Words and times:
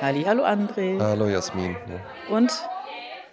Halli, 0.00 0.22
hallo 0.24 0.44
André. 0.44 1.00
Hallo 1.00 1.26
Jasmin. 1.26 1.76
Ja. 1.88 2.36
Und 2.36 2.52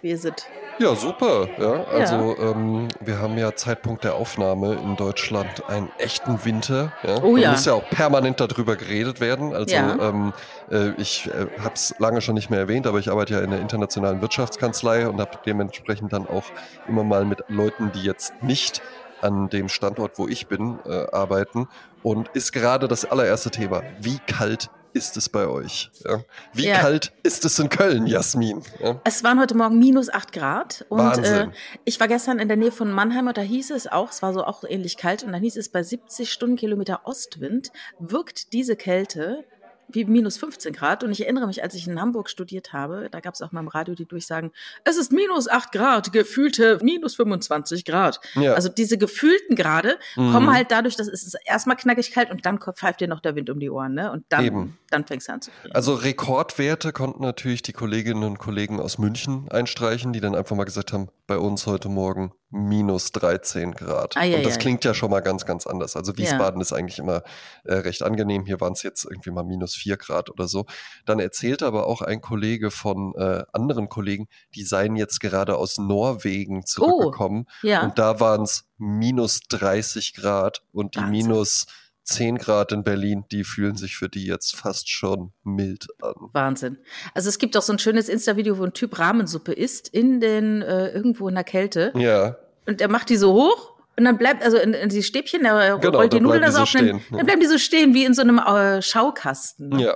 wie 0.02 0.10
ist 0.10 0.24
es? 0.24 0.32
Ja, 0.78 0.94
super. 0.94 1.48
Ja, 1.58 1.84
also 1.84 2.34
ja. 2.38 2.50
Ähm, 2.50 2.88
wir 3.00 3.18
haben 3.20 3.38
ja 3.38 3.54
Zeitpunkt 3.54 4.04
der 4.04 4.14
Aufnahme 4.16 4.74
in 4.74 4.96
Deutschland 4.96 5.62
einen 5.68 5.90
echten 5.98 6.44
Winter. 6.44 6.92
Ja? 7.02 7.22
Oh 7.22 7.36
ja. 7.36 7.44
Da 7.44 7.50
muss 7.52 7.64
ja 7.64 7.72
auch 7.74 7.88
permanent 7.88 8.40
darüber 8.40 8.76
geredet 8.76 9.20
werden. 9.20 9.54
Also 9.54 9.74
Ja. 9.74 9.96
ähm, 9.98 10.32
äh, 10.70 10.90
ich 10.98 11.28
äh, 11.28 11.46
habe 11.62 11.74
es 11.74 11.94
lange 11.98 12.20
schon 12.20 12.34
nicht 12.34 12.50
mehr 12.50 12.58
erwähnt, 12.58 12.86
aber 12.86 12.98
ich 12.98 13.10
arbeite 13.10 13.34
ja 13.34 13.40
in 13.40 13.50
der 13.52 13.60
internationalen 13.60 14.20
Wirtschaftskanzlei 14.20 15.08
und 15.08 15.20
habe 15.20 15.38
dementsprechend 15.46 16.12
dann 16.12 16.26
auch 16.26 16.44
immer 16.88 17.04
mal 17.04 17.24
mit 17.24 17.44
Leuten, 17.48 17.92
die 17.92 18.02
jetzt 18.02 18.34
nicht 18.42 18.82
an 19.22 19.48
dem 19.48 19.68
Standort, 19.70 20.18
wo 20.18 20.28
ich 20.28 20.46
bin, 20.46 20.78
äh, 20.84 21.06
arbeiten. 21.10 21.68
Und 22.02 22.28
ist 22.34 22.52
gerade 22.52 22.86
das 22.86 23.04
allererste 23.04 23.50
Thema. 23.50 23.82
Wie 24.00 24.18
kalt 24.26 24.68
ist 24.96 25.16
es 25.18 25.28
bei 25.28 25.46
euch? 25.46 25.90
Ja? 26.04 26.24
Wie 26.54 26.66
Ja. 26.68 26.78
kalt 26.78 27.12
ist 27.22 27.44
es 27.44 27.58
in 27.58 27.68
Köln, 27.68 28.06
Jasmin? 28.06 28.62
Ja? 28.82 28.98
Es 29.04 29.22
waren 29.22 29.38
heute 29.38 29.54
Morgen 29.54 29.78
minus 29.78 30.08
8 30.08 30.32
Grad 30.32 30.86
und 30.88 30.98
äh, 30.98 31.02
Wahnsinn. 31.02 31.52
ich 31.84 32.00
war 32.00 32.08
gestern 32.08 32.38
in 32.38 32.48
der 32.48 32.56
Nähe 32.56 32.72
von 32.72 32.90
Mannheim 32.90 33.26
und 33.28 33.36
da 33.36 33.42
hieß 33.42 33.70
es 33.72 33.86
auch, 33.86 34.10
es 34.10 34.22
war 34.22 34.32
so 34.32 34.42
auch 34.44 34.64
ähnlich 34.64 34.96
kalt 34.96 35.22
und 35.22 35.32
dann 35.32 35.42
hieß 35.42 35.56
es 35.56 35.68
bei 35.68 35.82
70 35.82 36.32
Stundenkilometer 36.32 37.02
Ostwind 37.04 37.70
wirkt 37.98 38.54
diese 38.54 38.74
Kälte 38.74 39.44
wie 39.88 40.04
minus 40.04 40.36
15 40.38 40.72
Grad 40.72 41.04
und 41.04 41.10
ich 41.12 41.22
erinnere 41.22 41.46
mich, 41.46 41.62
als 41.62 41.74
ich 41.74 41.86
in 41.86 42.00
Hamburg 42.00 42.28
studiert 42.28 42.72
habe, 42.72 43.08
da 43.10 43.20
gab 43.20 43.34
es 43.34 43.42
auch 43.42 43.52
mal 43.52 43.60
im 43.60 43.68
Radio 43.68 43.94
die 43.94 44.06
Durchsagen, 44.06 44.52
es 44.84 44.96
ist 44.96 45.12
minus 45.12 45.48
8 45.48 45.72
Grad, 45.72 46.12
gefühlte 46.12 46.78
minus 46.82 47.14
25 47.16 47.84
Grad. 47.84 48.20
Ja. 48.34 48.54
Also 48.54 48.68
diese 48.68 48.98
gefühlten 48.98 49.56
Grade 49.56 49.96
Mhm. 50.16 50.32
kommen 50.32 50.52
halt 50.52 50.70
dadurch, 50.70 50.96
dass 50.96 51.08
es 51.08 51.34
erstmal 51.44 51.76
knackig 51.76 52.12
kalt 52.12 52.30
und 52.30 52.44
dann 52.46 52.58
pfeift 52.60 53.00
dir 53.00 53.08
noch 53.08 53.20
der 53.20 53.34
Wind 53.36 53.50
um 53.50 53.60
die 53.60 53.70
Ohren, 53.70 53.94
ne? 53.94 54.10
Und 54.10 54.24
dann, 54.28 54.44
Eben. 54.44 54.78
dann 54.90 55.04
fängst 55.06 55.28
du 55.28 55.32
an 55.32 55.40
zu 55.42 55.50
frieren. 55.50 55.74
Also 55.74 55.94
Rekordwerte 55.94 56.92
konnten 56.92 57.22
natürlich 57.22 57.62
die 57.62 57.72
Kolleginnen 57.72 58.24
und 58.24 58.38
Kollegen 58.38 58.80
aus 58.80 58.98
München 58.98 59.46
einstreichen, 59.50 60.12
die 60.12 60.20
dann 60.20 60.34
einfach 60.34 60.56
mal 60.56 60.64
gesagt 60.64 60.92
haben, 60.92 61.08
bei 61.26 61.38
uns 61.38 61.66
heute 61.66 61.88
Morgen 61.88 62.32
minus 62.50 63.12
13 63.12 63.72
Grad. 63.74 64.16
Ei, 64.16 64.32
ei, 64.32 64.36
und 64.38 64.46
das 64.46 64.54
ei. 64.56 64.58
klingt 64.60 64.84
ja 64.84 64.94
schon 64.94 65.10
mal 65.10 65.20
ganz, 65.20 65.44
ganz 65.44 65.66
anders. 65.66 65.96
Also 65.96 66.16
Wiesbaden 66.16 66.60
ist 66.60 66.72
eigentlich 66.72 66.98
immer 66.98 67.22
äh, 67.64 67.74
recht 67.74 68.02
angenehm. 68.02 68.44
Hier 68.46 68.60
waren 68.60 68.72
es 68.72 68.82
jetzt 68.82 69.04
irgendwie 69.04 69.30
mal 69.30 69.42
minus 69.44 69.75
4 69.76 69.96
Grad 69.96 70.30
oder 70.30 70.48
so. 70.48 70.66
Dann 71.04 71.20
erzählte 71.20 71.66
aber 71.66 71.86
auch 71.86 72.02
ein 72.02 72.20
Kollege 72.20 72.70
von 72.70 73.14
äh, 73.16 73.44
anderen 73.52 73.88
Kollegen, 73.88 74.28
die 74.54 74.64
seien 74.64 74.96
jetzt 74.96 75.20
gerade 75.20 75.56
aus 75.56 75.78
Norwegen 75.78 76.64
zurückgekommen. 76.66 77.46
ja. 77.62 77.82
Und 77.82 77.98
da 77.98 78.20
waren 78.20 78.42
es 78.42 78.64
minus 78.78 79.40
30 79.48 80.14
Grad 80.14 80.62
und 80.72 80.94
die 80.94 81.00
Wahnsinn. 81.00 81.10
minus 81.10 81.66
10 82.04 82.38
Grad 82.38 82.72
in 82.72 82.84
Berlin, 82.84 83.24
die 83.32 83.42
fühlen 83.42 83.76
sich 83.76 83.96
für 83.96 84.08
die 84.08 84.26
jetzt 84.26 84.54
fast 84.54 84.88
schon 84.88 85.32
mild 85.42 85.88
an. 86.00 86.14
Wahnsinn. 86.32 86.78
Also 87.14 87.28
es 87.28 87.38
gibt 87.38 87.56
auch 87.56 87.62
so 87.62 87.72
ein 87.72 87.78
schönes 87.80 88.08
Insta-Video, 88.08 88.58
wo 88.58 88.64
ein 88.64 88.72
Typ 88.72 88.98
Rahmensuppe 88.98 89.52
isst 89.52 89.88
in 89.88 90.20
den 90.20 90.62
äh, 90.62 90.88
irgendwo 90.90 91.28
in 91.28 91.34
der 91.34 91.44
Kälte 91.44 91.92
Ja, 91.96 92.36
und 92.66 92.80
er 92.80 92.88
macht 92.88 93.08
die 93.10 93.16
so 93.16 93.32
hoch 93.32 93.75
und 93.98 94.04
dann 94.04 94.18
bleibt 94.18 94.42
also 94.42 94.58
in, 94.58 94.74
in 94.74 94.88
die 94.88 95.02
Stäbchen, 95.02 95.42
der 95.42 95.78
Genau, 95.80 95.98
rollt 95.98 96.12
die 96.12 96.16
dann 96.16 96.24
Nudeln 96.24 96.42
bleiben 96.42 96.42
da 96.42 96.46
die 96.46 96.52
so 96.52 96.56
so 96.56 96.62
auf, 96.62 96.72
dann, 96.72 97.00
stehen, 97.00 97.16
dann 97.16 97.26
bleiben 97.26 97.40
die 97.40 97.46
so 97.46 97.58
stehen 97.58 97.94
wie 97.94 98.04
in 98.04 98.14
so 98.14 98.22
einem 98.22 98.38
äh, 98.38 98.82
Schaukasten. 98.82 99.78
ja. 99.78 99.94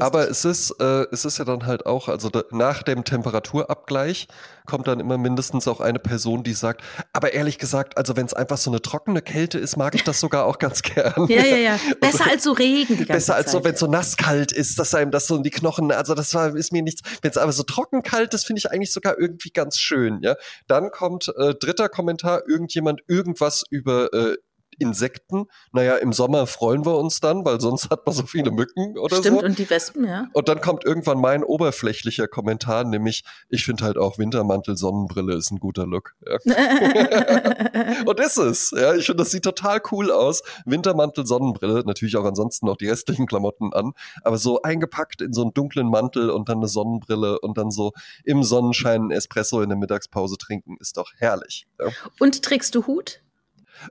Aber 0.00 0.28
es 0.28 0.44
ist, 0.44 0.72
äh, 0.80 1.06
es 1.12 1.24
ist 1.24 1.38
ja 1.38 1.44
dann 1.44 1.64
halt 1.64 1.86
auch, 1.86 2.08
also 2.08 2.28
da, 2.28 2.42
nach 2.50 2.82
dem 2.82 3.04
Temperaturabgleich 3.04 4.26
kommt 4.66 4.88
dann 4.88 4.98
immer 4.98 5.16
mindestens 5.16 5.68
auch 5.68 5.80
eine 5.80 6.00
Person, 6.00 6.42
die 6.42 6.54
sagt, 6.54 6.82
aber 7.12 7.34
ehrlich 7.34 7.58
gesagt, 7.58 7.96
also 7.96 8.16
wenn 8.16 8.26
es 8.26 8.34
einfach 8.34 8.56
so 8.56 8.70
eine 8.70 8.82
trockene 8.82 9.22
Kälte 9.22 9.58
ist, 9.58 9.76
mag 9.76 9.94
ich 9.94 10.02
das 10.02 10.18
sogar 10.18 10.46
auch 10.46 10.58
ganz 10.58 10.82
gern. 10.82 11.26
ja, 11.28 11.44
ja, 11.44 11.56
ja. 11.56 11.78
Besser 12.00 12.28
als 12.28 12.42
so 12.42 12.52
Regen 12.52 12.96
die 12.96 13.04
ganze 13.04 13.12
Besser 13.12 13.34
als 13.36 13.52
so, 13.52 13.58
Zeit. 13.58 13.64
wenn 13.64 13.74
es 13.74 13.80
so 13.80 13.86
nasskalt 13.86 14.50
ist, 14.50 14.78
dass 14.78 14.92
einem 14.94 15.12
das 15.12 15.28
so 15.28 15.36
in 15.36 15.44
die 15.44 15.50
Knochen, 15.50 15.92
also 15.92 16.14
das 16.14 16.34
war, 16.34 16.56
ist 16.56 16.72
mir 16.72 16.82
nichts. 16.82 17.02
Wenn 17.22 17.30
es 17.30 17.36
aber 17.36 17.52
so 17.52 17.62
trocken 17.62 18.02
kalt 18.02 18.34
ist, 18.34 18.46
finde 18.46 18.58
ich 18.58 18.72
eigentlich 18.72 18.92
sogar 18.92 19.18
irgendwie 19.18 19.50
ganz 19.50 19.78
schön, 19.78 20.18
ja. 20.22 20.34
Dann 20.66 20.90
kommt 20.90 21.32
äh, 21.36 21.54
dritter 21.54 21.88
Kommentar, 21.88 22.42
irgendjemand 22.48 23.02
irgendwas 23.06 23.62
über 23.70 24.12
äh, 24.12 24.36
Insekten. 24.78 25.46
Naja, 25.72 25.96
im 25.96 26.12
Sommer 26.12 26.46
freuen 26.46 26.84
wir 26.84 26.96
uns 26.96 27.20
dann, 27.20 27.44
weil 27.44 27.60
sonst 27.60 27.90
hat 27.90 28.06
man 28.06 28.14
so 28.14 28.24
viele 28.26 28.50
Mücken 28.50 28.98
oder 28.98 29.16
Stimmt, 29.16 29.40
so. 29.40 29.46
und 29.46 29.58
die 29.58 29.68
Wespen, 29.68 30.04
ja. 30.06 30.28
Und 30.32 30.48
dann 30.48 30.60
kommt 30.60 30.84
irgendwann 30.84 31.18
mein 31.18 31.44
oberflächlicher 31.44 32.28
Kommentar, 32.28 32.84
nämlich, 32.84 33.24
ich 33.48 33.64
finde 33.64 33.84
halt 33.84 33.98
auch 33.98 34.18
Wintermantel, 34.18 34.76
Sonnenbrille 34.76 35.34
ist 35.34 35.50
ein 35.50 35.58
guter 35.58 35.86
Look. 35.86 36.14
Ja. 36.26 36.38
Und 38.06 38.20
ist 38.20 38.36
es. 38.38 38.72
Ja, 38.76 38.94
ich 38.94 39.06
finde, 39.06 39.22
das 39.22 39.30
sieht 39.30 39.44
total 39.44 39.80
cool 39.90 40.10
aus. 40.10 40.42
Wintermantel, 40.64 41.26
Sonnenbrille, 41.26 41.82
natürlich 41.86 42.16
auch 42.16 42.24
ansonsten 42.24 42.66
noch 42.66 42.76
die 42.76 42.88
restlichen 42.88 43.26
Klamotten 43.26 43.72
an, 43.72 43.92
aber 44.22 44.38
so 44.38 44.62
eingepackt 44.62 45.20
in 45.20 45.32
so 45.32 45.42
einen 45.42 45.54
dunklen 45.54 45.88
Mantel 45.88 46.30
und 46.30 46.48
dann 46.48 46.58
eine 46.58 46.68
Sonnenbrille 46.68 47.40
und 47.40 47.58
dann 47.58 47.70
so 47.70 47.92
im 48.24 48.42
Sonnenschein 48.42 49.08
ein 49.08 49.10
Espresso 49.10 49.60
in 49.62 49.68
der 49.68 49.78
Mittagspause 49.78 50.36
trinken, 50.36 50.76
ist 50.80 50.96
doch 50.96 51.10
herrlich. 51.16 51.66
Ja, 51.80 51.88
Und 52.20 52.42
trägst 52.42 52.74
du 52.74 52.86
Hut? 52.86 53.20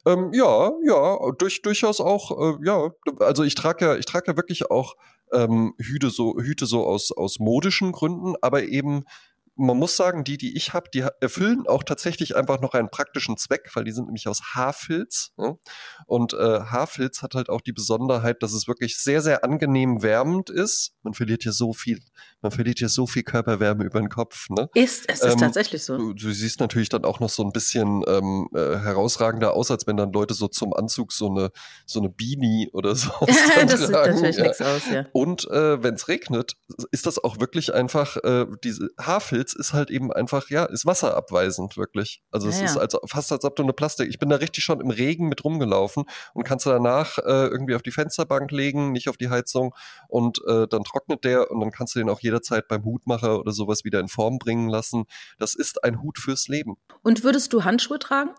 Ähm, 0.06 0.32
ja, 0.34 0.72
ja 0.86 1.18
durch, 1.38 1.62
durchaus 1.62 2.00
auch, 2.00 2.32
äh, 2.40 2.66
ja, 2.66 2.90
also 3.20 3.44
ich 3.44 3.56
trage 3.56 3.86
ja, 3.86 3.96
ich 3.96 4.06
trage 4.06 4.32
ja 4.32 4.38
wirklich 4.38 4.70
auch 4.70 4.96
ähm, 5.34 5.74
Hüte 5.78 6.10
so, 6.10 6.38
Hüte 6.40 6.66
so 6.66 6.86
aus, 6.86 7.12
aus 7.12 7.40
modischen 7.40 7.92
Gründen, 7.92 8.36
aber 8.42 8.64
eben 8.64 9.06
man 9.56 9.78
muss 9.78 9.96
sagen, 9.96 10.24
die, 10.24 10.38
die 10.38 10.56
ich 10.56 10.74
habe, 10.74 10.90
die 10.94 11.06
erfüllen 11.22 11.68
auch 11.68 11.84
tatsächlich 11.84 12.36
einfach 12.36 12.60
noch 12.60 12.74
einen 12.74 12.90
praktischen 12.90 13.38
Zweck, 13.38 13.70
weil 13.76 13.84
die 13.84 13.92
sind 13.92 14.06
nämlich 14.06 14.28
aus 14.28 14.42
Haarfilz. 14.56 15.32
Ne? 15.38 15.58
Und 16.08 16.34
äh, 16.34 16.62
Haarfilz 16.62 17.22
hat 17.22 17.36
halt 17.36 17.50
auch 17.50 17.62
die 17.62 17.72
Besonderheit, 17.72 18.42
dass 18.42 18.54
es 18.54 18.68
wirklich 18.68 18.98
sehr, 18.98 19.22
sehr 19.22 19.44
angenehm 19.44 20.02
wärmend 20.02 20.50
ist. 20.50 20.94
Man 21.04 21.14
verliert 21.14 21.44
hier 21.44 21.52
so 21.52 21.74
viel, 21.74 22.02
man 22.44 22.52
verliert 22.52 22.80
hier 22.80 22.90
so 22.90 23.08
viel 23.08 23.24
Körperwärme 23.24 23.84
über 23.84 24.00
den 24.00 24.10
Kopf. 24.10 24.50
Ne? 24.50 24.70
Ist, 24.74 25.10
es 25.10 25.22
ist 25.22 25.34
Ähm, 25.34 25.38
tatsächlich 25.40 25.84
so. 25.84 25.98
Du, 25.98 26.14
du 26.14 26.32
siehst 26.32 26.60
natürlich 26.60 26.90
dann 26.90 27.06
auch 27.06 27.20
noch 27.20 27.30
so 27.30 27.44
ein 27.44 27.52
bisschen 27.52 28.04
ähm, 28.08 28.48
äh, 28.54 28.78
herausragender 28.78 29.54
aus, 29.54 29.72
als 29.72 29.88
wenn 29.88 29.98
dann 29.98 30.12
Leute 30.12 30.34
so 30.34 30.48
zum 30.48 30.74
Anzug 30.74 31.12
so 31.14 31.30
eine 31.30 31.50
so 31.86 32.00
eine 32.00 32.10
Beanie 32.10 32.70
oder 32.74 32.96
so 32.96 33.10
das 33.26 33.80
sieht 33.80 33.90
tragen, 33.92 34.16
natürlich 34.16 34.38
ja. 34.38 34.44
nichts 34.44 34.62
aus, 34.62 34.82
ja. 34.92 35.06
Und 35.14 35.50
äh, 35.50 35.82
wenn 35.82 35.96
es 35.96 36.08
regnet, 36.08 36.54
ist 36.92 37.06
das 37.06 37.24
auch 37.24 37.40
wirklich 37.40 37.74
einfach, 37.74 38.18
äh, 38.18 38.46
diese 38.64 38.90
Haarfilz 39.00 39.54
ist 39.54 39.74
halt 39.74 39.90
eben 39.90 40.12
einfach, 40.12 40.50
ja, 40.50 40.66
ist 40.66 40.86
wasserabweisend, 40.86 41.78
wirklich. 41.78 42.22
Also 42.32 42.50
es 42.50 42.60
Ja, 42.60 42.66
ist 42.66 42.76
ja. 42.76 42.82
also 42.82 43.00
fast 43.06 43.32
als 43.32 43.46
ob 43.46 43.56
du 43.56 43.64
eine 43.64 43.74
Plastik. 43.74 44.10
Ich 44.10 44.20
bin 44.20 44.30
da 44.30 44.36
richtig 44.38 44.64
schon 44.64 44.82
im 44.82 44.90
Regen 44.90 45.30
mit 45.30 45.44
rumgelaufen 45.44 46.04
und 46.34 46.44
kannst 46.44 46.66
du 46.66 46.70
danach 46.70 47.18
äh, 47.20 47.48
irgendwie 47.48 47.76
auf 47.76 47.82
die 47.82 47.92
Fensterbank 47.92 48.52
legen, 48.52 48.92
nicht 48.92 49.10
auf 49.10 49.18
die 49.18 49.30
Heizung 49.30 49.74
und 50.08 50.40
äh, 50.48 50.68
dann 50.68 50.84
trocknet 50.84 51.24
der 51.24 51.50
und 51.52 51.60
dann 51.60 51.72
kannst 51.72 51.96
du 51.96 52.00
den 52.00 52.10
auch 52.10 52.20
jederzeit 52.34 52.68
beim 52.68 52.84
Hutmacher 52.84 53.40
oder 53.40 53.52
sowas 53.52 53.84
wieder 53.84 54.00
in 54.00 54.08
Form 54.08 54.40
bringen 54.40 54.70
lassen. 54.70 55.06
Das 55.38 55.56
ist 55.56 55.84
ein 55.84 56.02
Hut 56.02 56.18
fürs 56.18 56.48
Leben. 56.48 56.76
Und 57.04 57.24
würdest 57.24 57.54
du 57.54 57.64
Handschuhe 57.64 58.00
tragen? 58.00 58.32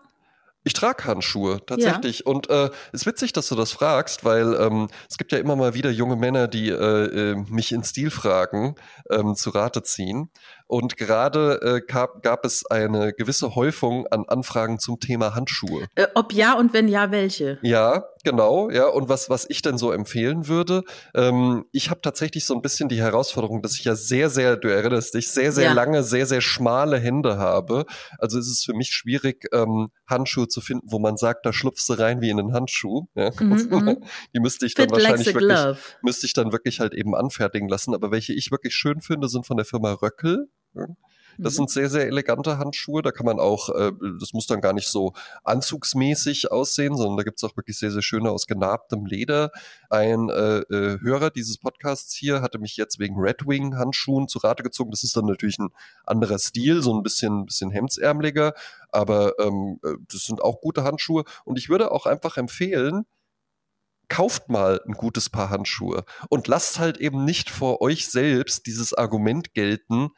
Ich 0.67 0.73
trage 0.73 1.05
Handschuhe, 1.05 1.63
tatsächlich. 1.63 2.25
Und 2.25 2.49
äh, 2.49 2.71
ist 2.91 3.05
witzig, 3.05 3.33
dass 3.33 3.47
du 3.49 3.55
das 3.55 3.71
fragst, 3.71 4.25
weil 4.25 4.55
ähm, 4.55 4.87
es 5.07 5.19
gibt 5.19 5.31
ja 5.31 5.37
immer 5.37 5.55
mal 5.55 5.75
wieder 5.75 5.91
junge 5.91 6.15
Männer, 6.15 6.47
die 6.47 6.69
äh, 6.69 6.73
äh, 6.73 7.35
mich 7.35 7.71
in 7.71 7.83
Stilfragen 7.83 8.73
ähm, 9.11 9.35
zu 9.35 9.51
Rate 9.51 9.83
ziehen. 9.83 10.31
Und 10.67 10.97
gerade 10.97 11.59
äh, 11.61 11.81
gab, 11.85 12.23
gab 12.23 12.43
es 12.43 12.65
eine 12.65 13.13
gewisse 13.13 13.53
Häufung 13.55 14.07
an 14.07 14.25
Anfragen 14.27 14.79
zum 14.79 14.99
Thema 14.99 15.35
Handschuhe. 15.35 15.85
Äh, 15.95 16.07
ob 16.15 16.33
ja 16.33 16.57
und 16.57 16.73
wenn 16.73 16.87
ja, 16.87 17.11
welche? 17.11 17.59
Ja, 17.61 18.05
genau, 18.23 18.71
ja. 18.71 18.87
Und 18.87 19.07
was, 19.07 19.29
was 19.29 19.45
ich 19.47 19.61
denn 19.61 19.77
so 19.77 19.91
empfehlen 19.91 20.47
würde, 20.47 20.83
ähm, 21.13 21.65
ich 21.71 21.91
habe 21.91 22.01
tatsächlich 22.01 22.45
so 22.45 22.55
ein 22.55 22.63
bisschen 22.63 22.89
die 22.89 22.97
Herausforderung, 22.99 23.61
dass 23.61 23.75
ich 23.77 23.85
ja 23.85 23.95
sehr, 23.95 24.29
sehr, 24.31 24.57
du 24.57 24.67
erinnerst 24.67 25.13
dich, 25.13 25.29
sehr, 25.31 25.51
sehr 25.51 25.65
Ja. 25.65 25.73
lange, 25.73 26.01
sehr, 26.01 26.25
sehr 26.25 26.41
schmale 26.41 26.97
Hände 26.99 27.37
habe. 27.37 27.85
Also 28.17 28.39
ist 28.39 28.49
es 28.49 28.63
für 28.63 28.73
mich 28.73 28.89
schwierig, 28.89 29.45
ähm, 29.53 29.89
Handschuhe 30.07 30.47
zu 30.47 30.61
finden, 30.61 30.87
wo 30.89 30.97
man 30.97 31.15
sagt, 31.17 31.45
da 31.45 31.53
schlupfst 31.53 31.87
du 31.89 31.93
rein 31.93 32.21
wie 32.21 32.29
in 32.31 32.39
einen 32.39 32.53
Handschuh. 32.53 33.05
Ja. 33.15 33.29
Mhm, 33.45 33.67
mhm. 33.69 34.03
Die 34.33 34.39
müsste 34.39 34.65
ich 34.65 34.73
dann 34.73 34.85
Fit 34.85 34.91
wahrscheinlich 34.93 35.29
a 35.29 35.33
wirklich, 35.33 35.55
glove. 35.55 35.77
müsste 36.01 36.25
ich 36.25 36.33
dann 36.33 36.51
wirklich 36.51 36.79
halt 36.79 36.93
eben 36.95 37.15
anfertigen 37.15 37.69
lassen. 37.69 37.93
Aber 37.93 38.09
welche 38.11 38.33
ich 38.33 38.49
wirklich 38.49 38.73
schön 38.73 39.01
finde, 39.01 39.27
sind 39.27 39.45
von 39.45 39.57
der 39.57 39.65
Firma 39.65 39.91
Röckel. 39.93 40.47
Das 41.37 41.53
Mhm. 41.53 41.57
sind 41.57 41.69
sehr, 41.71 41.89
sehr 41.89 42.07
elegante 42.07 42.57
Handschuhe. 42.57 43.01
Da 43.01 43.11
kann 43.11 43.25
man 43.25 43.39
auch, 43.39 43.69
äh, 43.69 43.91
das 44.19 44.31
muss 44.33 44.47
dann 44.47 44.61
gar 44.61 44.71
nicht 44.73 44.87
so 44.87 45.13
anzugsmäßig 45.43 46.51
aussehen, 46.51 46.95
sondern 46.95 47.17
da 47.17 47.23
gibt's 47.23 47.43
auch 47.43 47.57
wirklich 47.57 47.77
sehr, 47.77 47.91
sehr 47.91 48.01
schöne 48.01 48.31
aus 48.31 48.47
genarbtem 48.47 49.05
Leder. 49.05 49.51
Ein 49.89 50.29
äh, 50.29 50.59
äh, 50.59 50.99
Hörer 51.01 51.31
dieses 51.31 51.57
Podcasts 51.57 52.13
hier 52.15 52.41
hatte 52.41 52.57
mich 52.59 52.77
jetzt 52.77 52.99
wegen 52.99 53.15
Red 53.19 53.45
Wing 53.47 53.75
Handschuhen 53.77 54.27
zu 54.29 54.39
Rate 54.39 54.63
gezogen. 54.63 54.91
Das 54.91 55.03
ist 55.03 55.17
dann 55.17 55.25
natürlich 55.25 55.59
ein 55.59 55.69
anderer 56.05 56.39
Stil, 56.39 56.81
so 56.81 56.93
ein 56.93 57.03
bisschen, 57.03 57.45
bisschen 57.45 57.69
hemdsärmeliger, 57.71 58.53
aber 58.89 59.33
ähm, 59.39 59.79
äh, 59.83 59.95
das 60.09 60.23
sind 60.23 60.41
auch 60.41 60.61
gute 60.61 60.83
Handschuhe. 60.83 61.25
Und 61.43 61.57
ich 61.57 61.67
würde 61.69 61.91
auch 61.91 62.05
einfach 62.05 62.37
empfehlen, 62.37 63.05
kauft 64.07 64.49
mal 64.49 64.79
ein 64.87 64.93
gutes 64.93 65.29
Paar 65.29 65.49
Handschuhe 65.49 66.05
und 66.29 66.47
lasst 66.47 66.79
halt 66.79 66.97
eben 66.97 67.25
nicht 67.25 67.49
vor 67.49 67.81
euch 67.81 68.07
selbst 68.07 68.67
dieses 68.67 68.93
Argument 68.93 69.53
gelten, 69.53 70.09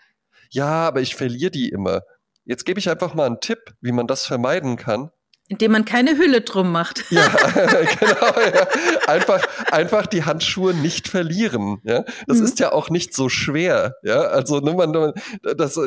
ja, 0.50 0.88
aber 0.88 1.02
ich 1.02 1.16
verliere 1.16 1.52
die 1.52 1.70
immer. 1.70 2.02
Jetzt 2.46 2.66
gebe 2.66 2.80
ich 2.80 2.90
einfach 2.90 3.14
mal 3.14 3.26
einen 3.26 3.42
Tipp, 3.42 3.60
wie 3.82 3.92
man 3.92 4.08
das 4.08 4.26
vermeiden 4.26 4.78
kann. 4.78 5.12
Indem 5.50 5.72
man 5.72 5.86
keine 5.86 6.18
Hülle 6.18 6.42
drum 6.42 6.74
macht. 6.74 7.06
Ja, 7.10 7.26
genau. 8.00 8.40
Ja. 8.54 8.68
Einfach, 9.08 9.48
einfach 9.72 10.06
die 10.06 10.26
Handschuhe 10.26 10.74
nicht 10.74 11.08
verlieren. 11.08 11.80
Ja, 11.84 12.04
das 12.26 12.40
mhm. 12.40 12.46
ist 12.46 12.60
ja 12.60 12.74
auch 12.74 12.90
nicht 12.90 13.14
so 13.14 13.30
schwer. 13.30 13.96
Ja, 14.04 14.24
also 14.24 14.60
ne, 14.60 14.74
man, 14.74 15.14
das, 15.56 15.80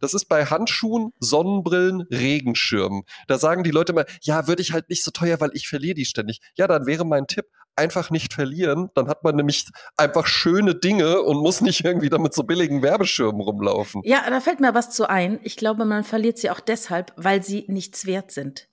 das 0.00 0.14
ist 0.14 0.26
bei 0.26 0.44
Handschuhen, 0.44 1.12
Sonnenbrillen, 1.18 2.02
Regenschirmen. 2.12 3.02
Da 3.26 3.38
sagen 3.38 3.64
die 3.64 3.72
Leute 3.72 3.92
immer, 3.92 4.04
ja, 4.22 4.46
würde 4.46 4.62
ich 4.62 4.72
halt 4.72 4.88
nicht 4.88 5.02
so 5.02 5.10
teuer, 5.10 5.40
weil 5.40 5.50
ich 5.54 5.66
verliere 5.66 5.94
die 5.94 6.04
ständig. 6.04 6.40
Ja, 6.56 6.68
dann 6.68 6.86
wäre 6.86 7.04
mein 7.04 7.26
Tipp, 7.26 7.46
einfach 7.78 8.10
nicht 8.10 8.34
verlieren. 8.34 8.90
Dann 8.94 9.08
hat 9.08 9.24
man 9.24 9.36
nämlich 9.36 9.66
einfach 9.96 10.26
schöne 10.26 10.74
Dinge 10.74 11.22
und 11.22 11.38
muss 11.38 11.60
nicht 11.60 11.84
irgendwie 11.84 12.10
damit 12.10 12.34
so 12.34 12.42
billigen 12.42 12.82
Werbeschirmen 12.82 13.40
rumlaufen. 13.40 14.02
Ja, 14.04 14.28
da 14.28 14.40
fällt 14.40 14.60
mir 14.60 14.74
was 14.74 14.90
zu 14.90 15.08
ein. 15.08 15.40
Ich 15.42 15.56
glaube, 15.56 15.84
man 15.84 16.04
verliert 16.04 16.38
sie 16.38 16.50
auch 16.50 16.60
deshalb, 16.60 17.12
weil 17.16 17.42
sie 17.42 17.64
nichts 17.68 18.04
wert 18.04 18.30
sind. 18.30 18.68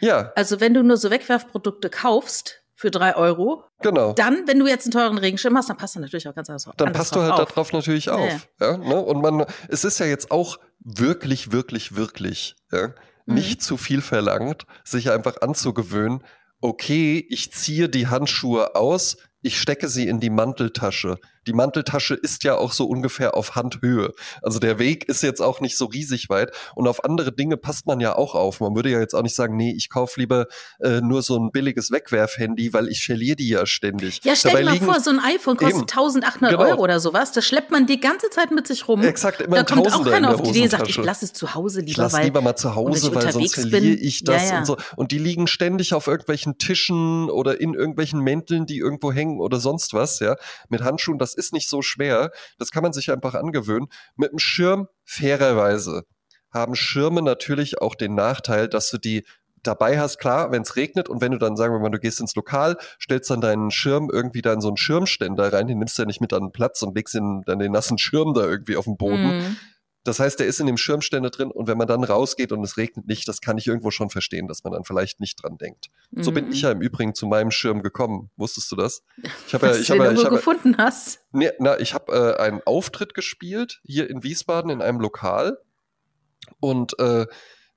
Ja. 0.00 0.32
Also 0.34 0.60
wenn 0.60 0.74
du 0.74 0.82
nur 0.82 0.96
so 0.96 1.10
Wegwerfprodukte 1.10 1.90
kaufst 1.90 2.62
für 2.74 2.90
drei 2.90 3.14
Euro, 3.16 3.64
genau. 3.80 4.12
dann, 4.12 4.46
wenn 4.46 4.58
du 4.58 4.66
jetzt 4.66 4.86
einen 4.86 4.92
teuren 4.92 5.18
Regenschirm 5.18 5.56
hast, 5.56 5.68
dann 5.70 5.76
passt 5.76 5.96
du 5.96 6.00
natürlich 6.00 6.28
auch 6.28 6.34
ganz 6.34 6.50
anders 6.50 6.66
auf. 6.66 6.74
Dann 6.76 6.92
passt 6.92 7.14
du 7.14 7.20
halt 7.20 7.32
auf. 7.32 7.48
darauf 7.50 7.72
natürlich 7.72 8.10
auf. 8.10 8.48
Ja. 8.60 8.72
ja 8.72 8.76
ne? 8.76 9.00
Und 9.00 9.22
man, 9.22 9.46
es 9.68 9.84
ist 9.84 10.00
ja 10.00 10.06
jetzt 10.06 10.30
auch 10.30 10.58
wirklich, 10.80 11.52
wirklich, 11.52 11.96
wirklich 11.96 12.56
ja, 12.72 12.88
mhm. 13.26 13.34
nicht 13.34 13.62
zu 13.62 13.76
viel 13.76 14.02
verlangt, 14.02 14.64
sich 14.84 15.10
einfach 15.10 15.40
anzugewöhnen, 15.40 16.22
okay, 16.64 17.24
ich 17.28 17.52
ziehe 17.52 17.90
die 17.90 18.06
Handschuhe 18.06 18.74
aus, 18.74 19.18
ich 19.44 19.60
stecke 19.60 19.88
sie 19.88 20.08
in 20.08 20.20
die 20.20 20.30
Manteltasche. 20.30 21.18
Die 21.46 21.52
Manteltasche 21.52 22.14
ist 22.14 22.44
ja 22.44 22.56
auch 22.56 22.72
so 22.72 22.86
ungefähr 22.86 23.36
auf 23.36 23.54
Handhöhe. 23.54 24.12
Also 24.40 24.58
der 24.58 24.78
Weg 24.78 25.06
ist 25.08 25.22
jetzt 25.22 25.40
auch 25.40 25.60
nicht 25.60 25.76
so 25.76 25.84
riesig 25.84 26.30
weit. 26.30 26.50
Und 26.74 26.88
auf 26.88 27.04
andere 27.04 27.32
Dinge 27.32 27.58
passt 27.58 27.86
man 27.86 28.00
ja 28.00 28.16
auch 28.16 28.34
auf. 28.34 28.60
Man 28.60 28.74
würde 28.74 28.90
ja 28.90 29.00
jetzt 29.00 29.14
auch 29.14 29.22
nicht 29.22 29.36
sagen, 29.36 29.56
nee, 29.56 29.74
ich 29.76 29.90
kaufe 29.90 30.18
lieber 30.18 30.46
äh, 30.80 31.02
nur 31.02 31.20
so 31.22 31.38
ein 31.38 31.50
billiges 31.52 31.90
Wegwerfhandy, 31.90 32.72
weil 32.72 32.88
ich 32.88 33.04
verliere 33.04 33.36
die 33.36 33.48
ja 33.48 33.66
ständig. 33.66 34.20
Ja, 34.24 34.34
stell 34.34 34.56
dir 34.56 34.64
mal 34.64 34.78
vor, 34.78 35.00
so 35.00 35.10
ein 35.10 35.20
iPhone 35.20 35.58
kostet 35.58 35.74
eben, 35.74 35.82
1800 35.82 36.50
genau. 36.50 36.70
Euro 36.70 36.82
oder 36.82 36.98
sowas. 36.98 37.32
Das 37.32 37.44
schleppt 37.44 37.70
man 37.70 37.86
die 37.86 38.00
ganze 38.00 38.30
Zeit 38.30 38.50
mit 38.50 38.66
sich 38.66 38.88
rum. 38.88 39.02
Exakt, 39.02 39.42
immer 39.42 39.56
da 39.56 39.64
kommt 39.64 39.92
auch 39.92 40.04
keiner 40.04 40.34
auf 40.34 40.42
die 40.42 40.50
Idee, 40.50 40.68
sagt, 40.68 40.88
ich 40.88 40.96
lasse 40.96 41.26
es 41.26 41.34
zu 41.34 41.54
Hause 41.54 41.80
lieber. 41.80 41.90
Ich 41.90 41.96
lasse 41.98 42.22
lieber 42.22 42.40
mal 42.40 42.56
zu 42.56 42.74
Hause, 42.74 43.14
weil 43.14 43.30
sonst 43.30 43.54
verliere 43.54 43.96
ich 43.96 44.24
das 44.24 44.44
ja, 44.44 44.54
ja. 44.54 44.58
und 44.60 44.66
so. 44.66 44.78
Und 44.96 45.12
die 45.12 45.18
liegen 45.18 45.46
ständig 45.46 45.92
auf 45.92 46.06
irgendwelchen 46.06 46.56
Tischen 46.56 47.28
oder 47.28 47.60
in 47.60 47.74
irgendwelchen 47.74 48.20
Mänteln, 48.20 48.64
die 48.64 48.78
irgendwo 48.78 49.12
hängen 49.12 49.33
oder 49.40 49.58
sonst 49.58 49.94
was, 49.94 50.20
ja, 50.20 50.36
mit 50.68 50.82
Handschuhen, 50.82 51.18
das 51.18 51.34
ist 51.34 51.52
nicht 51.52 51.68
so 51.68 51.82
schwer. 51.82 52.30
Das 52.58 52.70
kann 52.70 52.82
man 52.82 52.92
sich 52.92 53.10
einfach 53.10 53.34
angewöhnen. 53.34 53.88
Mit 54.16 54.32
dem 54.32 54.38
Schirm, 54.38 54.88
fairerweise, 55.04 56.04
haben 56.52 56.74
Schirme 56.74 57.22
natürlich 57.22 57.80
auch 57.80 57.94
den 57.94 58.14
Nachteil, 58.14 58.68
dass 58.68 58.90
du 58.90 58.98
die 58.98 59.24
dabei 59.66 59.98
hast, 59.98 60.18
klar, 60.18 60.52
wenn 60.52 60.62
es 60.62 60.76
regnet 60.76 61.08
und 61.08 61.20
wenn 61.20 61.32
du 61.32 61.38
dann, 61.38 61.56
sagen 61.56 61.74
wir 61.74 61.80
mal, 61.80 61.90
du 61.90 61.98
gehst 61.98 62.20
ins 62.20 62.34
Lokal, 62.34 62.76
stellst 63.00 63.30
dann 63.30 63.40
deinen 63.40 63.70
Schirm 63.70 64.10
irgendwie 64.12 64.42
da 64.42 64.52
in 64.52 64.60
so 64.60 64.68
einen 64.68 64.76
Schirmständer 64.76 65.52
rein, 65.52 65.66
den 65.66 65.78
nimmst 65.78 65.98
du 65.98 66.02
ja 66.02 66.06
nicht 66.06 66.20
mit 66.20 66.32
an 66.32 66.42
den 66.42 66.52
Platz 66.52 66.82
und 66.82 66.94
legst 66.94 67.14
ihn, 67.14 67.42
dann 67.46 67.58
den 67.58 67.72
nassen 67.72 67.98
Schirm 67.98 68.34
da 68.34 68.42
irgendwie 68.42 68.76
auf 68.76 68.84
den 68.84 68.96
Boden. 68.96 69.38
Mm. 69.38 69.56
Das 70.04 70.20
heißt, 70.20 70.38
der 70.38 70.46
ist 70.46 70.60
in 70.60 70.66
dem 70.66 70.76
Schirmständer 70.76 71.30
drin 71.30 71.50
und 71.50 71.66
wenn 71.66 71.78
man 71.78 71.88
dann 71.88 72.04
rausgeht 72.04 72.52
und 72.52 72.62
es 72.62 72.76
regnet 72.76 73.06
nicht, 73.06 73.26
das 73.26 73.40
kann 73.40 73.58
ich 73.58 73.66
irgendwo 73.66 73.90
schon 73.90 74.10
verstehen, 74.10 74.46
dass 74.46 74.62
man 74.62 74.72
dann 74.72 74.84
vielleicht 74.84 75.18
nicht 75.18 75.42
dran 75.42 75.56
denkt. 75.58 75.88
Mhm. 76.10 76.22
So 76.22 76.32
bin 76.32 76.50
ich 76.50 76.58
mhm. 76.58 76.62
ja 76.62 76.72
im 76.72 76.80
Übrigen 76.82 77.14
zu 77.14 77.26
meinem 77.26 77.50
Schirm 77.50 77.82
gekommen. 77.82 78.30
Wusstest 78.36 78.70
du 78.70 78.76
das? 78.76 79.02
Ich 79.46 79.54
habe 79.54 79.66
ja, 79.66 79.76
ich 79.76 79.90
habe, 79.90 80.12
ich 80.12 80.24
habe 80.24 80.36
gefunden 80.36 80.76
hast. 80.76 81.20
Nee, 81.32 81.50
na, 81.58 81.80
ich 81.80 81.94
habe 81.94 82.12
äh, 82.12 82.42
einen 82.42 82.60
Auftritt 82.64 83.14
gespielt 83.14 83.80
hier 83.82 84.08
in 84.08 84.22
Wiesbaden 84.22 84.70
in 84.70 84.82
einem 84.82 85.00
Lokal 85.00 85.58
und 86.60 86.98
äh, 86.98 87.26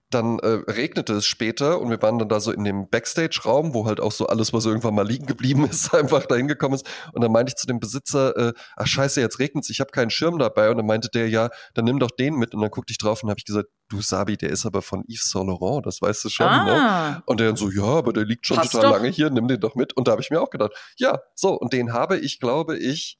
dann 0.09 0.39
äh, 0.39 0.59
regnete 0.71 1.13
es 1.13 1.25
später 1.25 1.81
und 1.81 1.89
wir 1.89 2.01
waren 2.01 2.17
dann 2.17 2.29
da 2.29 2.39
so 2.39 2.51
in 2.51 2.63
dem 2.63 2.89
Backstage-Raum, 2.89 3.73
wo 3.73 3.85
halt 3.85 3.99
auch 3.99 4.13
so 4.13 4.27
alles, 4.27 4.53
was 4.53 4.65
irgendwann 4.65 4.95
mal 4.95 5.05
liegen 5.05 5.25
geblieben 5.25 5.65
ist, 5.69 5.93
einfach 5.93 6.25
da 6.25 6.35
hingekommen 6.35 6.75
ist. 6.75 6.87
Und 7.11 7.23
dann 7.23 7.31
meinte 7.31 7.51
ich 7.51 7.55
zu 7.55 7.67
dem 7.67 7.79
Besitzer, 7.79 8.35
äh, 8.37 8.53
ach 8.77 8.87
scheiße, 8.87 9.19
jetzt 9.19 9.39
regnet 9.39 9.65
es, 9.65 9.69
ich 9.69 9.81
habe 9.81 9.91
keinen 9.91 10.09
Schirm 10.09 10.39
dabei. 10.39 10.69
Und 10.69 10.77
dann 10.77 10.85
meinte 10.85 11.09
der, 11.09 11.27
ja, 11.27 11.49
dann 11.73 11.85
nimm 11.85 11.99
doch 11.99 12.11
den 12.11 12.35
mit. 12.35 12.53
Und 12.53 12.61
dann 12.61 12.71
guckte 12.71 12.91
ich 12.91 12.97
drauf 12.97 13.21
und 13.23 13.29
habe 13.29 13.39
ich 13.39 13.45
gesagt, 13.45 13.67
du 13.89 14.01
Sabi, 14.01 14.37
der 14.37 14.49
ist 14.49 14.65
aber 14.65 14.81
von 14.81 15.03
Yves 15.07 15.29
Saint 15.29 15.47
Laurent, 15.47 15.85
das 15.85 16.01
weißt 16.01 16.23
du 16.25 16.29
schon. 16.29 16.47
Ne? 16.47 16.53
Ah. 16.53 17.09
Ne? 17.11 17.23
Und 17.25 17.39
der 17.39 17.47
dann 17.47 17.57
so, 17.57 17.69
ja, 17.69 17.83
aber 17.83 18.13
der 18.13 18.25
liegt 18.25 18.45
schon 18.45 18.57
Passt 18.57 18.71
total 18.71 18.91
doch. 18.91 18.97
lange 18.97 19.09
hier, 19.09 19.29
nimm 19.29 19.47
den 19.47 19.59
doch 19.59 19.75
mit. 19.75 19.95
Und 19.95 20.07
da 20.07 20.13
habe 20.13 20.21
ich 20.21 20.29
mir 20.29 20.41
auch 20.41 20.49
gedacht, 20.49 20.71
ja, 20.97 21.19
so, 21.35 21.53
und 21.53 21.73
den 21.73 21.91
habe 21.91 22.17
ich, 22.17 22.39
glaube 22.39 22.77
ich, 22.77 23.19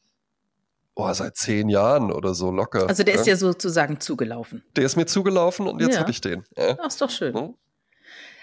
oh, 0.97 1.13
seit 1.13 1.38
zehn 1.38 1.69
Jahren 1.69 2.11
oder 2.11 2.33
so 2.33 2.51
locker. 2.51 2.88
Also 2.88 3.03
der 3.03 3.15
ja. 3.15 3.21
ist 3.21 3.27
ja 3.27 3.35
sozusagen 3.35 3.99
zugelaufen. 3.99 4.63
Der 4.75 4.85
ist 4.85 4.95
mir 4.95 5.05
zugelaufen 5.05 5.67
und 5.67 5.81
jetzt 5.81 5.94
ja. 5.94 5.99
habe 6.01 6.11
ich 6.11 6.21
den. 6.21 6.44
Ja. 6.57 6.77
Ach, 6.81 6.88
ist 6.88 7.01
doch 7.01 7.09
schön. 7.09 7.33
Hm? 7.33 7.55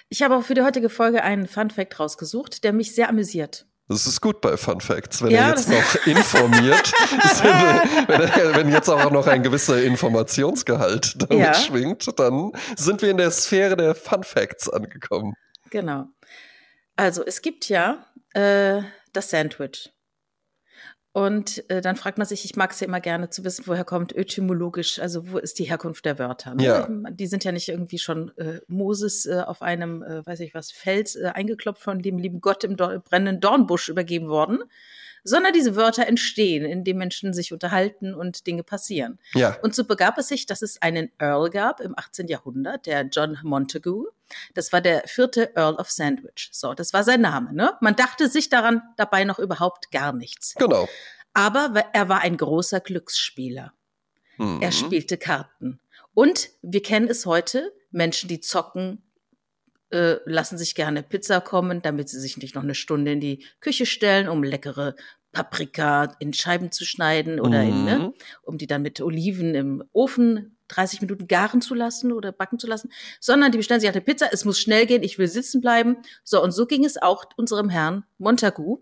Ich 0.09 0.23
habe 0.23 0.37
auch 0.37 0.43
für 0.43 0.55
die 0.55 0.63
heutige 0.63 0.89
Folge 0.89 1.23
einen 1.23 1.47
Fun 1.47 1.71
Fact 1.71 1.99
rausgesucht, 1.99 2.65
der 2.65 2.73
mich 2.73 2.95
sehr 2.95 3.09
amüsiert. 3.09 3.67
Das 3.89 4.07
ist 4.07 4.23
gut 4.23 4.41
bei 4.41 4.57
Fun 4.57 4.81
Facts, 4.81 5.23
wenn 5.23 5.31
ja, 5.31 5.43
er 5.43 5.49
jetzt 5.51 5.69
noch 5.69 6.07
informiert, 6.07 6.93
wenn, 8.09 8.57
wenn, 8.57 8.73
jetzt 8.73 8.89
auch 8.89 9.11
noch 9.11 9.27
ein 9.27 9.43
gewisser 9.43 9.83
Informationsgehalt 9.83 11.17
damit 11.19 11.39
ja. 11.39 11.55
schwingt, 11.55 12.19
dann 12.19 12.53
sind 12.77 13.03
wir 13.03 13.11
in 13.11 13.19
der 13.19 13.31
Sphäre 13.31 13.77
der 13.77 13.95
Fun 13.95 14.25
Facts 14.25 14.71
angekommen. 14.71 15.35
Genau. 15.69 16.07
Also 16.97 17.25
es 17.27 17.43
gibt 17.43 17.69
ja 17.69 18.07
äh, 18.33 18.81
das 19.13 19.29
Sandwich. 19.31 19.94
Und 21.15 21.71
äh, 21.71 21.81
dann 21.81 21.95
fragt 21.95 22.19
man 22.19 22.27
sich, 22.27 22.45
ich 22.45 22.57
mag 22.57 22.73
es 22.73 22.81
ja 22.81 22.89
immer 22.89 22.99
gerne 22.99 23.31
zu 23.31 23.45
wissen, 23.45 23.69
woher 23.69 23.85
kommt 23.85 24.13
etymologisch, 24.17 24.99
also 24.99 25.31
wo 25.31 25.39
ist 25.39 25.61
die 25.61 25.65
Herkunft 25.65 26.05
der 26.07 26.19
Wörter? 26.19 26.57
Ne? 26.57 26.65
Ja. 26.65 26.89
Die 27.09 27.29
sind 27.29 27.45
ja 27.45 27.53
nicht 27.53 27.69
irgendwie 27.69 27.99
schon 27.99 28.37
äh, 28.37 28.59
Moses 28.67 29.25
äh, 29.25 29.41
auf 29.47 29.63
einem, 29.63 30.03
äh, 30.03 30.27
weiß 30.27 30.41
ich 30.41 30.55
was, 30.55 30.73
Fels 30.73 31.15
äh, 31.15 31.31
eingeklopft 31.33 31.81
von 31.81 32.03
dem 32.03 32.19
lieben 32.19 32.41
Gott 32.41 32.65
im 32.65 32.77
Dor 32.77 32.99
brennenden 32.99 33.41
Dornbusch 33.41 33.89
übergeben 33.91 34.27
worden, 34.27 34.65
sondern 35.25 35.55
diese 35.55 35.75
Wörter 35.75 36.07
entstehen, 36.07 36.65
indem 36.65 36.99
Menschen 36.99 37.33
sich 37.33 37.53
unterhalten 37.53 38.15
und 38.15 38.47
Dinge 38.47 38.63
passieren. 38.63 39.19
Ja. 39.33 39.57
Und 39.63 39.75
so 39.75 39.85
begab 39.85 40.19
es 40.19 40.29
sich, 40.29 40.47
dass 40.47 40.63
es 40.63 40.81
einen 40.83 41.11
Earl 41.19 41.51
gab 41.51 41.81
im 41.81 41.99
18. 41.99 42.29
Jahrhundert, 42.29 42.87
der 42.87 43.03
John 43.03 43.39
Montagu. 43.43 44.07
Das 44.53 44.73
war 44.73 44.81
der 44.81 45.03
vierte 45.07 45.57
Earl 45.57 45.75
of 45.77 45.91
Sandwich. 45.91 46.51
So, 46.53 46.75
das 46.75 46.93
war 46.93 47.05
sein 47.05 47.23
Name. 47.23 47.53
Ne? 47.55 47.73
Man 47.81 47.97
dachte 47.97 48.29
sich 48.29 48.51
daran 48.51 48.83
dabei 48.97 49.25
noch 49.25 49.39
überhaupt 49.39 49.91
gar 49.91 50.13
nichts. 50.13 50.55
Genau. 50.57 50.89
Aber 51.33 51.85
er 51.93 52.09
war 52.09 52.21
ein 52.21 52.37
großer 52.37 52.81
Glücksspieler. 52.81 53.73
Mhm. 54.37 54.61
Er 54.61 54.73
spielte 54.73 55.17
Karten. 55.17 55.81
Und 56.13 56.51
wir 56.63 56.83
kennen 56.83 57.09
es 57.09 57.27
heute, 57.27 57.73
Menschen, 57.91 58.29
die 58.29 58.41
zocken, 58.41 59.03
äh, 59.91 60.17
lassen 60.25 60.59
sich 60.59 60.75
gerne 60.75 61.03
Pizza 61.03 61.41
kommen, 61.41 61.83
damit 61.83 62.09
sie 62.09 62.21
sich 62.21 62.37
nicht 62.37 62.55
noch 62.55 62.63
eine 62.63 62.75
Stunde 62.75 63.13
in 63.13 63.21
die 63.21 63.45
Küche 63.61 63.87
stellen, 63.87 64.29
um 64.29 64.43
leckere 64.43 64.95
Paprika 65.33 66.17
in 66.21 66.33
Scheiben 66.33 66.73
zu 66.73 66.87
schneiden 66.87 67.41
oder 67.41 67.63
mhm. 67.63 67.69
in, 67.69 67.85
ne, 67.85 67.99
mhm. 67.99 68.15
um 68.43 68.57
die 68.57 68.67
dann 68.67 68.83
mit 68.83 69.01
Oliven 69.01 69.55
im 69.55 69.85
Ofen 69.93 70.57
30 70.69 71.03
Minuten 71.03 71.27
garen 71.27 71.61
zu 71.61 71.75
lassen 71.75 72.13
oder 72.13 72.33
backen 72.33 72.59
zu 72.59 72.67
lassen, 72.67 72.91
sondern 73.21 73.53
die 73.53 73.59
bestellen 73.59 73.81
sich 73.81 73.91
eine 73.91 74.01
Pizza, 74.01 74.33
es 74.33 74.47
muss 74.47 74.59
schnell 74.59 74.87
gehen, 74.87 75.03
ich 75.03 75.19
will 75.19 75.29
sitzen 75.29 75.61
bleiben. 75.61 75.99
So, 76.23 76.43
und 76.43 76.53
so 76.53 76.67
ging 76.67 76.85
es 76.85 77.01
auch 77.01 77.25
unserem 77.37 77.69
Herrn 77.69 78.05
Montagu. 78.17 78.79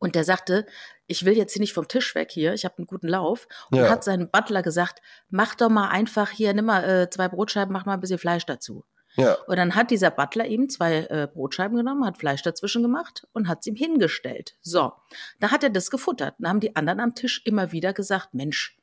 Und 0.00 0.14
der 0.14 0.22
sagte, 0.22 0.64
ich 1.08 1.24
will 1.24 1.36
jetzt 1.36 1.52
hier 1.54 1.60
nicht 1.60 1.72
vom 1.72 1.88
Tisch 1.88 2.14
weg 2.14 2.30
hier, 2.30 2.54
ich 2.54 2.64
habe 2.64 2.78
einen 2.78 2.86
guten 2.86 3.08
Lauf. 3.08 3.48
Und 3.70 3.78
ja. 3.78 3.90
hat 3.90 4.04
seinem 4.04 4.30
Butler 4.30 4.62
gesagt, 4.62 5.02
mach 5.28 5.56
doch 5.56 5.70
mal 5.70 5.88
einfach 5.88 6.30
hier, 6.30 6.54
nimm 6.54 6.66
mal 6.66 6.84
äh, 6.84 7.10
zwei 7.10 7.28
Brotscheiben, 7.28 7.72
mach 7.72 7.84
mal 7.84 7.94
ein 7.94 8.00
bisschen 8.00 8.18
Fleisch 8.18 8.46
dazu. 8.46 8.84
Ja. 9.18 9.34
Und 9.46 9.56
dann 9.56 9.74
hat 9.74 9.90
dieser 9.90 10.10
Butler 10.10 10.46
ihm 10.46 10.68
zwei 10.68 11.06
äh, 11.10 11.28
Brotscheiben 11.32 11.76
genommen, 11.76 12.06
hat 12.06 12.18
Fleisch 12.18 12.42
dazwischen 12.42 12.82
gemacht 12.82 13.26
und 13.32 13.48
hat 13.48 13.58
es 13.60 13.66
ihm 13.66 13.74
hingestellt. 13.74 14.56
So, 14.62 14.92
da 15.40 15.50
hat 15.50 15.64
er 15.64 15.70
das 15.70 15.90
gefuttert. 15.90 16.36
Dann 16.38 16.48
haben 16.48 16.60
die 16.60 16.76
anderen 16.76 17.00
am 17.00 17.14
Tisch 17.14 17.42
immer 17.44 17.72
wieder 17.72 17.92
gesagt, 17.92 18.32
Mensch, 18.32 18.78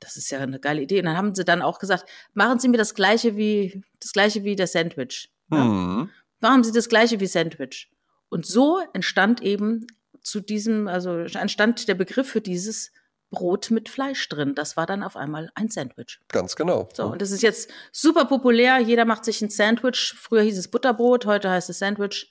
das 0.00 0.16
ist 0.16 0.30
ja 0.30 0.40
eine 0.40 0.58
geile 0.58 0.80
Idee. 0.80 1.00
Und 1.00 1.06
dann 1.06 1.16
haben 1.16 1.34
sie 1.34 1.44
dann 1.44 1.62
auch 1.62 1.78
gesagt, 1.78 2.06
machen 2.32 2.58
Sie 2.58 2.68
mir 2.68 2.78
das 2.78 2.94
gleiche 2.94 3.36
wie 3.36 3.82
das 4.00 4.12
gleiche 4.12 4.42
wie 4.42 4.56
der 4.56 4.66
Sandwich. 4.66 5.30
Ja? 5.50 5.64
Mhm. 5.64 6.10
Machen 6.40 6.64
Sie 6.64 6.72
das 6.72 6.88
gleiche 6.88 7.20
wie 7.20 7.26
Sandwich. 7.26 7.90
Und 8.30 8.46
so 8.46 8.80
entstand 8.94 9.42
eben 9.42 9.86
zu 10.22 10.40
diesem, 10.40 10.88
also 10.88 11.18
entstand 11.18 11.86
der 11.88 11.94
Begriff 11.94 12.28
für 12.28 12.40
dieses 12.40 12.90
Brot 13.34 13.70
mit 13.70 13.88
Fleisch 13.88 14.28
drin. 14.28 14.54
Das 14.54 14.76
war 14.76 14.86
dann 14.86 15.02
auf 15.02 15.16
einmal 15.16 15.50
ein 15.54 15.68
Sandwich. 15.68 16.20
Ganz 16.28 16.56
genau. 16.56 16.88
So, 16.94 17.04
und 17.04 17.20
das 17.20 17.30
ist 17.30 17.42
jetzt 17.42 17.70
super 17.92 18.24
populär. 18.24 18.78
Jeder 18.78 19.04
macht 19.04 19.24
sich 19.24 19.42
ein 19.42 19.50
Sandwich. 19.50 20.14
Früher 20.16 20.42
hieß 20.42 20.56
es 20.56 20.68
Butterbrot, 20.68 21.26
heute 21.26 21.50
heißt 21.50 21.68
es 21.70 21.78
Sandwich. 21.78 22.30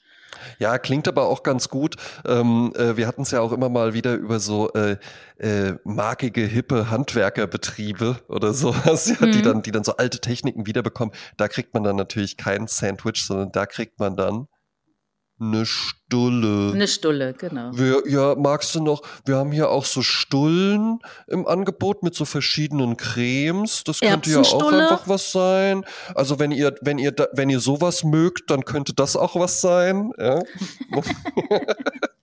Ja, 0.60 0.78
klingt 0.78 1.08
aber 1.08 1.28
auch 1.28 1.44
ganz 1.44 1.70
gut. 1.70 1.96
Ähm, 2.26 2.74
äh, 2.76 2.98
wir 2.98 3.08
hatten 3.08 3.24
es 3.24 3.32
ja 3.32 3.42
auch 3.42 3.52
immer 3.52 3.70
mal 3.70 3.94
wieder 3.94 4.16
über 4.16 4.40
so 4.40 4.72
äh, 4.74 4.98
äh, 5.38 5.76
markige, 5.84 6.42
hippe 6.42 6.90
Handwerkerbetriebe 6.90 8.22
oder 8.28 8.54
sowas, 8.54 9.08
ja, 9.20 9.28
mhm. 9.28 9.32
die 9.32 9.42
dann, 9.42 9.62
die 9.62 9.72
dann 9.72 9.84
so 9.84 9.98
alte 9.98 10.20
Techniken 10.20 10.66
wiederbekommen. 10.66 11.14
Da 11.38 11.48
kriegt 11.48 11.74
man 11.74 11.84
dann 11.84 11.96
natürlich 11.96 12.38
kein 12.38 12.68
Sandwich, 12.68 13.26
sondern 13.26 13.52
da 13.52 13.66
kriegt 13.66 14.00
man 14.00 14.16
dann 14.16 14.48
Eine 15.40 15.66
Stulle. 15.66 16.72
Eine 16.74 16.88
Stulle, 16.88 17.34
genau. 17.34 17.72
Wir, 17.74 18.04
ja, 18.08 18.36
magst 18.36 18.76
du 18.76 18.84
noch? 18.84 19.02
Wir 19.26 19.36
haben 19.36 19.52
hier 19.52 19.70
auch 19.70 19.84
so 19.86 20.02
Stullen 20.02 21.00
im 21.28 21.48
Angebot 21.48 22.04
mit 22.04 22.14
so 22.16 22.26
verschiedenen 22.26 22.98
Cremes. 22.98 23.84
Das 23.84 24.00
könnte 24.00 24.30
ja 24.30 24.40
auch 24.40 24.72
einfach 24.72 25.08
was 25.08 25.32
sein. 25.32 25.84
Also 26.16 26.40
wenn 26.40 26.52
ihr, 26.52 26.76
wenn 26.82 26.98
ihr, 26.98 27.14
wenn 27.34 27.50
ihr 27.50 27.60
sowas 27.60 28.04
mögt, 28.04 28.52
dann 28.52 28.64
könnte 28.64 28.94
das 28.94 29.16
auch 29.16 29.36
was 29.36 29.60
sein. 29.60 30.14
Ja? 30.18 30.42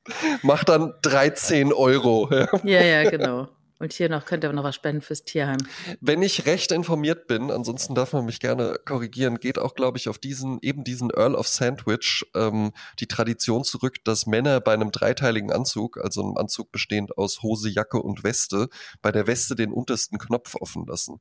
Macht 0.43 0.69
dann 0.69 0.95
13 1.02 1.73
Euro. 1.73 2.29
Ja? 2.31 2.49
Ja, 2.64 2.83
ja, 2.83 3.11
genau. 3.11 3.49
Und 3.80 3.92
hier 3.92 4.08
noch 4.08 4.26
könnt 4.26 4.44
ihr 4.44 4.52
noch 4.52 4.62
was 4.62 4.76
spenden 4.76 5.02
fürs 5.02 5.25
Tierheim. 5.25 5.58
Wenn 6.00 6.22
ich 6.22 6.46
recht 6.46 6.70
informiert 6.70 7.26
bin, 7.26 7.50
ansonsten 7.50 7.94
darf 7.94 8.12
man 8.12 8.26
mich 8.26 8.38
gerne 8.38 8.78
korrigieren, 8.84 9.40
geht 9.40 9.58
auch, 9.58 9.75
glaube 9.75 9.99
ich, 9.99 10.08
auf 10.08 10.18
diesen, 10.18 10.58
eben 10.62 10.84
diesen 10.84 11.10
Earl 11.10 11.34
of 11.34 11.49
Sandwich 11.49 12.25
ähm, 12.34 12.72
die 12.99 13.06
Tradition 13.06 13.64
zurück, 13.64 14.04
dass 14.04 14.26
Männer 14.26 14.60
bei 14.60 14.75
einem 14.75 14.92
dreiteiligen 14.92 15.50
Anzug, 15.50 15.99
also 15.99 16.22
einem 16.22 16.37
Anzug 16.37 16.72
bestehend 16.72 17.16
aus 17.16 17.42
Hose, 17.42 17.70
Jacke 17.70 18.02
und 18.02 18.22
Weste, 18.22 18.68
bei 19.02 19.12
der 19.12 19.26
Weste 19.26 19.54
den 19.54 19.72
untersten 19.72 20.18
Knopf 20.18 20.54
offen 20.56 20.87
lassen. 20.87 21.20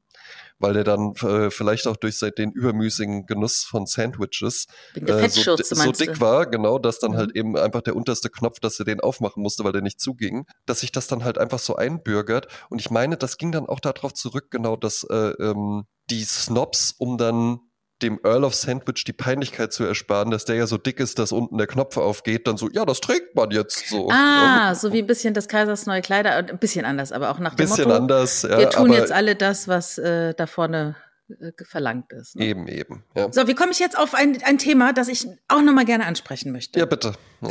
Weil 0.59 0.73
der 0.73 0.83
dann 0.83 1.13
äh, 1.21 1.49
vielleicht 1.49 1.87
auch 1.87 1.95
durch 1.95 2.17
seit 2.17 2.37
den 2.37 2.51
übermüßigen 2.51 3.25
Genuss 3.25 3.63
von 3.63 3.85
Sandwiches 3.85 4.67
äh, 4.95 5.29
so, 5.29 5.55
so 5.55 5.91
dick 5.93 6.15
du? 6.15 6.19
war, 6.19 6.45
genau, 6.45 6.77
dass 6.77 6.99
dann 6.99 7.11
Mhm. 7.11 7.17
halt 7.17 7.35
eben 7.35 7.57
einfach 7.57 7.81
der 7.81 7.95
unterste 7.95 8.29
Knopf, 8.29 8.59
dass 8.59 8.79
er 8.79 8.85
den 8.85 8.99
aufmachen 8.99 9.41
musste, 9.41 9.63
weil 9.63 9.71
der 9.71 9.81
nicht 9.81 9.99
zuging, 9.99 10.45
dass 10.65 10.81
sich 10.81 10.91
das 10.91 11.07
dann 11.07 11.23
halt 11.23 11.37
einfach 11.37 11.59
so 11.59 11.75
einbürgert. 11.75 12.47
Und 12.69 12.79
ich 12.79 12.89
meine, 12.89 13.17
das 13.17 13.37
ging 13.37 13.51
dann 13.51 13.65
auch 13.65 13.79
darauf 13.79 14.13
zurück, 14.13 14.51
genau, 14.51 14.75
dass 14.75 15.03
äh, 15.09 15.15
ähm, 15.15 15.85
die 16.09 16.23
Snobs, 16.23 16.93
um 16.97 17.17
dann 17.17 17.59
dem 18.01 18.19
Earl 18.23 18.45
of 18.45 18.55
Sandwich 18.55 19.03
die 19.03 19.13
Peinlichkeit 19.13 19.73
zu 19.73 19.83
ersparen, 19.83 20.31
dass 20.31 20.45
der 20.45 20.55
ja 20.55 20.67
so 20.67 20.77
dick 20.77 20.99
ist, 20.99 21.19
dass 21.19 21.31
unten 21.31 21.57
der 21.57 21.67
Knopf 21.67 21.97
aufgeht, 21.97 22.47
dann 22.47 22.57
so, 22.57 22.69
ja, 22.69 22.85
das 22.85 23.01
trägt 23.01 23.35
man 23.35 23.51
jetzt 23.51 23.89
so. 23.89 24.09
Ah, 24.09 24.73
so 24.75 24.93
wie 24.93 24.99
ein 24.99 25.07
bisschen 25.07 25.33
des 25.33 25.47
Kaisers 25.47 25.85
neue 25.85 26.01
Kleider, 26.01 26.35
ein 26.35 26.57
bisschen 26.59 26.85
anders, 26.85 27.11
aber 27.11 27.29
auch 27.29 27.39
nach 27.39 27.55
dem 27.55 27.67
Bisschen 27.67 27.85
Motto, 27.85 27.97
anders, 27.97 28.43
ja, 28.43 28.57
wir 28.57 28.69
tun 28.69 28.93
jetzt 28.93 29.11
alle 29.11 29.35
das, 29.35 29.67
was 29.67 29.97
äh, 29.97 30.33
da 30.33 30.47
vorne 30.47 30.95
äh, 31.29 31.51
verlangt 31.63 32.11
ist. 32.13 32.35
Ne? 32.35 32.45
eben, 32.45 32.67
eben. 32.67 33.03
Ja, 33.15 33.31
So, 33.31 33.47
wie 33.47 33.55
komme 33.55 33.71
ich 33.71 33.79
jetzt 33.79 33.97
auf 33.97 34.13
ein, 34.15 34.41
ein 34.43 34.57
Thema, 34.57 34.93
das 34.93 35.07
ich 35.09 35.27
auch 35.47 35.61
nochmal 35.61 35.85
gerne 35.85 36.05
ansprechen 36.05 36.51
möchte? 36.51 36.79
ja 36.79 36.85
bitte. 36.85 37.13
Ja. 37.41 37.49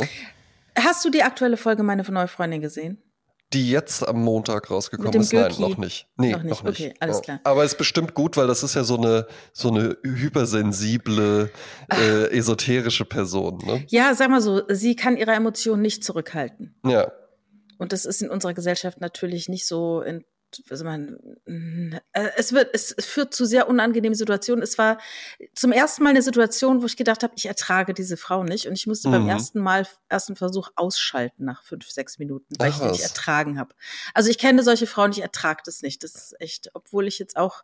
Hast 0.77 1.03
du 1.05 1.09
die 1.09 1.23
aktuelle 1.23 1.57
Folge 1.57 1.83
Meine 1.83 2.03
neue 2.03 2.27
Freundin 2.27 2.61
gesehen? 2.61 3.01
Die 3.53 3.71
jetzt 3.71 4.07
am 4.07 4.21
Montag 4.21 4.69
rausgekommen 4.69 5.21
ist, 5.21 5.33
nein, 5.33 5.47
Gürki? 5.47 5.61
noch 5.61 5.77
nicht. 5.77 6.07
Nee, 6.17 6.33
Noch 6.33 6.43
noch 6.43 6.43
nicht, 6.43 6.63
nicht. 6.65 6.79
okay, 6.81 6.93
alles 6.99 7.17
Ja. 7.17 7.21
klar. 7.23 7.39
Aber 7.45 7.63
ist 7.63 7.79
bestimmt 7.79 8.13
gut, 8.13 8.37
weil 8.37 8.45
das 8.45 8.61
ist 8.61 8.75
ja 8.75 8.83
so 8.83 8.95
eine, 8.97 9.25
so 9.53 9.69
eine 9.69 9.97
hypersensible, 10.03 11.49
äh, 11.91 12.25
esoterische 12.37 13.05
Person, 13.05 13.57
ne? 13.65 13.83
Ja, 13.87 14.13
sag 14.13 14.29
mal 14.29 14.41
so, 14.41 14.61
sie 14.69 14.95
kann 14.95 15.17
ihre 15.17 15.31
Emotionen 15.31 15.81
nicht 15.81 16.03
zurückhalten. 16.03 16.75
Ja. 16.85 17.11
Und 17.77 17.91
das 17.93 18.05
ist 18.05 18.21
in 18.21 18.29
unserer 18.29 18.53
Gesellschaft 18.53 19.01
natürlich 19.01 19.49
nicht 19.49 19.65
so 19.65 20.01
in 20.01 20.23
also 20.69 20.83
man, 20.83 21.17
äh, 22.13 22.29
es 22.37 22.53
wird, 22.53 22.69
es 22.73 22.95
führt 22.99 23.33
zu 23.33 23.45
sehr 23.45 23.67
unangenehmen 23.69 24.15
Situationen. 24.15 24.63
Es 24.63 24.77
war 24.77 24.97
zum 25.53 25.71
ersten 25.71 26.03
Mal 26.03 26.09
eine 26.11 26.21
Situation, 26.21 26.81
wo 26.81 26.85
ich 26.85 26.97
gedacht 26.97 27.23
habe, 27.23 27.33
ich 27.35 27.45
ertrage 27.45 27.93
diese 27.93 28.17
Frau 28.17 28.43
nicht. 28.43 28.67
Und 28.67 28.73
ich 28.73 28.87
musste 28.87 29.09
beim 29.09 29.23
Mhm. 29.23 29.29
ersten 29.29 29.59
Mal, 29.59 29.87
ersten 30.09 30.35
Versuch 30.35 30.69
ausschalten 30.75 31.45
nach 31.45 31.63
fünf, 31.63 31.89
sechs 31.89 32.19
Minuten, 32.19 32.55
weil 32.57 32.69
Ach 32.71 32.75
ich 32.75 32.81
die 32.81 32.87
nicht 32.91 33.03
was. 33.03 33.09
ertragen 33.11 33.59
habe. 33.59 33.75
Also 34.13 34.29
ich 34.29 34.37
kenne 34.37 34.63
solche 34.63 34.87
Frauen, 34.87 35.11
ich 35.11 35.21
ertrage 35.21 35.61
das 35.65 35.81
nicht. 35.81 36.03
Das 36.03 36.15
ist 36.15 36.35
echt, 36.41 36.71
obwohl 36.73 37.07
ich 37.07 37.19
jetzt 37.19 37.37
auch 37.37 37.63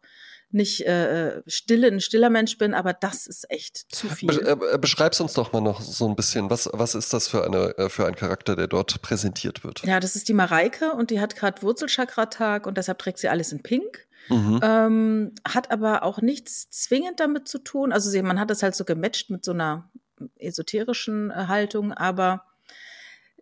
nicht 0.52 0.86
äh, 0.86 1.42
stille, 1.48 1.88
ein 1.88 2.00
stiller 2.00 2.30
Mensch 2.30 2.58
bin, 2.58 2.74
aber 2.74 2.94
das 2.94 3.28
ist 3.28 3.50
echt 3.50 3.94
zu 3.94 4.08
viel. 4.08 4.28
Be 4.28 4.72
äh, 4.74 4.78
beschreib's 4.78 5.20
uns 5.20 5.34
doch 5.34 5.52
mal 5.54 5.62
noch 5.62 5.82
so 5.82 6.08
ein 6.08 6.16
bisschen. 6.16 6.50
Was, 6.50 6.70
was 6.72 6.96
ist 6.96 7.14
das 7.14 7.28
für, 7.28 7.44
eine, 7.44 7.78
äh, 7.78 7.90
für 7.90 8.06
ein 8.06 8.16
Charakter, 8.16 8.56
der 8.56 8.68
dort 8.68 9.02
präsentiert 9.02 9.64
wird? 9.64 9.84
Ja, 9.84 10.00
das 10.00 10.16
ist 10.16 10.30
die 10.30 10.34
Mareike 10.34 10.94
und 10.94 11.10
die 11.12 11.20
hat 11.20 11.36
gerade 11.36 11.62
Wurzelchakra-Tag 11.62 12.68
und 12.68 12.78
deshalb 12.78 13.00
trägt 13.00 13.20
sie 13.20 13.30
alles 13.30 13.52
in 13.52 13.64
Pink. 13.64 14.08
Mhm. 14.30 14.60
Ähm, 14.64 15.32
hat 15.48 15.72
aber 15.72 16.04
auch 16.04 16.22
nichts 16.22 16.70
zwingend 16.70 17.20
damit 17.20 17.48
zu 17.48 17.60
tun. 17.60 17.92
Also 17.92 18.10
sie, 18.10 18.22
man 18.22 18.40
hat 18.40 18.50
das 18.50 18.64
halt 18.64 18.76
so 18.76 18.86
gematcht 18.86 19.30
mit 19.30 19.46
so 19.46 19.52
einer 19.52 19.90
esoterischen 20.38 21.32
äh, 21.32 21.46
Haltung, 21.48 21.94
aber 21.94 22.46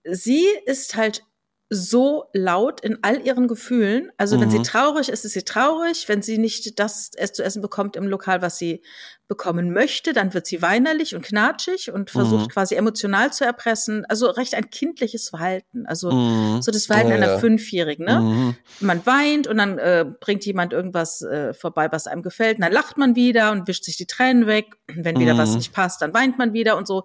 sie 0.03 0.45
ist 0.65 0.95
halt 0.95 1.23
so 1.69 2.25
laut 2.33 2.81
in 2.81 2.99
all 3.01 3.25
ihren 3.25 3.47
Gefühlen. 3.47 4.11
Also 4.17 4.39
wenn 4.39 4.51
sie 4.51 4.59
Mhm. 4.59 4.63
traurig 4.63 5.09
ist, 5.09 5.25
ist 5.25 5.33
sie 5.33 5.41
traurig. 5.43 6.07
Wenn 6.07 6.21
sie 6.21 6.37
nicht 6.37 6.77
das 6.79 7.09
es 7.15 7.33
zu 7.33 7.43
essen 7.43 7.61
bekommt 7.63 7.95
im 7.95 8.07
Lokal, 8.07 8.41
was 8.43 8.57
sie 8.59 8.83
bekommen 9.27 9.73
möchte, 9.73 10.13
dann 10.13 10.33
wird 10.35 10.45
sie 10.45 10.61
weinerlich 10.61 11.15
und 11.15 11.23
knatschig 11.25 11.91
und 11.91 12.11
versucht 12.11 12.45
Mhm. 12.45 12.49
quasi 12.49 12.75
emotional 12.75 13.33
zu 13.33 13.43
erpressen. 13.45 14.05
Also 14.07 14.27
recht 14.29 14.53
ein 14.53 14.69
kindliches 14.69 15.29
Verhalten. 15.29 15.85
Also 15.87 16.11
Mhm. 16.11 16.61
so 16.61 16.71
das 16.71 16.85
Verhalten 16.85 17.09
Ja, 17.09 17.15
einer 17.15 17.31
ja. 17.31 17.39
Fünfjährigen, 17.39 18.05
ne? 18.05 18.19
Mhm. 18.19 18.55
Man 18.81 19.03
weint 19.07 19.47
und 19.47 19.57
dann 19.57 19.79
äh, 19.79 20.05
bringt 20.19 20.45
jemand 20.45 20.73
irgendwas 20.73 21.23
äh, 21.23 21.53
vorbei, 21.55 21.91
was 21.91 22.05
einem 22.05 22.21
gefällt. 22.21 22.57
Und 22.57 22.63
dann 22.65 22.73
lacht 22.73 22.97
man 22.97 23.15
wieder 23.15 23.51
und 23.51 23.67
wischt 23.67 23.85
sich 23.85 23.97
die 23.97 24.05
Tränen 24.05 24.45
weg. 24.45 24.67
Wenn 24.93 25.17
wieder 25.19 25.37
was 25.39 25.51
Mhm. 25.51 25.57
nicht 25.57 25.73
passt, 25.73 26.01
dann 26.03 26.13
weint 26.13 26.37
man 26.37 26.53
wieder 26.53 26.77
und 26.77 26.87
so. 26.87 27.03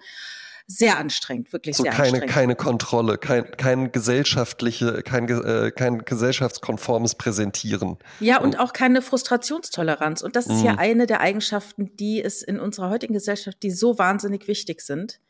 Sehr 0.70 0.98
anstrengend, 0.98 1.50
wirklich 1.54 1.76
So 1.76 1.82
sehr 1.84 1.92
keine, 1.92 2.08
anstrengend. 2.08 2.30
keine 2.30 2.54
Kontrolle, 2.54 3.16
kein, 3.16 3.50
kein 3.56 3.90
gesellschaftliche, 3.90 5.02
kein, 5.02 5.26
äh, 5.26 5.70
kein 5.70 6.04
gesellschaftskonformes 6.04 7.14
Präsentieren. 7.14 7.96
Ja, 8.20 8.38
und 8.38 8.60
auch 8.60 8.74
keine 8.74 9.00
Frustrationstoleranz. 9.00 10.20
Und 10.22 10.36
das 10.36 10.46
ist 10.46 10.62
ja 10.62 10.72
Mhm. 10.74 10.78
eine 10.78 11.06
der 11.06 11.20
Eigenschaften, 11.20 11.96
die 11.96 12.22
es 12.22 12.42
in 12.42 12.60
unserer 12.60 12.90
heutigen 12.90 13.14
Gesellschaft, 13.14 13.62
die 13.62 13.70
so 13.70 13.98
wahnsinnig 13.98 14.46
wichtig 14.46 14.82
sind. 14.82 15.20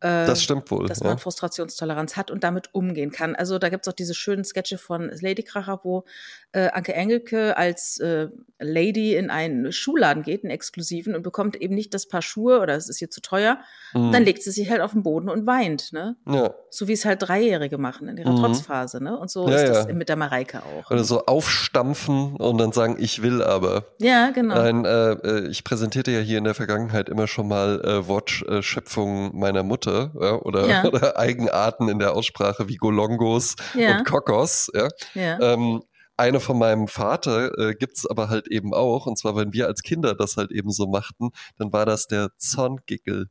Das 0.00 0.42
stimmt 0.42 0.70
wohl. 0.70 0.86
dass 0.86 1.00
ja. 1.00 1.08
man 1.08 1.18
Frustrationstoleranz 1.18 2.16
hat 2.16 2.30
und 2.30 2.44
damit 2.44 2.72
umgehen 2.72 3.10
kann. 3.10 3.34
Also 3.34 3.58
da 3.58 3.68
gibt's 3.68 3.88
auch 3.88 3.92
diese 3.92 4.14
schönen 4.14 4.44
Sketche 4.44 4.78
von 4.78 5.10
Ladykracher, 5.20 5.80
wo 5.82 6.04
äh, 6.52 6.68
Anke 6.68 6.94
Engelke 6.94 7.56
als 7.56 7.98
äh, 7.98 8.28
Lady 8.60 9.16
in 9.16 9.30
einen 9.30 9.72
Schuhladen 9.72 10.22
geht, 10.22 10.44
einen 10.44 10.50
exklusiven, 10.50 11.14
und 11.16 11.22
bekommt 11.22 11.56
eben 11.56 11.74
nicht 11.74 11.92
das 11.94 12.06
Paar 12.06 12.22
Schuhe 12.22 12.60
oder 12.60 12.74
es 12.76 12.88
ist 12.88 13.02
ihr 13.02 13.10
zu 13.10 13.20
teuer. 13.20 13.58
Mhm. 13.92 14.12
Dann 14.12 14.24
legt 14.24 14.42
sie 14.42 14.50
sich 14.50 14.70
halt 14.70 14.80
auf 14.80 14.92
den 14.92 15.02
Boden 15.02 15.28
und 15.28 15.46
weint, 15.46 15.92
ne? 15.92 16.16
ja. 16.26 16.54
So 16.70 16.86
wie 16.86 16.92
es 16.92 17.04
halt 17.04 17.22
Dreijährige 17.22 17.78
machen 17.78 18.08
in 18.08 18.16
ihrer 18.18 18.32
Mhm. 18.32 18.38
Trotzphase, 18.38 19.02
ne? 19.02 19.18
Und 19.18 19.30
so 19.30 19.48
Ja, 19.48 19.56
ist 19.56 19.68
das 19.68 19.88
mit 19.88 20.08
der 20.08 20.16
Mareike 20.16 20.62
auch. 20.62 20.90
Oder 20.90 21.02
so 21.02 21.24
aufstampfen 21.26 22.36
und 22.36 22.58
dann 22.58 22.72
sagen, 22.72 22.96
ich 22.98 23.22
will 23.22 23.42
aber. 23.42 23.84
Ja, 24.00 24.30
genau. 24.30 24.54
Nein, 24.54 24.84
äh, 24.84 25.12
äh, 25.12 25.48
ich 25.48 25.64
präsentierte 25.64 26.10
ja 26.10 26.20
hier 26.20 26.38
in 26.38 26.44
der 26.44 26.54
Vergangenheit 26.54 27.08
immer 27.08 27.26
schon 27.26 27.48
mal 27.48 27.80
äh, 27.84 28.06
Wortschöpfungen 28.06 29.36
meiner 29.38 29.62
Mutter 29.62 29.87
ja, 29.88 30.34
oder, 30.42 30.66
Ja. 30.68 30.84
oder 30.92 31.16
Eigenarten 31.18 31.88
in 31.88 31.98
der 31.98 32.14
Aussprache 32.14 32.68
wie 32.68 32.76
Golongos 32.76 33.56
Ja. 33.74 33.98
und 33.98 34.04
Kokos. 34.06 34.70
Ja. 34.74 34.88
ja. 35.14 35.38
Ähm, 35.40 35.82
eine 36.16 36.40
von 36.40 36.58
meinem 36.58 36.88
Vater 36.88 37.56
äh, 37.58 37.74
gibt's 37.74 38.04
aber 38.04 38.28
halt 38.28 38.48
eben 38.48 38.74
auch, 38.74 39.06
und 39.06 39.16
zwar, 39.18 39.36
wenn 39.36 39.52
wir 39.52 39.66
als 39.68 39.82
Kinder 39.82 40.14
das 40.14 40.36
halt 40.36 40.50
eben 40.50 40.70
so 40.70 40.86
machten, 40.88 41.30
dann 41.58 41.72
war 41.72 41.86
das 41.86 42.06
der 42.08 42.30
Zorngickel, 42.38 43.26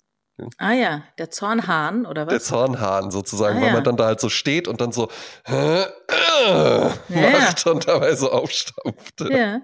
ah 0.58 0.72
ja, 0.72 1.04
der 1.18 1.30
Zornhahn 1.32 2.06
oder 2.06 2.26
der 2.26 2.38
was? 2.38 2.46
Zornhahn 2.46 3.12
sozusagen, 3.12 3.58
Ah, 3.58 3.62
weil 3.62 3.68
ja. 3.68 3.74
man 3.74 3.84
dann 3.84 3.98
da 3.98 4.06
halt 4.06 4.22
so 4.22 4.30
steht 4.30 4.68
und 4.70 4.80
dann 4.80 4.92
so 4.92 5.10
äh, 5.48 5.82
äh, 5.82 6.90
macht 7.10 7.66
und 7.68 7.88
dabei 7.88 8.16
so 8.16 8.32
aufstampft. 8.32 9.20
Ja. 9.30 9.62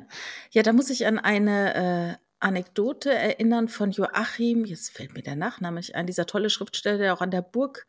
ja, 0.51 0.63
da 0.63 0.73
muss 0.73 0.89
ich 0.89 1.05
an 1.05 1.19
eine 1.19 2.17
äh, 2.19 2.23
Anekdote 2.43 3.11
erinnern 3.13 3.67
von 3.67 3.91
Joachim, 3.91 4.65
jetzt 4.65 4.91
fällt 4.91 5.13
mir 5.13 5.23
der 5.23 5.35
Nachname 5.35 5.77
nicht 5.79 5.95
ein, 5.95 6.05
dieser 6.07 6.25
tolle 6.25 6.49
Schriftsteller, 6.49 6.97
der 6.97 7.13
auch 7.13 7.21
an 7.21 7.31
der 7.31 7.41
Burg 7.41 7.85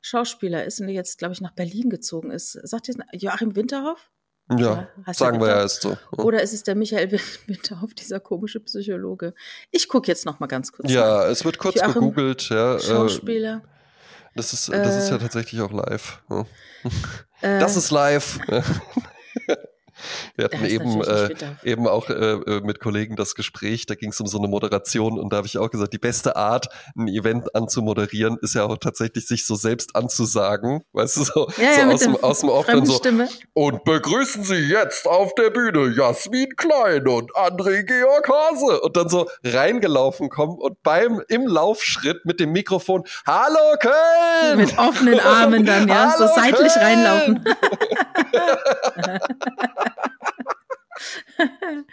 Schauspieler 0.00 0.64
ist 0.64 0.80
und 0.80 0.86
der 0.86 0.94
jetzt, 0.94 1.18
glaube 1.18 1.34
ich, 1.34 1.40
nach 1.40 1.52
Berlin 1.52 1.90
gezogen 1.90 2.30
ist. 2.30 2.52
Sagt 2.62 2.88
ihr 2.88 2.94
Joachim 3.12 3.56
Winterhoff? 3.56 4.10
Ja, 4.50 4.88
Ja, 5.04 5.12
sagen 5.12 5.40
wir 5.40 5.48
ja 5.48 5.56
erst 5.62 5.82
so. 5.82 5.96
Oder 6.12 6.40
ist 6.40 6.52
es 6.54 6.62
der 6.62 6.76
Michael 6.76 7.10
Win- 7.10 7.20
Winterhoff, 7.46 7.92
dieser 7.94 8.20
komische 8.20 8.60
Psychologe? 8.60 9.34
Ich 9.72 9.88
gucke 9.88 10.06
jetzt 10.06 10.24
noch 10.24 10.38
mal 10.38 10.46
ganz 10.46 10.70
kurz. 10.70 10.84
nach. 10.88 10.94
Ja, 10.94 11.26
es 11.28 11.44
wird 11.44 11.58
kurz 11.58 11.74
Joachim, 11.76 11.94
gegoogelt, 11.94 12.48
ja. 12.50 12.76
Äh, 12.76 12.80
Schauspieler. 12.80 13.62
das 14.36 14.52
ist, 14.52 14.68
das 14.68 14.96
ist 15.04 15.10
ja 15.10 15.16
Äh, 15.16 15.18
tatsächlich 15.18 15.60
auch 15.60 15.72
live. 15.72 16.22
Ja. 16.30 16.46
Äh, 17.40 17.58
Das 17.58 17.76
ist 17.76 17.90
live. 17.90 18.38
Wir 20.34 20.46
hatten 20.46 20.64
eben, 20.64 21.02
äh, 21.02 21.34
eben 21.64 21.86
auch 21.86 22.10
äh, 22.10 22.12
äh, 22.12 22.60
mit 22.60 22.80
Kollegen 22.80 23.16
das 23.16 23.34
Gespräch, 23.34 23.86
da 23.86 23.94
ging 23.94 24.10
es 24.10 24.20
um 24.20 24.26
so 24.26 24.38
eine 24.38 24.48
Moderation 24.48 25.18
und 25.18 25.32
da 25.32 25.38
habe 25.38 25.46
ich 25.46 25.58
auch 25.58 25.70
gesagt, 25.70 25.92
die 25.92 25.98
beste 25.98 26.36
Art, 26.36 26.68
ein 26.96 27.08
Event 27.08 27.54
anzumoderieren, 27.54 28.38
ist 28.40 28.54
ja 28.54 28.64
auch 28.64 28.78
tatsächlich, 28.78 29.26
sich 29.26 29.46
so 29.46 29.54
selbst 29.54 29.96
anzusagen, 29.96 30.82
weißt 30.92 31.16
du, 31.16 31.24
so, 31.24 31.48
ja, 31.56 31.74
so 31.74 31.80
ja, 31.80 31.90
aus, 31.90 32.00
dem, 32.00 32.16
aus 32.16 32.40
dem 32.40 32.48
Off 32.50 32.66
dann 32.66 32.86
so, 32.86 32.94
Stimme. 32.94 33.28
und 33.54 33.84
begrüßen 33.84 34.44
Sie 34.44 34.54
jetzt 34.54 35.06
auf 35.06 35.34
der 35.34 35.50
Bühne 35.50 35.94
Jasmin 35.96 36.54
Klein 36.56 37.06
und 37.06 37.32
André 37.34 37.84
Georg 37.84 38.28
Hase. 38.28 38.80
Und 38.80 38.96
dann 38.96 39.08
so 39.08 39.28
reingelaufen 39.44 40.28
kommen 40.28 40.58
und 40.58 40.82
beim, 40.82 41.22
im 41.28 41.46
Laufschritt 41.46 42.24
mit 42.24 42.40
dem 42.40 42.52
Mikrofon, 42.52 43.04
Hallo 43.26 43.76
Köln! 43.80 44.58
Mit 44.58 44.78
offenen 44.78 45.20
Armen 45.20 45.64
dann, 45.64 45.88
ja, 45.88 46.14
so 46.16 46.24
Hallo, 46.24 46.34
seitlich 46.34 46.72
Köln! 46.72 46.84
reinlaufen. 46.84 47.44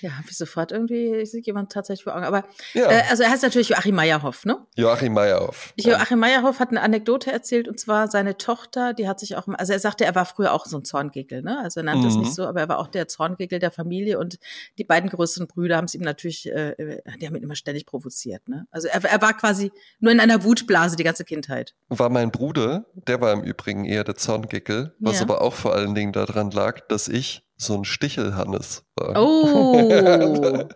Ja, 0.00 0.10
wie 0.26 0.32
sofort 0.34 0.70
irgendwie 0.70 1.26
sieht 1.26 1.46
jemand 1.46 1.72
tatsächlich 1.72 2.04
vor 2.04 2.14
Augen. 2.14 2.24
Aber 2.24 2.44
Ja. 2.72 2.90
äh, 2.90 3.02
also 3.10 3.24
er 3.24 3.30
heißt 3.30 3.42
natürlich 3.42 3.70
Joachim 3.70 3.96
Meyerhoff, 3.96 4.44
ne? 4.44 4.64
Joachim 4.76 5.12
Meyerhoff. 5.12 5.72
Joachim 5.76 6.20
Meyerhoff 6.20 6.60
hat 6.60 6.70
eine 6.70 6.82
Anekdote 6.82 7.32
erzählt 7.32 7.66
und 7.68 7.80
zwar 7.80 8.08
seine 8.08 8.36
Tochter, 8.36 8.94
die 8.94 9.08
hat 9.08 9.18
sich 9.18 9.36
auch, 9.36 9.48
also 9.48 9.72
er 9.72 9.80
sagte, 9.80 10.04
er 10.04 10.14
war 10.14 10.24
früher 10.24 10.52
auch 10.52 10.66
so 10.66 10.78
ein 10.78 10.84
Zorngeckel, 10.84 11.42
ne? 11.42 11.58
Also 11.58 11.80
er 11.80 11.84
nannte 11.84 12.06
es 12.06 12.14
Mhm. 12.14 12.20
nicht 12.20 12.34
so, 12.34 12.46
aber 12.46 12.60
er 12.60 12.68
war 12.68 12.78
auch 12.78 12.86
der 12.88 13.08
Zorngeckel 13.08 13.58
der 13.58 13.70
Familie 13.72 14.18
und 14.18 14.38
die 14.78 14.84
beiden 14.84 15.10
größeren 15.10 15.48
Brüder 15.48 15.76
haben 15.76 15.86
es 15.86 15.94
ihm 15.94 16.02
natürlich, 16.02 16.46
äh, 16.48 17.00
die 17.20 17.26
haben 17.26 17.34
ihn 17.34 17.42
immer 17.42 17.56
ständig 17.56 17.86
provoziert, 17.86 18.48
ne? 18.48 18.66
Also 18.70 18.86
er, 18.88 19.04
er 19.04 19.20
war 19.20 19.36
quasi 19.36 19.72
nur 19.98 20.12
in 20.12 20.20
einer 20.20 20.44
Wutblase 20.44 20.94
die 20.96 21.04
ganze 21.04 21.24
Kindheit. 21.24 21.74
War 21.88 22.08
mein 22.10 22.30
Bruder, 22.30 22.86
der 22.94 23.20
war 23.20 23.32
im 23.32 23.42
Übrigen 23.42 23.84
eher 23.84 24.04
der 24.04 24.14
Zorngeckel, 24.14 24.94
was 25.00 25.16
Ja. 25.16 25.22
aber 25.22 25.40
auch 25.42 25.54
vor 25.54 25.74
allen 25.74 25.94
Dingen 25.96 26.12
daran 26.12 26.50
lag, 26.52 26.80
dass 26.88 27.08
ich 27.08 27.42
so 27.58 27.74
ein 27.74 27.84
Stichelhannes 27.84 28.84
war. 28.94 29.20
Oh! 29.20 30.68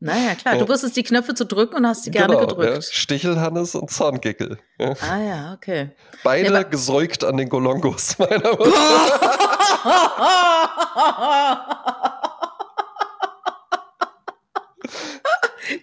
naja, 0.00 0.34
klar, 0.34 0.56
du 0.56 0.68
wusstest 0.68 0.96
die 0.96 1.02
Knöpfe 1.02 1.34
zu 1.34 1.44
drücken 1.44 1.76
und 1.76 1.86
hast 1.86 2.04
sie 2.04 2.10
gerne 2.10 2.34
genau, 2.34 2.40
Ja, 2.40 2.46
gedrückt. 2.46 2.84
Stichelhannes 2.84 3.74
und 3.74 3.90
Zorngeckel. 3.90 4.58
Ja. 4.78 4.94
Ah 5.02 5.20
ja, 5.20 5.52
okay. 5.54 5.90
Beide 6.24 6.52
Ja, 6.52 6.62
gesäugt 6.62 7.22
an 7.22 7.36
den 7.36 7.48
Golongos 7.48 8.18
meiner 8.18 8.50
Mutter. 8.50 8.72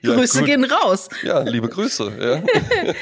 Ja, 0.01 0.15
Grüße 0.15 0.39
gut. 0.39 0.47
gehen 0.47 0.63
raus. 0.65 1.09
Ja, 1.23 1.39
liebe 1.41 1.69
Grüße. 1.69 2.13
Ja. 2.19 2.43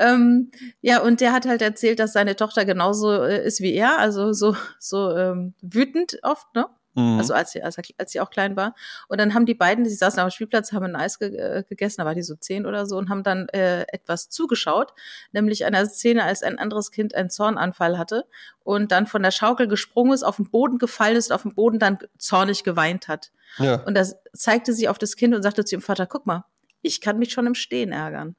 Ähm, 0.00 0.50
ja, 0.80 1.02
und 1.02 1.20
der 1.20 1.32
hat 1.32 1.44
halt 1.46 1.60
erzählt, 1.60 1.98
dass 1.98 2.14
seine 2.14 2.34
Tochter 2.34 2.64
genauso 2.64 3.22
äh, 3.22 3.44
ist 3.44 3.60
wie 3.60 3.74
er, 3.74 3.98
also 3.98 4.32
so, 4.32 4.56
so 4.78 5.14
ähm, 5.14 5.52
wütend 5.60 6.18
oft, 6.22 6.46
ne? 6.54 6.66
Mhm. 6.94 7.18
Also 7.18 7.34
als 7.34 7.52
sie, 7.52 7.62
als, 7.62 7.76
als 7.98 8.12
sie 8.12 8.20
auch 8.20 8.30
klein 8.30 8.56
war. 8.56 8.74
Und 9.08 9.20
dann 9.20 9.32
haben 9.34 9.46
die 9.46 9.54
beiden, 9.54 9.84
sie 9.84 9.94
saßen 9.94 10.18
am 10.20 10.30
Spielplatz, 10.30 10.72
haben 10.72 10.84
ein 10.86 10.96
Eis 10.96 11.18
ge 11.18 11.36
äh, 11.36 11.62
gegessen, 11.68 11.96
da 12.00 12.04
war 12.04 12.14
die 12.14 12.22
so 12.22 12.34
zehn 12.34 12.66
oder 12.66 12.86
so, 12.86 12.96
und 12.96 13.08
haben 13.10 13.22
dann 13.22 13.48
äh, 13.50 13.82
etwas 13.92 14.28
zugeschaut, 14.28 14.92
nämlich 15.32 15.64
einer 15.64 15.86
Szene, 15.86 16.24
als 16.24 16.42
ein 16.42 16.58
anderes 16.58 16.90
Kind 16.90 17.14
einen 17.14 17.30
Zornanfall 17.30 17.96
hatte 17.98 18.24
und 18.64 18.90
dann 18.92 19.06
von 19.06 19.22
der 19.22 19.30
Schaukel 19.30 19.68
gesprungen 19.68 20.12
ist, 20.12 20.22
auf 20.22 20.36
den 20.36 20.50
Boden 20.50 20.78
gefallen 20.78 21.16
ist, 21.16 21.32
auf 21.32 21.42
dem 21.42 21.54
Boden 21.54 21.78
dann 21.78 21.98
zornig 22.18 22.64
geweint 22.64 23.08
hat. 23.08 23.30
ja. 23.58 23.76
Und 23.84 23.94
das 23.94 24.16
zeigte 24.32 24.72
sie 24.72 24.88
auf 24.88 24.98
das 24.98 25.16
Kind 25.16 25.34
und 25.34 25.42
sagte 25.42 25.64
zu 25.64 25.76
ihrem 25.76 25.82
Vater, 25.82 26.06
guck 26.06 26.26
mal, 26.26 26.44
ich 26.82 27.00
kann 27.00 27.18
mich 27.18 27.32
schon 27.32 27.46
im 27.46 27.54
Stehen 27.54 27.92
ärgern. 27.92 28.34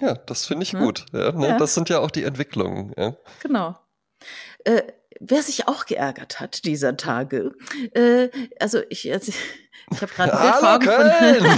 ja, 0.00 0.14
das 0.14 0.46
finde 0.46 0.62
ich 0.64 0.72
Ne? 0.72 0.80
gut. 0.80 1.06
Ja, 1.12 1.32
ne? 1.32 1.48
Ja. 1.48 1.58
Das 1.58 1.74
sind 1.74 1.88
ja 1.88 1.98
auch 2.00 2.10
die 2.10 2.24
Entwicklungen. 2.24 2.94
Genau. 3.42 3.76
Äh, 4.64 4.82
wer 5.20 5.42
sich 5.42 5.68
auch 5.68 5.86
geärgert 5.86 6.40
hat 6.40 6.64
dieser 6.64 6.96
Tage, 6.96 7.52
äh, 7.94 8.28
also 8.60 8.80
ich, 8.88 9.12
also 9.12 9.32
ich 9.90 10.02
habe 10.02 10.12
gerade 10.12 10.32
Hallo 10.32 10.78
Köln! 10.78 11.36
von. 11.36 11.44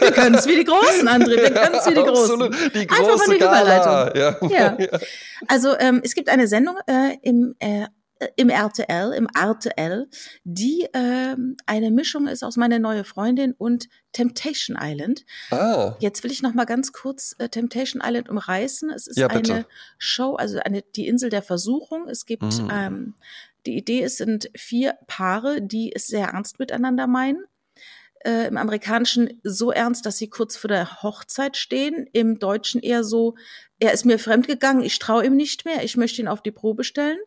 wir 0.00 0.12
können 0.12 0.34
es 0.34 0.46
wie 0.46 0.56
die 0.56 0.64
Großen, 0.64 1.06
André, 1.08 1.36
wir 1.36 1.52
können 1.52 1.74
es 1.74 1.86
wie 1.86 1.94
die 1.94 2.02
Großen. 2.02 2.42
Absolut. 2.42 2.74
Die 2.74 2.80
Einfach 2.80 2.96
große 2.96 3.30
eine 3.30 3.38
Gala. 3.38 4.16
Ja. 4.16 4.36
Ja. 4.54 4.76
Also 5.48 5.76
ähm, 5.78 6.00
es 6.04 6.14
gibt 6.14 6.28
eine 6.28 6.46
Sendung 6.48 6.76
äh, 6.86 7.16
im 7.22 7.56
äh, 7.58 7.86
im 8.36 8.48
RTL, 8.50 9.12
im 9.12 9.26
RTL, 9.34 10.08
die 10.44 10.86
ähm, 10.92 11.56
eine 11.66 11.90
Mischung 11.90 12.26
ist 12.26 12.42
aus 12.42 12.56
meine 12.56 12.78
neue 12.80 13.04
Freundin 13.04 13.52
und 13.52 13.88
Temptation 14.12 14.76
Island. 14.80 15.24
Ah, 15.50 15.96
Jetzt 16.00 16.22
will 16.24 16.30
ich 16.32 16.42
noch 16.42 16.54
mal 16.54 16.64
ganz 16.66 16.92
kurz 16.92 17.34
äh, 17.38 17.48
Temptation 17.48 18.02
Island 18.04 18.28
umreißen. 18.28 18.90
Es 18.90 19.06
ist 19.06 19.16
Ja, 19.18 19.26
eine 19.28 19.66
Show, 19.98 20.34
also 20.34 20.58
eine 20.58 20.82
die 20.82 21.08
Insel 21.08 21.30
der 21.30 21.42
Versuchung. 21.42 22.08
Es 22.08 22.26
gibt 22.26 22.42
Mhm. 22.44 22.68
ähm, 22.70 23.14
die 23.66 23.76
Idee, 23.76 24.02
es 24.02 24.16
sind 24.18 24.50
vier 24.56 24.94
Paare, 25.06 25.62
die 25.62 25.92
es 25.94 26.06
sehr 26.06 26.28
ernst 26.28 26.58
miteinander 26.58 27.06
meinen. 27.06 27.44
Äh, 28.26 28.46
Im 28.48 28.56
Amerikanischen 28.56 29.40
so 29.42 29.70
ernst, 29.70 30.06
dass 30.06 30.16
sie 30.16 30.28
kurz 30.30 30.56
vor 30.56 30.68
der 30.68 31.02
Hochzeit 31.02 31.56
stehen. 31.58 32.06
Im 32.12 32.38
Deutschen 32.38 32.80
eher 32.80 33.04
so, 33.04 33.34
er 33.78 33.92
ist 33.92 34.06
mir 34.06 34.18
fremdgegangen, 34.18 34.82
ich 34.82 34.98
traue 34.98 35.26
ihm 35.26 35.36
nicht 35.36 35.64
mehr, 35.66 35.82
ich 35.84 35.96
möchte 35.98 36.22
ihn 36.22 36.28
auf 36.28 36.42
die 36.42 36.50
Probe 36.52 36.84
stellen. 36.84 37.18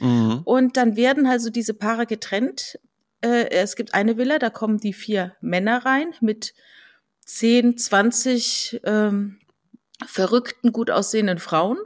Mhm. 0.00 0.42
Und 0.44 0.76
dann 0.76 0.96
werden 0.96 1.26
also 1.26 1.50
diese 1.50 1.74
Paare 1.74 2.06
getrennt. 2.06 2.78
Äh, 3.20 3.50
es 3.50 3.76
gibt 3.76 3.94
eine 3.94 4.16
Villa, 4.16 4.38
da 4.38 4.50
kommen 4.50 4.78
die 4.78 4.92
vier 4.92 5.34
Männer 5.40 5.84
rein 5.84 6.14
mit 6.20 6.54
10, 7.26 7.78
20 7.78 8.80
ähm, 8.84 9.38
verrückten, 10.06 10.72
gut 10.72 10.90
aussehenden 10.90 11.38
Frauen. 11.38 11.78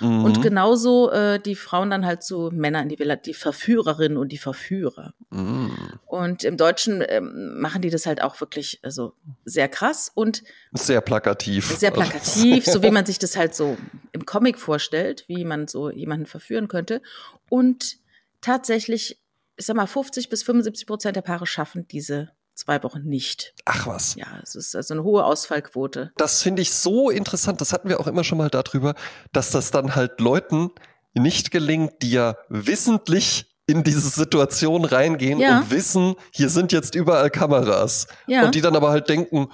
Mhm. 0.00 0.24
Und 0.24 0.42
genauso 0.42 1.10
äh, 1.10 1.38
die 1.38 1.54
Frauen 1.54 1.90
dann 1.90 2.04
halt 2.04 2.22
so 2.22 2.50
Männer 2.50 2.82
in 2.82 2.88
die 2.88 2.98
Villa, 2.98 3.16
die 3.16 3.34
Verführerinnen 3.34 4.18
und 4.18 4.30
die 4.32 4.38
Verführer. 4.38 5.14
Mhm. 5.30 5.72
Und 6.06 6.44
im 6.44 6.56
Deutschen 6.56 7.02
ähm, 7.06 7.60
machen 7.60 7.82
die 7.82 7.90
das 7.90 8.06
halt 8.06 8.22
auch 8.22 8.40
wirklich 8.40 8.80
also 8.82 9.14
sehr 9.44 9.68
krass 9.68 10.10
und 10.14 10.42
Sehr 10.72 11.00
plakativ. 11.00 11.76
sehr 11.76 11.90
plakativ, 11.90 12.64
so 12.66 12.82
wie 12.82 12.90
man 12.90 13.06
sich 13.06 13.18
das 13.18 13.36
halt 13.36 13.54
so 13.54 13.76
im 14.12 14.26
Comic 14.26 14.58
vorstellt, 14.58 15.24
wie 15.28 15.44
man 15.44 15.68
so 15.68 15.90
jemanden 15.90 16.26
verführen 16.26 16.68
könnte. 16.68 17.00
Und 17.48 17.96
tatsächlich, 18.40 19.20
ich 19.56 19.66
sag 19.66 19.76
mal, 19.76 19.86
50 19.86 20.28
bis 20.28 20.42
75 20.42 20.86
Prozent 20.86 21.16
der 21.16 21.22
Paare 21.22 21.46
schaffen 21.46 21.86
diese 21.88 22.30
zwei 22.54 22.82
Wochen 22.82 23.02
nicht. 23.02 23.54
Ach 23.64 23.86
was. 23.86 24.14
Ja, 24.14 24.26
es 24.42 24.54
ist 24.54 24.74
also 24.76 24.94
eine 24.94 25.02
hohe 25.04 25.24
Ausfallquote. 25.24 26.12
Das 26.16 26.42
finde 26.42 26.62
ich 26.62 26.72
so 26.72 27.10
interessant. 27.10 27.60
Das 27.60 27.72
hatten 27.72 27.88
wir 27.88 28.00
auch 28.00 28.06
immer 28.06 28.24
schon 28.24 28.38
mal 28.38 28.50
darüber, 28.50 28.94
dass 29.32 29.50
das 29.50 29.70
dann 29.70 29.94
halt 29.96 30.20
Leuten 30.20 30.70
nicht 31.14 31.50
gelingt, 31.50 32.02
die 32.02 32.10
ja 32.12 32.36
wissentlich 32.48 33.50
in 33.66 33.82
diese 33.82 34.08
Situation 34.10 34.84
reingehen 34.84 35.38
Ja. 35.38 35.58
und 35.60 35.70
wissen, 35.70 36.16
hier 36.32 36.48
sind 36.50 36.70
jetzt 36.72 36.94
überall 36.94 37.30
Kameras. 37.30 38.06
Ja. 38.26 38.44
Und 38.44 38.54
die 38.54 38.60
dann 38.60 38.76
aber 38.76 38.90
halt 38.90 39.08
denken, 39.08 39.48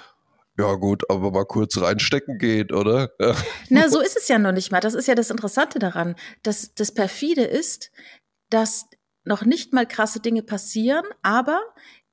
ja 0.59 0.75
gut, 0.75 1.09
aber 1.09 1.31
mal 1.31 1.45
kurz 1.47 1.81
reinstecken 1.81 2.39
geht, 2.39 2.73
oder? 2.73 3.11
Ja. 3.21 3.35
Na, 3.69 3.89
so 3.89 4.01
ist 4.01 4.17
es 4.17 4.27
ja 4.29 4.39
noch 4.39 4.53
nicht 4.53 4.73
mal. 4.73 4.81
Das 4.81 4.95
ist 4.95 5.07
ja 5.07 5.15
das 5.15 5.31
Interessante 5.31 5.79
daran. 5.79 6.17
dass 6.43 6.75
das 6.75 6.93
perfide 6.93 7.43
ist, 7.45 7.91
dass 8.51 8.87
noch 9.25 9.45
nicht 9.45 9.73
mal 9.73 9.87
krasse 9.87 10.19
Dinge 10.21 10.43
passieren, 10.43 11.05
aber 11.23 11.61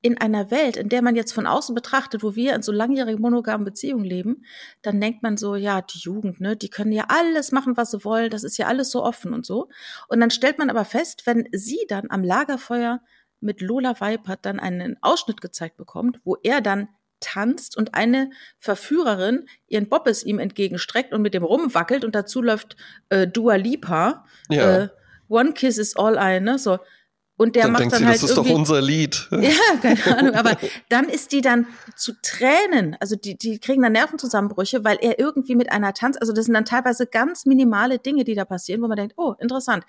in 0.00 0.20
einer 0.20 0.50
Welt, 0.50 0.76
in 0.76 0.88
der 0.88 1.02
man 1.02 1.16
jetzt 1.16 1.32
von 1.32 1.46
außen 1.46 1.74
betrachtet, 1.74 2.22
wo 2.22 2.36
wir 2.36 2.54
in 2.54 2.62
so 2.62 2.70
langjährigen 2.70 3.20
monogamen 3.20 3.64
Beziehungen 3.64 4.04
leben, 4.04 4.44
dann 4.82 5.00
denkt 5.00 5.22
man 5.22 5.36
so, 5.36 5.56
ja, 5.56 5.82
die 5.82 5.98
Jugend, 5.98 6.40
ne, 6.40 6.56
die 6.56 6.70
können 6.70 6.92
ja 6.92 7.06
alles 7.08 7.50
machen, 7.50 7.76
was 7.76 7.90
sie 7.90 8.04
wollen, 8.04 8.30
das 8.30 8.44
ist 8.44 8.58
ja 8.58 8.66
alles 8.66 8.90
so 8.90 9.02
offen 9.02 9.32
und 9.32 9.44
so. 9.44 9.68
Und 10.08 10.20
dann 10.20 10.30
stellt 10.30 10.58
man 10.58 10.70
aber 10.70 10.84
fest, 10.84 11.22
wenn 11.26 11.48
sie 11.52 11.80
dann 11.88 12.10
am 12.10 12.22
Lagerfeuer 12.22 13.00
mit 13.40 13.60
Lola 13.60 14.00
Weipert 14.00 14.40
dann 14.42 14.60
einen 14.60 14.96
Ausschnitt 15.02 15.40
gezeigt 15.40 15.76
bekommt, 15.76 16.20
wo 16.24 16.36
er 16.42 16.60
dann 16.60 16.88
tanzt 17.20 17.76
und 17.76 17.94
eine 17.94 18.30
Verführerin 18.58 19.46
ihren 19.66 19.88
Bobbes 19.88 20.22
ihm 20.24 20.38
entgegenstreckt 20.38 21.12
und 21.12 21.22
mit 21.22 21.34
dem 21.34 21.42
rumwackelt 21.42 22.04
und 22.04 22.14
dazu 22.14 22.42
läuft 22.42 22.76
äh, 23.08 23.26
Dua 23.26 23.56
Lipa, 23.56 24.24
Ja. 24.48 24.76
äh, 24.84 24.88
One 25.28 25.52
Kiss 25.52 25.76
is 25.78 25.96
all 25.96 26.16
I, 26.16 26.40
ne, 26.40 26.58
so. 26.58 26.78
Und 27.38 27.54
der 27.54 27.62
dann 27.62 27.72
macht 27.72 27.82
denkt 27.82 27.94
dann 27.94 28.00
sie, 28.00 28.06
halt 28.06 28.16
das 28.16 28.30
ist 28.30 28.36
doch 28.36 28.50
unser 28.50 28.82
Lied. 28.82 29.28
ja, 29.30 29.50
keine 29.80 30.18
Ahnung, 30.18 30.34
aber 30.34 30.58
dann 30.88 31.08
ist 31.08 31.30
die 31.30 31.40
dann 31.40 31.68
zu 31.94 32.12
Tränen, 32.20 32.96
also 32.98 33.14
die, 33.14 33.38
die 33.38 33.60
kriegen 33.60 33.80
dann 33.80 33.92
Nervenzusammenbrüche, 33.92 34.82
weil 34.82 34.98
er 35.00 35.20
irgendwie 35.20 35.54
mit 35.54 35.70
einer 35.70 35.94
Tanz, 35.94 36.16
also 36.20 36.32
das 36.32 36.46
sind 36.46 36.54
dann 36.54 36.64
teilweise 36.64 37.06
ganz 37.06 37.46
minimale 37.46 38.00
Dinge, 38.00 38.24
die 38.24 38.34
da 38.34 38.44
passieren, 38.44 38.82
wo 38.82 38.88
man 38.88 38.96
denkt, 38.96 39.14
oh, 39.16 39.34
interessant. 39.38 39.84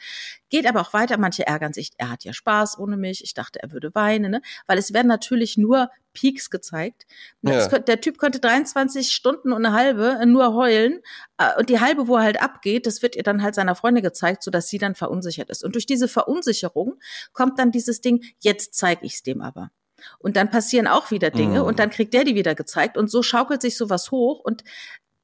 Geht 0.49 0.67
aber 0.67 0.81
auch 0.81 0.93
weiter, 0.93 1.17
manche 1.17 1.47
ärgern 1.47 1.73
sich, 1.73 1.89
er 1.97 2.11
hat 2.11 2.23
ja 2.23 2.33
Spaß 2.33 2.77
ohne 2.77 2.97
mich, 2.97 3.23
ich 3.23 3.33
dachte, 3.33 3.61
er 3.63 3.71
würde 3.71 3.93
weinen, 3.95 4.29
ne? 4.29 4.41
weil 4.67 4.77
es 4.77 4.93
werden 4.93 5.07
natürlich 5.07 5.57
nur 5.57 5.89
Peaks 6.13 6.49
gezeigt. 6.49 7.05
Ja. 7.41 7.53
Es 7.53 7.69
könnt- 7.69 7.87
Der 7.87 8.01
Typ 8.01 8.17
könnte 8.17 8.39
23 8.39 9.11
Stunden 9.11 9.51
und 9.53 9.65
eine 9.65 9.75
halbe 9.75 10.19
nur 10.25 10.53
heulen 10.53 11.01
äh, 11.37 11.57
und 11.59 11.69
die 11.69 11.79
halbe, 11.79 12.07
wo 12.07 12.17
er 12.17 12.23
halt 12.23 12.41
abgeht, 12.41 12.85
das 12.85 13.01
wird 13.01 13.15
ihr 13.15 13.23
dann 13.23 13.41
halt 13.43 13.55
seiner 13.55 13.75
Freundin 13.75 14.03
gezeigt, 14.03 14.43
sodass 14.43 14.67
sie 14.69 14.77
dann 14.77 14.95
verunsichert 14.95 15.49
ist. 15.49 15.63
Und 15.63 15.75
durch 15.75 15.85
diese 15.85 16.07
Verunsicherung 16.07 16.99
kommt 17.33 17.59
dann 17.59 17.71
dieses 17.71 18.01
Ding, 18.01 18.23
jetzt 18.39 18.73
zeige 18.73 19.05
ich's 19.05 19.23
dem 19.23 19.41
aber. 19.41 19.71
Und 20.17 20.37
dann 20.37 20.49
passieren 20.49 20.87
auch 20.87 21.11
wieder 21.11 21.29
Dinge 21.29 21.59
Mhm. 21.59 21.65
und 21.65 21.79
dann 21.79 21.89
kriegt 21.89 22.13
der 22.13 22.23
die 22.23 22.35
wieder 22.35 22.55
gezeigt 22.55 22.97
und 22.97 23.09
so 23.11 23.21
schaukelt 23.21 23.61
sich 23.61 23.75
sowas 23.77 24.11
hoch 24.11 24.39
und 24.39 24.63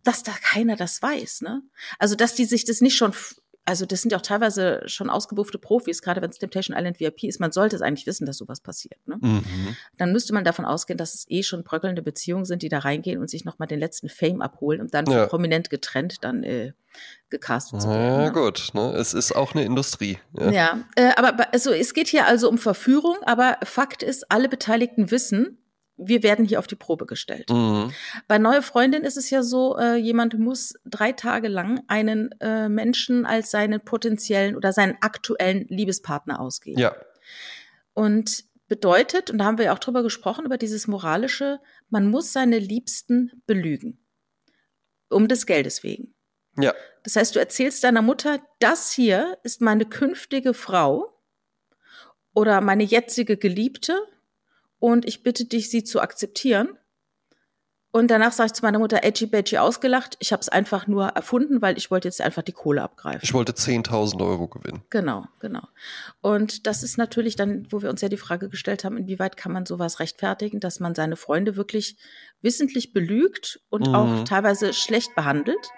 dass 0.04 0.22
da 0.22 0.34
keiner 0.34 0.76
das 0.76 1.02
weiß, 1.02 1.42
ne? 1.42 1.64
Also, 1.98 2.16
dass 2.16 2.36
die 2.36 2.46
sich 2.46 2.64
das 2.66 2.80
nicht 2.82 2.96
schon, 2.96 3.14
also 3.66 3.86
das 3.86 4.02
sind 4.02 4.12
ja 4.12 4.18
auch 4.18 4.22
teilweise 4.22 4.82
schon 4.86 5.10
ausgebuffte 5.10 5.58
Profis, 5.58 6.02
gerade 6.02 6.22
wenn 6.22 6.30
es 6.30 6.38
Temptation 6.38 6.78
Island 6.78 7.00
VIP 7.00 7.24
ist, 7.24 7.40
man 7.40 7.52
sollte 7.52 7.76
es 7.76 7.82
eigentlich 7.82 8.06
wissen, 8.06 8.26
dass 8.26 8.38
sowas 8.38 8.62
passiert, 8.62 9.00
ne? 9.08 9.18
Mhm. 9.20 9.76
Dann 9.98 10.12
müsste 10.12 10.34
man 10.34 10.44
davon 10.44 10.66
ausgehen, 10.66 10.98
dass 10.98 11.16
es 11.16 11.26
eh 11.30 11.42
schon 11.44 11.64
bröckelnde 11.64 12.02
Beziehungen 12.02 12.46
sind, 12.46 12.62
die 12.62 12.70
da 12.70 12.80
reingehen 12.80 13.20
und 13.20 13.30
sich 13.30 13.44
nochmal 13.44 13.68
den 13.68 13.80
letzten 13.80 14.08
Fame 14.10 14.42
abholen 14.42 14.82
und 14.82 14.94
dann 14.94 15.06
Ja. 15.08 15.26
prominent 15.26 15.70
getrennt 15.70 16.24
dann 16.24 16.44
äh, 16.44 16.74
gecastet 17.30 17.82
zu 17.82 17.90
werden. 17.90 18.22
Ja, 18.22 18.26
ne? 18.28 18.32
gut. 18.32 18.70
Ne? 18.74 18.94
Es 18.96 19.14
ist 19.14 19.36
auch 19.36 19.54
eine 19.54 19.66
Industrie. 19.66 20.20
Ja. 20.38 20.52
Ja, 20.52 20.80
äh, 20.96 21.12
aber 21.18 21.52
also, 21.54 21.72
es 21.72 21.94
geht 21.94 22.08
hier 22.08 22.26
also 22.28 22.48
um 22.50 22.58
Verführung, 22.58 23.18
aber 23.26 23.58
Fakt 23.64 24.04
ist, 24.04 24.32
alle 24.32 24.48
Beteiligten 24.48 25.12
wissen, 25.12 25.58
wir 25.98 26.24
werden 26.24 26.46
hier 26.46 26.60
auf 26.60 26.68
die 26.68 26.76
Probe 26.76 27.06
gestellt. 27.06 27.50
Mhm. 27.50 27.92
Bei 28.28 28.38
Neue 28.38 28.62
Freundin 28.62 29.04
ist 29.04 29.18
es 29.18 29.30
ja 29.30 29.44
so, 29.44 29.78
äh, 29.78 29.96
jemand 29.96 30.38
muss 30.38 30.74
drei 30.86 31.12
Tage 31.12 31.48
lang 31.48 31.82
einen 31.88 32.32
äh, 32.42 32.70
Menschen 32.70 33.26
als 33.26 33.52
seinen 33.52 33.82
potenziellen 33.84 34.56
oder 34.56 34.74
seinen 34.74 34.98
aktuellen 35.02 35.66
Liebespartner 35.68 36.40
ausgeben. 36.40 36.80
ja. 36.80 36.96
Und 37.94 38.44
bedeutet, 38.68 39.30
und 39.32 39.38
da 39.38 39.46
haben 39.46 39.58
wir 39.58 39.66
ja 39.66 39.74
auch 39.74 39.80
drüber 39.80 40.04
gesprochen, 40.04 40.46
über 40.46 40.58
dieses 40.58 40.88
moralische, 40.88 41.60
man 41.90 42.10
muss 42.10 42.34
seine 42.34 42.60
Liebsten 42.60 43.32
belügen. 43.46 44.06
Um 45.10 45.28
des 45.28 45.46
Geldes 45.46 45.84
wegen. 45.84 46.14
Ja. 46.60 46.74
Das 47.04 47.16
heißt, 47.16 47.36
du 47.36 47.40
erzählst 47.40 47.84
deiner 47.84 48.02
Mutter, 48.02 48.40
das 48.60 48.92
hier 48.92 49.38
ist 49.44 49.62
meine 49.62 49.86
künftige 49.86 50.54
Frau 50.54 51.22
oder 52.34 52.60
meine 52.60 52.84
jetzige 52.84 53.38
Geliebte 53.38 53.98
und 54.86 55.08
ich 55.08 55.24
bitte 55.24 55.46
dich, 55.46 55.72
sie 55.72 55.84
zu 55.84 56.00
akzeptieren. 56.00 56.70
Und 57.92 58.12
danach 58.12 58.34
sage 58.34 58.48
ich 58.48 58.54
zu 58.54 58.62
meiner 58.62 58.78
Mutter, 58.78 59.04
edgy 59.04 59.26
badgy 59.26 59.58
ausgelacht. 59.58 60.16
Ich 60.20 60.32
habe 60.32 60.42
es 60.42 60.50
einfach 60.50 60.86
nur 60.86 61.08
erfunden, 61.08 61.62
weil 61.64 61.78
ich 61.78 61.90
wollte 61.90 62.08
jetzt 62.10 62.22
einfach 62.22 62.44
die 62.44 62.52
Kohle 62.52 62.84
abgreifen. 62.84 63.22
Ich 63.24 63.34
wollte 63.34 63.54
10.000 63.54 64.22
Euro 64.24 64.48
gewinnen. 64.48 64.84
Genau, 64.92 65.26
genau. 65.40 65.64
Und 66.22 66.68
das 66.68 66.84
ist 66.84 66.98
natürlich 67.00 67.36
dann, 67.36 67.66
wo 67.72 67.82
wir 67.82 67.90
uns 67.90 68.02
ja 68.02 68.10
die 68.10 68.18
Frage 68.18 68.50
gestellt 68.50 68.84
haben, 68.84 68.98
inwieweit 68.98 69.38
kann 69.38 69.54
man 69.54 69.66
sowas 69.66 70.00
rechtfertigen, 70.02 70.60
dass 70.60 70.80
man 70.82 70.94
seine 70.94 71.16
Freunde 71.16 71.56
wirklich 71.56 71.96
wissentlich 72.42 72.92
belügt 72.94 73.62
und 73.70 73.88
Mhm. 73.88 73.96
auch 73.96 74.24
teilweise 74.26 74.74
schlecht 74.74 75.16
behandelt. 75.16 75.70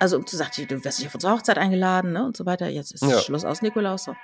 Also 0.00 0.16
um 0.16 0.26
zu 0.26 0.36
sagen, 0.36 0.50
du 0.68 0.84
wirst 0.84 0.98
nicht 0.98 1.08
auf 1.08 1.14
unsere 1.14 1.34
Hochzeit 1.34 1.58
eingeladen 1.58 2.12
ne, 2.12 2.24
und 2.24 2.36
so 2.36 2.44
weiter. 2.46 2.66
Jetzt 2.68 2.92
ist 2.92 3.02
Ja. 3.04 3.20
Schluss 3.20 3.44
aus 3.44 3.60
Nikolaus. 3.62 4.04
So. 4.04 4.16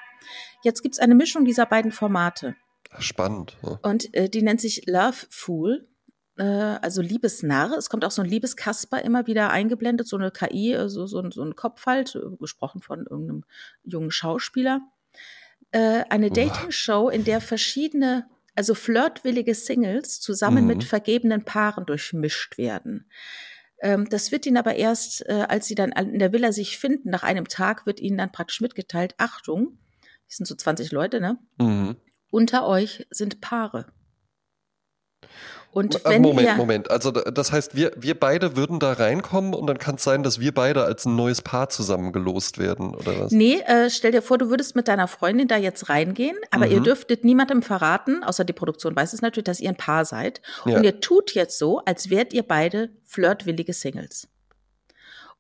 Jetzt 0.62 0.82
gibt's 0.82 0.98
eine 0.98 1.14
Mischung 1.14 1.44
dieser 1.44 1.66
beiden 1.66 1.92
Formate. 1.92 2.56
Spannend. 2.98 3.56
Ja. 3.62 3.78
Und 3.82 4.12
äh, 4.14 4.28
die 4.28 4.42
nennt 4.42 4.60
sich 4.60 4.86
Love 4.86 5.26
Fool, 5.30 5.88
äh, 6.36 6.42
also 6.44 7.00
Liebesnarr. 7.02 7.76
Es 7.78 7.88
kommt 7.90 8.04
auch 8.04 8.10
so 8.10 8.22
ein 8.22 8.28
Liebeskasper 8.28 9.02
immer 9.02 9.26
wieder 9.26 9.50
eingeblendet, 9.50 10.06
so 10.08 10.16
eine 10.16 10.30
KI, 10.30 10.76
so, 10.86 11.06
so, 11.06 11.20
ein- 11.20 11.32
so 11.32 11.42
ein 11.42 11.56
Kopf 11.56 11.86
halt, 11.86 12.14
äh, 12.14 12.36
gesprochen 12.38 12.80
von 12.82 13.06
irgendeinem 13.08 13.44
jungen 13.84 14.10
Schauspieler. 14.10 14.80
Äh, 15.70 16.04
eine. 16.10 16.30
Dating-Show, 16.30 17.08
in 17.08 17.24
der 17.24 17.40
verschiedene, 17.40 18.26
also 18.54 18.74
flirtwillige 18.74 19.54
Singles 19.54 20.20
zusammen 20.20 20.62
Mhm. 20.64 20.68
mit 20.68 20.84
vergebenen 20.84 21.44
Paaren 21.44 21.86
durchmischt 21.86 22.58
werden. 22.58 23.10
Ähm, 23.80 24.08
das 24.10 24.30
wird 24.30 24.44
ihnen 24.46 24.58
aber 24.58 24.74
erst, 24.76 25.26
als 25.28 25.66
sie 25.66 25.74
dann 25.74 25.90
in 25.92 26.18
der 26.18 26.32
Villa 26.32 26.52
sich 26.52 26.78
finden, 26.78 27.08
nach 27.10 27.22
einem 27.22 27.48
Tag 27.48 27.86
wird 27.86 28.00
ihnen 28.00 28.18
dann 28.18 28.30
praktisch 28.30 28.60
mitgeteilt, 28.60 29.14
Achtung, 29.18 29.78
das 30.28 30.36
sind 30.36 30.46
so 30.46 30.54
20 30.54 30.92
Leute, 30.92 31.20
ne? 31.20 31.38
Mhm. 31.58 31.96
Unter 32.32 32.66
euch 32.66 33.06
sind 33.10 33.40
Paare. 33.40 33.86
Und 35.70 36.04
Äh, 36.04 36.10
wenn 36.10 36.22
Moment, 36.22 36.48
ihr, 36.48 36.54
Moment. 36.56 36.90
Also 36.90 37.10
da- 37.12 37.30
das 37.30 37.50
heißt, 37.50 37.74
wir, 37.74 37.92
wir 37.96 38.18
beide 38.18 38.56
würden 38.56 38.78
da 38.78 38.92
reinkommen 38.92 39.54
und 39.54 39.66
dann 39.66 39.78
kann 39.78 39.94
es 39.94 40.02
sein, 40.04 40.22
dass 40.22 40.38
wir 40.38 40.52
beide 40.52 40.84
als 40.84 41.06
ein 41.06 41.16
neues 41.16 41.40
Paar 41.40 41.70
zusammengelost 41.70 42.58
werden, 42.58 42.94
oder 42.94 43.18
was? 43.20 43.32
nee, 43.32 43.60
äh, 43.60 43.88
stell 43.88 44.12
dir 44.12 44.20
vor, 44.20 44.36
du 44.36 44.50
würdest 44.50 44.76
mit 44.76 44.86
deiner 44.88 45.08
Freundin 45.08 45.48
da 45.48 45.56
jetzt 45.56 45.88
reingehen, 45.88 46.36
aber 46.50 46.66
ihr 46.66 46.80
Mhm. 46.80 46.84
dürftet 46.84 47.24
niemandem 47.24 47.62
verraten, 47.62 48.22
außer 48.22 48.44
die 48.44 48.52
Produktion 48.52 48.94
weiß 48.94 49.14
es 49.14 49.22
natürlich, 49.22 49.44
dass 49.44 49.60
ihr 49.60 49.70
ein 49.70 49.76
Paar 49.76 50.04
seid. 50.04 50.42
Ja. 50.66 50.76
Und 50.76 50.84
ihr 50.84 51.00
tut 51.00 51.32
jetzt 51.32 51.58
so, 51.58 51.78
als 51.86 52.10
wärt 52.10 52.34
ihr 52.34 52.42
beide 52.42 52.90
flirtwillige 53.04 53.72
Singles. 53.72 54.28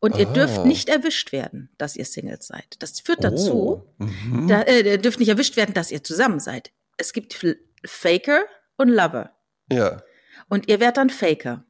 Und 0.00 0.16
ihr 0.16 0.26
dürft 0.26 0.60
Ah. 0.60 0.64
nicht 0.64 0.88
erwischt 0.88 1.30
werden, 1.32 1.68
dass 1.78 1.94
ihr 1.94 2.06
Singles 2.06 2.46
seid. 2.46 2.76
Das 2.80 2.98
führt 3.00 3.22
dazu, 3.22 3.84
Oh. 4.00 4.04
Mhm. 4.04 4.48
da, 4.48 4.62
äh, 4.62 4.80
ihr 4.92 4.98
dürft 4.98 5.20
nicht 5.20 5.28
erwischt 5.28 5.56
werden, 5.56 5.74
dass 5.74 5.90
ihr 5.92 6.02
zusammen 6.02 6.40
seid. 6.40 6.70
Es 6.96 7.12
gibt 7.12 7.38
Faker 7.84 8.44
und 8.76 8.88
Lover. 8.88 9.30
ja. 9.70 10.02
Und 10.48 10.68
ihr 10.68 10.80
werdet 10.80 10.98
dann 10.98 11.10
Faker. 11.10 11.64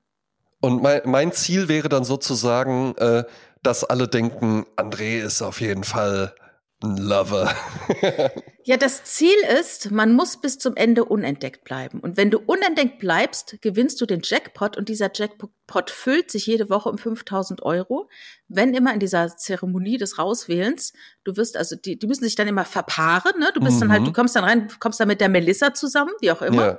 Und 0.61 0.83
mein, 0.83 1.03
mein 1.05 1.33
Ziel 1.33 1.69
wäre 1.69 1.89
dann 1.89 2.05
sozusagen, 2.05 2.97
äh, 2.97 3.25
dass 3.63 3.85
alle 3.85 4.09
denken, 4.09 4.67
André 4.77 5.21
ist 5.21 5.43
auf 5.43 5.61
jeden 5.61 5.85
Fall 5.85 6.35
Lover. 6.83 7.55
Ja, 8.65 8.77
das 8.77 9.03
Ziel 9.03 9.35
ist, 9.59 9.91
man 9.91 10.13
muss 10.13 10.41
bis 10.41 10.57
zum 10.57 10.77
Ende 10.77 11.05
unentdeckt 11.05 11.65
bleiben. 11.65 11.99
Und 11.99 12.17
wenn 12.17 12.31
du 12.31 12.39
unentdeckt 12.39 13.01
bleibst, 13.01 13.61
gewinnst 13.61 14.01
du 14.01 14.07
den 14.07 14.21
Jackpot 14.23 14.77
und 14.77 14.89
dieser 14.89 15.11
Jackpot 15.13 15.91
füllt 15.91 16.31
sich 16.31 16.47
jede 16.47 16.71
Woche 16.71 16.89
um 16.89 16.97
5000 16.97 17.61
Euro. 17.65 18.09
Wenn 18.47 18.73
immer 18.73 18.95
in 18.95 19.01
dieser 19.01 19.37
Zeremonie 19.37 19.97
des 19.99 20.17
Rauswählens, 20.17 20.93
du 21.25 21.37
wirst 21.37 21.57
also, 21.57 21.75
die, 21.75 21.99
die 21.99 22.07
müssen 22.07 22.23
sich 22.23 22.37
dann 22.37 22.47
immer 22.47 22.65
verpaaren, 22.65 23.33
ne? 23.41 23.51
Du 23.53 23.59
bist 23.61 23.83
dann 23.83 23.91
halt, 23.91 24.03
Mhm. 24.03 24.07
du 24.07 24.13
kommst 24.13 24.37
dann 24.37 24.45
rein, 24.45 24.69
kommst 24.79 25.01
dann 25.01 25.09
mit 25.09 25.21
der 25.21 25.29
Melissa 25.29 25.75
zusammen, 25.75 26.13
wie 26.21 26.31
auch 26.31 26.43
immer. 26.43 26.65
ja. 26.65 26.79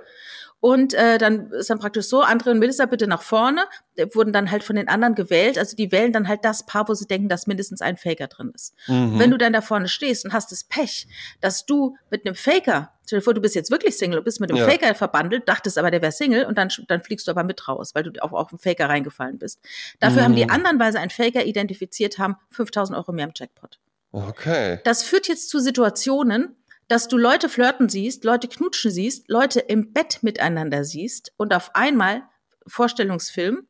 Und 0.63 0.93
äh, 0.93 1.17
dann 1.17 1.51
ist 1.51 1.69
dann 1.69 1.79
praktisch 1.79 2.05
so, 2.05 2.23
André 2.23 2.51
und 2.51 2.57
Melissa 2.59 2.85
bitte 2.85 3.05
nach 3.05 3.21
vorne, 3.21 3.65
äh, 3.97 4.07
wurden 4.13 4.31
dann 4.31 4.49
halt 4.49 4.63
von 4.63 4.77
den 4.77 4.87
anderen 4.87 5.13
gewählt. 5.13 5.57
Also 5.57 5.75
die 5.75 5.91
wählen 5.91 6.13
dann 6.13 6.29
halt 6.29 6.45
das 6.45 6.65
Paar, 6.65 6.87
wo 6.87 6.93
sie 6.93 7.05
denken, 7.05 7.27
dass 7.27 7.47
mindestens 7.47 7.81
ein 7.81 7.97
Faker 7.97 8.27
drin 8.27 8.53
ist. 8.55 8.73
Mhm. 8.87 9.19
Wenn 9.19 9.29
du 9.29 9.37
dann 9.37 9.51
da 9.51 9.59
vorne 9.59 9.89
stehst 9.89 10.23
und 10.23 10.31
hast 10.31 10.53
das 10.53 10.63
Pech, 10.63 11.05
dass 11.41 11.65
du 11.65 11.97
mit 12.09 12.25
einem 12.25 12.33
Faker, 12.35 12.93
stell 13.05 13.19
dir 13.19 13.23
vor, 13.23 13.33
du 13.33 13.41
bist 13.41 13.55
jetzt 13.55 13.71
wirklich 13.71 13.97
Single, 13.97 14.19
du 14.19 14.23
bist 14.23 14.39
mit 14.39 14.51
einem 14.51 14.59
Ja. 14.61 14.69
Faker 14.69 14.95
verbandelt, 14.95 15.49
dachtest 15.49 15.77
aber, 15.77 15.91
der 15.91 16.01
wäre 16.01 16.13
Single 16.13 16.45
und 16.45 16.57
dann, 16.57 16.69
dann 16.87 17.03
fliegst 17.03 17.27
du 17.27 17.31
aber 17.31 17.43
mit 17.43 17.67
raus, 17.67 17.93
weil 17.93 18.03
du 18.03 18.23
auch 18.23 18.31
auf 18.31 18.53
einen 18.53 18.59
Faker 18.59 18.87
reingefallen 18.87 19.39
bist. 19.39 19.59
Dafür 19.99 20.21
Mhm. 20.21 20.25
haben 20.27 20.35
die 20.37 20.49
anderen, 20.49 20.79
weil 20.79 20.93
sie 20.93 20.97
einen 20.99 21.11
Faker 21.11 21.43
identifiziert 21.45 22.19
haben, 22.19 22.37
5000 22.51 22.97
Euro 22.97 23.11
mehr 23.11 23.25
im 23.25 23.33
Jackpot. 23.35 23.79
Okay. 24.13 24.79
Das 24.85 25.03
führt 25.03 25.27
jetzt 25.27 25.49
zu 25.49 25.59
Situationen, 25.59 26.55
dass 26.87 27.07
du 27.07 27.17
Leute 27.17 27.49
flirten 27.49 27.89
siehst, 27.89 28.23
Leute 28.23 28.47
knutschen 28.47 28.91
siehst, 28.91 29.29
Leute 29.29 29.59
im 29.59 29.93
Bett 29.93 30.19
miteinander 30.21 30.83
siehst 30.83 31.33
und 31.37 31.53
auf 31.53 31.75
einmal 31.75 32.23
Vorstellungsfilm 32.67 33.67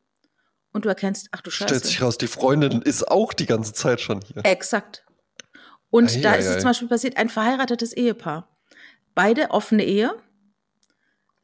und 0.72 0.84
du 0.84 0.88
erkennst, 0.88 1.28
ach 1.30 1.40
du 1.40 1.50
Scheiße. 1.50 1.68
Stellt 1.68 1.84
sich 1.86 2.02
raus, 2.02 2.18
die 2.18 2.26
Freundin 2.26 2.82
ist 2.82 3.08
auch 3.08 3.32
die 3.32 3.46
ganze 3.46 3.72
Zeit 3.72 4.00
schon 4.00 4.20
hier. 4.22 4.44
Exakt. 4.44 5.04
Und 5.90 6.10
Ei, 6.10 6.20
da 6.20 6.32
ei, 6.32 6.38
ist 6.38 6.46
es 6.46 6.56
ei. 6.56 6.58
zum 6.58 6.70
Beispiel 6.70 6.88
passiert, 6.88 7.16
ein 7.16 7.28
verheiratetes 7.28 7.92
Ehepaar. 7.92 8.48
Beide 9.14 9.50
offene 9.52 9.84
Ehe. 9.84 10.12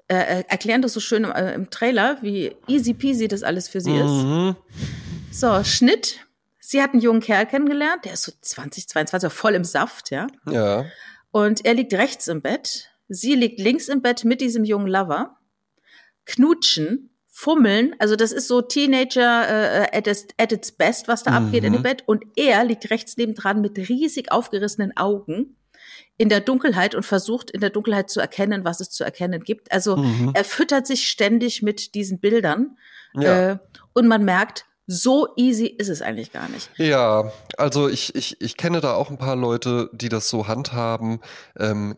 Äh, 0.08 0.42
erklären 0.48 0.82
das 0.82 0.92
so 0.92 0.98
schön 0.98 1.22
im, 1.22 1.30
äh, 1.30 1.54
im 1.54 1.70
Trailer, 1.70 2.18
wie 2.20 2.56
easy 2.66 2.94
peasy 2.94 3.28
das 3.28 3.44
alles 3.44 3.68
für 3.68 3.80
sie 3.80 3.94
ist. 3.94 4.10
Mhm. 4.10 4.56
So, 5.30 5.62
Schnitt. 5.62 6.26
Sie 6.58 6.82
hat 6.82 6.92
einen 6.92 7.00
jungen 7.00 7.20
Kerl 7.20 7.46
kennengelernt, 7.46 8.04
der 8.04 8.14
ist 8.14 8.24
so 8.24 8.32
20, 8.40 8.88
22, 8.88 9.32
voll 9.32 9.54
im 9.54 9.62
Saft, 9.64 10.10
ja. 10.10 10.26
Ja. 10.50 10.84
Und 11.32 11.64
er 11.64 11.74
liegt 11.74 11.94
rechts 11.94 12.28
im 12.28 12.40
Bett. 12.42 12.90
Sie 13.08 13.34
liegt 13.34 13.60
links 13.60 13.88
im 13.88 14.02
Bett 14.02 14.24
mit 14.24 14.40
diesem 14.40 14.64
jungen 14.64 14.86
Lover. 14.88 15.36
Knutschen, 16.26 17.10
fummeln. 17.28 17.94
Also 17.98 18.16
das 18.16 18.32
ist 18.32 18.48
so 18.48 18.60
Teenager 18.60 19.48
äh, 19.48 19.96
at, 19.96 20.06
its, 20.06 20.26
at 20.36 20.52
its 20.52 20.72
best, 20.72 21.08
was 21.08 21.22
da 21.22 21.30
Mhm. 21.38 21.46
abgeht 21.46 21.64
in 21.64 21.72
dem 21.72 21.82
Bett. 21.82 22.02
Und 22.06 22.24
er 22.36 22.64
liegt 22.64 22.90
rechts 22.90 23.16
nebendran 23.16 23.60
mit 23.60 23.78
riesig 23.78 24.30
aufgerissenen 24.30 24.96
Augen 24.96 25.56
in 26.18 26.28
der 26.28 26.40
Dunkelheit 26.40 26.94
und 26.94 27.04
versucht 27.04 27.50
in 27.50 27.60
der 27.60 27.70
Dunkelheit 27.70 28.10
zu 28.10 28.20
erkennen, 28.20 28.64
was 28.64 28.80
es 28.80 28.90
zu 28.90 29.04
erkennen 29.04 29.42
gibt. 29.42 29.72
Also 29.72 29.96
Mhm. 29.96 30.32
er 30.34 30.44
füttert 30.44 30.86
sich 30.86 31.08
ständig 31.08 31.62
mit 31.62 31.94
diesen 31.94 32.20
Bildern. 32.20 32.76
Ja. 33.14 33.52
Äh, 33.52 33.58
und 33.94 34.06
man 34.06 34.24
merkt, 34.24 34.66
so 34.92 35.28
easy 35.36 35.66
ist 35.66 35.88
es 35.88 36.02
eigentlich 36.02 36.32
gar 36.32 36.48
nicht. 36.48 36.68
Ja, 36.76 37.30
also 37.56 37.88
ich, 37.88 38.16
ich, 38.16 38.40
ich 38.40 38.56
kenne 38.56 38.80
da 38.80 38.94
auch 38.94 39.08
ein 39.08 39.18
paar 39.18 39.36
Leute, 39.36 39.88
die 39.92 40.08
das 40.08 40.28
so 40.28 40.48
handhaben. 40.48 41.20
Ähm, 41.56 41.96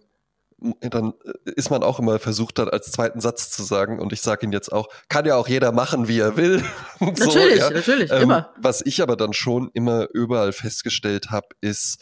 dann 0.81 1.15
ist 1.57 1.71
man 1.71 1.83
auch 1.83 1.99
immer 1.99 2.19
versucht, 2.19 2.59
dann 2.59 2.69
als 2.69 2.93
zweiten 2.93 3.23
Satz 3.23 3.51
zu 3.51 3.63
sagen, 3.63 3.99
und 3.99 4.13
ich 4.13 4.21
sage 4.21 4.45
ihn 4.45 4.53
jetzt 4.53 4.71
auch, 4.71 4.89
kann 5.09 5.25
ja 5.25 5.37
auch 5.37 5.49
jeder 5.49 5.73
machen, 5.73 6.07
wie 6.07 6.19
er 6.19 6.37
will. 6.37 6.63
So, 6.99 7.07
Natürlich, 7.07 7.59
ja. 7.59 7.71
natürlich, 7.71 8.13
Ähm, 8.13 8.23
immer. 8.25 8.51
Was 8.61 8.83
ich 8.85 9.01
aber 9.01 9.17
dann 9.17 9.33
schon 9.33 9.71
immer 9.73 10.09
überall 10.13 10.53
festgestellt 10.53 11.31
habe, 11.31 11.49
ist, 11.63 11.97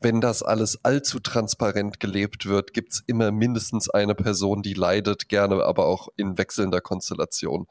wenn 0.00 0.20
das 0.20 0.42
alles 0.42 0.84
allzu 0.84 1.20
transparent 1.20 2.00
gelebt 2.00 2.46
wird, 2.46 2.74
gibt's 2.74 3.00
immer 3.06 3.30
mindestens 3.30 3.88
eine 3.88 4.16
Person, 4.16 4.62
die 4.62 4.74
leidet, 4.74 5.28
gerne 5.28 5.62
aber 5.64 5.86
auch 5.86 6.08
in 6.16 6.36
wechselnder 6.36 6.80
Konstellation. 6.80 7.66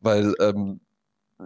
Weil, 0.00 0.34
ähm, 0.40 0.80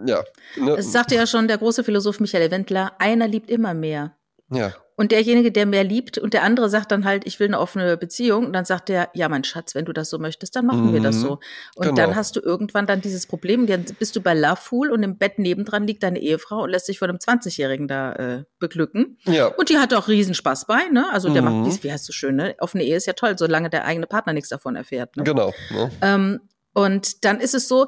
ja. 0.05 0.23
Ne, 0.57 0.71
Es 0.77 0.91
sagte 0.91 1.15
ja 1.15 1.25
schon 1.27 1.47
der 1.47 1.57
große 1.57 1.83
Philosoph 1.83 2.19
Michael 2.19 2.51
Wendler, 2.51 2.93
einer 2.99 3.27
liebt 3.27 3.49
immer 3.49 3.73
mehr. 3.73 4.15
ja. 4.49 4.73
Und 4.97 5.11
derjenige, 5.11 5.51
der 5.51 5.65
mehr 5.65 5.83
liebt 5.83 6.19
und 6.19 6.35
der 6.35 6.43
andere 6.43 6.69
sagt 6.69 6.91
dann 6.91 7.05
halt, 7.05 7.25
ich 7.25 7.39
will 7.39 7.47
eine 7.47 7.59
offene 7.59 7.97
Beziehung, 7.97 8.45
und 8.45 8.53
dann 8.53 8.65
sagt 8.65 8.87
der, 8.87 9.09
ja, 9.15 9.29
mein 9.29 9.43
Schatz, 9.43 9.73
wenn 9.73 9.85
du 9.85 9.93
das 9.93 10.11
so 10.11 10.19
möchtest, 10.19 10.55
dann 10.55 10.67
machen 10.67 10.93
wir 10.93 11.01
das 11.01 11.15
Mhm. 11.15 11.21
so. 11.21 11.31
Und 11.73 11.85
Genau. 11.87 11.95
dann 11.95 12.15
hast 12.15 12.35
du 12.35 12.39
irgendwann 12.39 12.85
dann 12.85 13.01
dieses 13.01 13.25
Problem, 13.25 13.65
dann 13.65 13.83
bist 13.97 14.15
du 14.15 14.21
bei 14.21 14.35
Love 14.35 14.57
Fool 14.57 14.91
und 14.91 15.01
im 15.01 15.17
Bett 15.17 15.39
nebendran 15.39 15.87
liegt 15.87 16.03
deine 16.03 16.19
Ehefrau 16.19 16.61
und 16.63 16.69
lässt 16.69 16.85
sich 16.85 16.99
von 16.99 17.09
einem 17.09 17.17
20-Jährigen 17.17 17.87
da 17.87 18.13
äh, 18.13 18.43
beglücken. 18.59 19.17
Ja. 19.23 19.47
Und 19.47 19.69
die 19.69 19.79
hat 19.79 19.91
auch 19.95 20.07
Riesenspaß 20.07 20.67
bei, 20.67 20.83
ne? 20.91 21.07
Also 21.11 21.29
der 21.33 21.41
Mhm. 21.41 21.63
macht, 21.63 21.79
wie, 21.79 21.83
wie 21.87 21.91
heißt 21.91 22.05
so 22.05 22.13
schön, 22.13 22.35
ne? 22.35 22.53
Offene 22.59 22.83
Ehe 22.83 22.97
ist 22.97 23.07
ja 23.07 23.13
toll, 23.13 23.35
solange 23.39 23.71
der 23.71 23.85
eigene 23.85 24.05
Partner 24.05 24.33
nichts 24.33 24.49
davon 24.49 24.75
erfährt. 24.75 25.17
Ne? 25.17 25.23
Genau. 25.23 25.51
Ne? 25.71 25.89
Ähm, 26.03 26.41
und 26.75 27.25
dann 27.25 27.39
ist 27.39 27.55
es 27.55 27.67
so, 27.67 27.87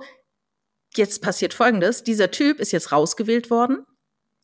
jetzt 0.97 1.21
passiert 1.21 1.53
Folgendes. 1.53 2.03
Dieser 2.03 2.31
Typ 2.31 2.59
ist 2.59 2.71
jetzt 2.71 2.91
rausgewählt 2.91 3.49
worden 3.49 3.85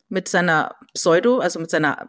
mit 0.08 0.28
seiner 0.28 0.76
Pseudo, 0.94 1.40
also 1.40 1.60
mit 1.60 1.70
seiner 1.70 2.08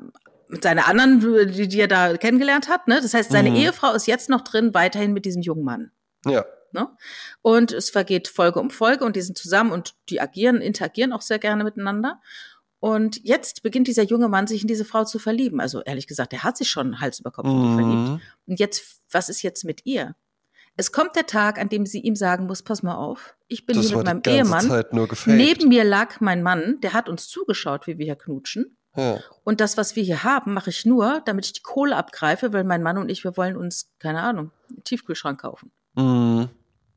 mit 0.48 0.64
seiner 0.64 0.88
anderen, 0.88 1.20
die, 1.53 1.68
die 1.68 1.81
er 1.81 1.87
da 1.87 2.16
kennengelernt 2.16 2.68
hat. 2.68 2.88
Ne? 2.88 3.00
Das 3.00 3.14
heißt, 3.14 3.31
seine 3.31 3.50
Mhm. 3.50 3.57
Ehefrau 3.57 3.92
ist 3.92 4.07
jetzt 4.07 4.29
noch 4.29 4.40
drin, 4.40 4.74
weiterhin 4.74 5.12
mit 5.12 5.24
diesem 5.24 5.42
jungen 5.42 5.62
Mann. 5.62 5.92
Ja. 6.26 6.44
Ne? 6.72 6.88
Und 7.40 7.72
es 7.72 7.90
vergeht 7.90 8.29
Folge 8.29 8.61
um 8.61 8.70
Folge 8.70 9.05
und 9.05 9.14
die 9.14 9.22
sind 9.22 9.38
zusammen 9.38 9.70
und 9.70 9.94
die 10.09 10.20
agieren, 10.20 10.61
interagieren 10.61 11.12
auch 11.12 11.22
sehr 11.22 11.38
gerne 11.38 11.62
miteinander. 11.62 12.20
Und 12.81 13.22
jetzt 13.22 13.62
beginnt 13.62 13.88
dieser 13.88 14.03
junge 14.03 14.29
Mann 14.29 14.46
sich 14.46 14.62
in 14.62 14.68
diese 14.68 14.85
Frau 14.85 15.05
zu 15.05 15.18
verlieben. 15.18 15.61
Also 15.61 15.83
ehrlich 15.83 16.07
gesagt, 16.07 16.33
er 16.33 16.42
hat 16.42 16.57
sich 16.57 16.70
schon 16.70 17.00
Hals 17.00 17.20
über 17.20 17.31
Kopf 17.31 17.46
mhm. 17.46 17.74
verliebt. 17.74 18.22
Und 18.46 18.59
jetzt, 18.59 19.03
was 19.11 19.29
ist 19.29 19.42
jetzt 19.42 19.64
mit 19.64 19.85
ihr? 19.85 20.16
Es 20.76 20.92
kommt 20.92 21.16
der 21.16 21.26
Tag, 21.26 21.59
an 21.59 21.68
dem 21.68 21.85
sie 21.85 22.00
ihm 22.00 22.16
sagen 22.16 22.46
muss, 22.46 22.62
pass 22.62 22.83
mal 22.83 22.94
auf, 22.94 23.35
ich 23.48 23.66
bin 23.66 23.76
das 23.76 23.88
hier 23.88 23.98
mit 23.98 24.06
meinem 24.06 24.22
Ehemann. 24.26 24.85
Neben 25.26 25.68
mir 25.68 25.85
lag 25.85 26.20
mein 26.20 26.42
Mann, 26.42 26.80
der 26.80 26.92
hat 26.92 27.09
uns 27.09 27.28
zugeschaut, 27.28 27.87
wie 27.87 27.98
wir 27.98 28.06
hier 28.06 28.16
knutschen. 28.16 28.76
Ja. 28.96 29.20
Und 29.44 29.61
das, 29.61 29.76
was 29.76 29.94
wir 29.94 30.02
hier 30.02 30.24
haben, 30.24 30.52
mache 30.54 30.70
ich 30.70 30.85
nur, 30.85 31.22
damit 31.24 31.46
ich 31.46 31.52
die 31.52 31.62
Kohle 31.62 31.96
abgreife, 31.96 32.52
weil 32.52 32.64
mein 32.64 32.83
Mann 32.83 32.98
und 32.98 33.09
ich, 33.11 33.24
wir 33.24 33.37
wollen 33.37 33.56
uns, 33.56 33.92
keine 33.98 34.20
Ahnung, 34.20 34.50
einen 34.68 34.83
Tiefkühlschrank 34.85 35.40
kaufen. 35.40 35.70
Mhm. 35.94 36.48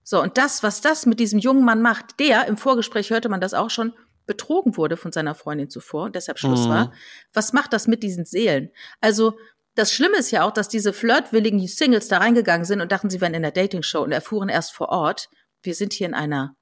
So, 0.03 0.21
und 0.21 0.38
das, 0.38 0.63
was 0.63 0.81
das 0.81 1.05
mit 1.05 1.19
diesem 1.19 1.39
jungen 1.39 1.63
Mann 1.63 1.81
macht, 1.81 2.19
der, 2.19 2.47
im 2.47 2.57
Vorgespräch 2.57 3.09
hörte 3.09 3.29
man 3.29 3.41
das 3.41 3.53
auch 3.53 3.69
schon, 3.69 3.93
betrogen 4.25 4.77
wurde 4.77 4.97
von 4.97 5.12
seiner 5.12 5.36
Freundin 5.36 5.69
zuvor 5.69 6.05
und 6.05 6.15
deshalb 6.15 6.39
Schluss 6.39 6.65
mhm. 6.65 6.69
war. 6.69 6.93
Was 7.33 7.53
macht 7.53 7.73
das 7.73 7.88
mit 7.88 8.03
diesen 8.03 8.25
Seelen? 8.25 8.69
Also, 9.01 9.38
das 9.75 9.91
Schlimme 9.91 10.17
ist 10.17 10.31
ja 10.31 10.43
auch, 10.45 10.51
dass 10.51 10.67
diese 10.67 10.93
flirtwilligen 10.93 11.65
Singles 11.67 12.07
da 12.07 12.19
reingegangen 12.19 12.65
sind 12.65 12.81
und 12.81 12.91
dachten, 12.91 13.09
sie 13.09 13.21
wären 13.21 13.33
in 13.33 13.41
der 13.41 13.51
Dating-Show 13.51 14.01
und 14.01 14.12
erfuhren 14.12 14.49
erst 14.49 14.73
vor 14.73 14.89
Ort, 14.89 15.29
wir 15.62 15.75
sind 15.75 15.93
hier 15.93 16.07
in 16.07 16.13
einer 16.13 16.55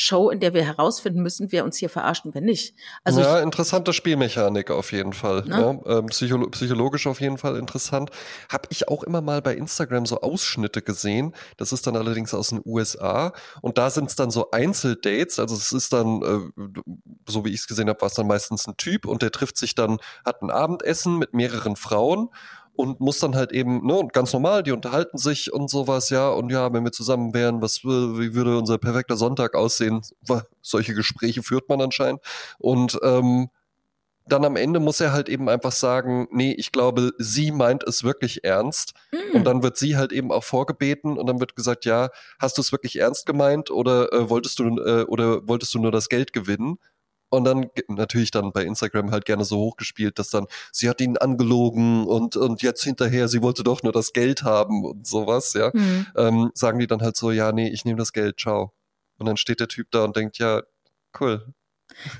Show, 0.00 0.30
in 0.30 0.38
der 0.38 0.54
wir 0.54 0.64
herausfinden 0.64 1.22
müssen, 1.22 1.50
wer 1.50 1.64
uns 1.64 1.76
hier 1.76 1.90
verarscht 1.90 2.24
und 2.24 2.32
wer 2.32 2.40
nicht. 2.40 2.72
Also 3.02 3.20
ja, 3.20 3.40
interessante 3.40 3.92
Spielmechanik 3.92 4.70
auf 4.70 4.92
jeden 4.92 5.12
Fall. 5.12 5.42
Ne? 5.44 5.80
Ja, 5.84 5.98
ähm, 5.98 6.06
psycholo 6.06 6.48
psychologisch 6.50 7.08
auf 7.08 7.20
jeden 7.20 7.36
Fall 7.36 7.56
interessant. 7.56 8.10
Hab 8.48 8.68
ich 8.70 8.86
auch 8.86 9.02
immer 9.02 9.22
mal 9.22 9.42
bei 9.42 9.56
Instagram 9.56 10.06
so 10.06 10.20
Ausschnitte 10.20 10.82
gesehen. 10.82 11.34
Das 11.56 11.72
ist 11.72 11.88
dann 11.88 11.96
allerdings 11.96 12.32
aus 12.32 12.50
den 12.50 12.60
USA. 12.64 13.32
Und 13.60 13.76
da 13.76 13.90
sind 13.90 14.08
es 14.08 14.14
dann 14.14 14.30
so 14.30 14.52
Einzeldates. 14.52 15.40
Also 15.40 15.56
es 15.56 15.72
ist 15.72 15.92
dann, 15.92 16.22
äh, 16.22 16.80
so 17.26 17.44
wie 17.44 17.48
ich 17.48 17.62
es 17.62 17.66
gesehen 17.66 17.88
habe, 17.88 18.00
war 18.00 18.06
es 18.06 18.14
dann 18.14 18.28
meistens 18.28 18.68
ein 18.68 18.76
Typ 18.76 19.04
und 19.04 19.22
der 19.22 19.32
trifft 19.32 19.58
sich 19.58 19.74
dann, 19.74 19.98
hat 20.24 20.42
ein 20.42 20.52
Abendessen 20.52 21.18
mit 21.18 21.34
mehreren 21.34 21.74
Frauen 21.74 22.28
und 22.78 23.00
muss 23.00 23.18
dann 23.18 23.34
halt 23.34 23.50
eben, 23.50 23.84
ne, 23.84 23.94
und 23.94 24.12
ganz 24.12 24.32
normal, 24.32 24.62
die 24.62 24.70
unterhalten 24.70 25.18
sich 25.18 25.52
und 25.52 25.68
sowas, 25.68 26.10
ja, 26.10 26.28
und 26.28 26.52
ja, 26.52 26.72
wenn 26.72 26.84
wir 26.84 26.92
zusammen 26.92 27.34
wären, 27.34 27.60
was, 27.60 27.82
wie 27.82 28.34
würde 28.34 28.56
unser 28.56 28.78
perfekter 28.78 29.16
Sonntag 29.16 29.56
aussehen? 29.56 30.02
Solche 30.62 30.94
Gespräche 30.94 31.42
führt 31.42 31.68
man 31.68 31.80
anscheinend. 31.80 32.20
Und 32.58 32.96
ähm, 33.02 33.48
dann 34.26 34.44
am 34.44 34.54
Ende 34.54 34.78
muss 34.78 35.00
er 35.00 35.12
halt 35.12 35.28
eben 35.28 35.48
einfach 35.48 35.72
sagen, 35.72 36.28
nee, 36.30 36.54
ich 36.56 36.70
glaube, 36.70 37.10
sie 37.18 37.50
meint 37.50 37.82
es 37.82 38.04
wirklich 38.04 38.44
ernst. 38.44 38.94
Mm. 39.10 39.36
Und 39.38 39.44
dann 39.44 39.64
wird 39.64 39.76
sie 39.76 39.96
halt 39.96 40.12
eben 40.12 40.30
auch 40.30 40.44
vorgebeten 40.44 41.18
und 41.18 41.26
dann 41.26 41.40
wird 41.40 41.56
gesagt, 41.56 41.84
ja, 41.84 42.10
hast 42.38 42.58
du 42.58 42.62
es 42.62 42.70
wirklich 42.70 43.00
ernst 43.00 43.26
gemeint 43.26 43.72
oder 43.72 44.12
äh, 44.12 44.30
wolltest 44.30 44.60
du 44.60 44.68
äh, 44.78 45.02
oder 45.02 45.48
wolltest 45.48 45.74
du 45.74 45.80
nur 45.80 45.90
das 45.90 46.08
Geld 46.08 46.32
gewinnen? 46.32 46.78
Und 47.30 47.44
dann 47.44 47.66
natürlich 47.88 48.30
dann 48.30 48.52
bei 48.52 48.64
Instagram 48.64 49.10
halt 49.10 49.24
gerne 49.24 49.44
so 49.44 49.58
hochgespielt, 49.58 50.18
dass 50.18 50.30
dann 50.30 50.46
sie 50.72 50.88
hat 50.88 51.00
ihn 51.00 51.18
angelogen 51.18 52.06
und 52.06 52.36
und 52.36 52.62
jetzt 52.62 52.82
hinterher 52.82 53.28
sie 53.28 53.42
wollte 53.42 53.62
doch 53.62 53.82
nur 53.82 53.92
das 53.92 54.12
Geld 54.12 54.44
haben 54.44 54.84
und 54.84 55.06
sowas, 55.06 55.52
ja. 55.52 55.70
Mhm. 55.74 56.06
Ähm, 56.16 56.50
sagen 56.54 56.78
die 56.78 56.86
dann 56.86 57.02
halt 57.02 57.16
so, 57.16 57.30
ja 57.30 57.52
nee, 57.52 57.68
ich 57.68 57.84
nehme 57.84 57.98
das 57.98 58.12
Geld, 58.12 58.40
ciao. 58.40 58.72
Und 59.18 59.26
dann 59.26 59.36
steht 59.36 59.60
der 59.60 59.68
Typ 59.68 59.88
da 59.90 60.04
und 60.04 60.16
denkt, 60.16 60.38
ja 60.38 60.62
cool. 61.20 61.52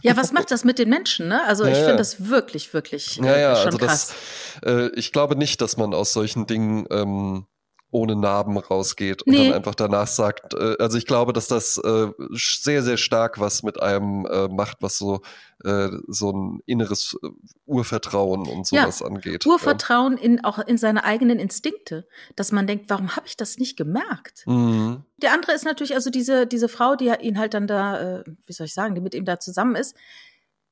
Ja, 0.03 0.17
was 0.17 0.33
macht 0.33 0.51
das 0.51 0.65
mit 0.65 0.79
den 0.79 0.89
Menschen? 0.89 1.29
Ne? 1.29 1.45
Also 1.45 1.65
ja, 1.65 1.71
ich 1.71 1.77
finde 1.77 1.93
ja. 1.93 1.97
das 1.97 2.29
wirklich, 2.29 2.73
wirklich 2.73 3.21
äh, 3.21 3.27
ja, 3.27 3.39
ja, 3.39 3.57
schon 3.57 3.67
also 3.67 3.79
krass. 3.79 4.15
Das, 4.61 4.73
äh, 4.73 4.91
ich 4.95 5.13
glaube 5.13 5.37
nicht, 5.37 5.61
dass 5.61 5.77
man 5.77 5.95
aus 5.95 6.13
solchen 6.13 6.47
Dingen 6.47 6.87
ähm, 6.91 7.47
ohne 7.91 8.17
Narben 8.17 8.59
rausgeht 8.59 9.23
und 9.23 9.33
nee. 9.33 9.49
dann 9.49 9.55
einfach 9.57 9.75
danach 9.75 10.07
sagt, 10.07 10.55
äh, 10.55 10.77
also 10.79 10.99
ich 10.99 11.07
glaube, 11.07 11.33
dass 11.33 11.49
das 11.49 11.79
äh, 11.79 12.09
sehr, 12.33 12.83
sehr 12.83 12.99
stark 12.99 13.41
was 13.41 13.63
mit 13.63 13.81
einem 13.81 14.27
äh, 14.27 14.49
macht, 14.49 14.79
was 14.81 14.99
so, 14.99 15.23
äh, 15.65 15.89
so 16.07 16.31
ein 16.33 16.61
inneres 16.67 17.17
äh, 17.23 17.29
Urvertrauen 17.67 18.47
und 18.47 18.67
sowas 18.67 19.01
ja, 19.01 19.07
angeht. 19.07 19.47
Urvertrauen 19.47 20.19
ja. 20.19 20.23
in 20.23 20.45
auch 20.45 20.59
in 20.59 20.77
seine 20.77 21.05
eigenen 21.05 21.39
Instinkte, 21.39 22.07
dass 22.37 22.53
man 22.53 22.67
denkt, 22.67 22.91
warum 22.91 23.17
habe 23.17 23.27
ich 23.27 23.37
das 23.37 23.57
nicht 23.57 23.77
gemerkt? 23.79 24.43
Mhm. 24.47 25.05
Der 25.17 25.33
andere 25.33 25.53
ist 25.53 25.65
natürlich 25.65 25.95
also 25.95 26.11
diese, 26.11 26.47
diese 26.47 26.69
Frau, 26.69 26.95
die 26.95 27.11
ihn 27.21 27.39
halt 27.39 27.55
dann 27.55 27.67
da, 27.67 28.19
äh, 28.19 28.25
wie 28.47 28.53
soll 28.53 28.67
ich 28.67 28.75
sagen, 28.75 28.95
die 28.95 29.01
mit 29.01 29.15
ihm 29.15 29.25
da 29.25 29.41
zusammen 29.41 29.77
ist, 29.77 29.97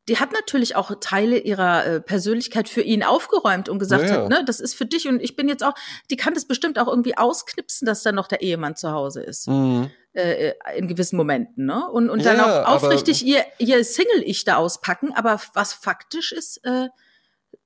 die 0.08 0.18
hat 0.18 0.32
natürlich 0.32 0.76
auch 0.76 0.92
Teile 1.00 1.38
ihrer 1.38 1.86
äh, 1.86 2.00
Persönlichkeit 2.00 2.68
für 2.68 2.82
ihn 2.82 3.02
aufgeräumt 3.02 3.68
und 3.68 3.78
gesagt 3.78 4.08
ja, 4.08 4.22
hat, 4.22 4.28
ne, 4.28 4.44
das 4.44 4.60
ist 4.60 4.74
für 4.74 4.86
dich 4.86 5.08
und 5.08 5.20
ich 5.20 5.36
bin 5.36 5.48
jetzt 5.48 5.64
auch, 5.64 5.74
die 6.10 6.16
kann 6.16 6.34
das 6.34 6.46
bestimmt 6.46 6.78
auch 6.78 6.86
irgendwie 6.86 7.16
ausknipsen, 7.16 7.86
dass 7.86 8.02
da 8.02 8.12
noch 8.12 8.28
der 8.28 8.40
Ehemann 8.40 8.76
zu 8.76 8.92
Hause 8.92 9.22
ist. 9.22 9.48
Mhm. 9.48 9.90
Äh, 10.14 10.48
äh 10.48 10.54
in 10.76 10.88
gewissen 10.88 11.16
Momenten, 11.16 11.66
ne? 11.66 11.88
Und, 11.88 12.08
und 12.10 12.24
dann 12.24 12.36
ja, 12.36 12.64
auch 12.64 12.76
aufrichtig 12.76 13.24
ihr, 13.24 13.44
ihr 13.58 13.84
Single-Ich 13.84 14.44
da 14.44 14.56
auspacken, 14.56 15.12
aber 15.14 15.40
was 15.54 15.72
faktisch 15.72 16.32
ist, 16.32 16.64
äh, 16.64 16.88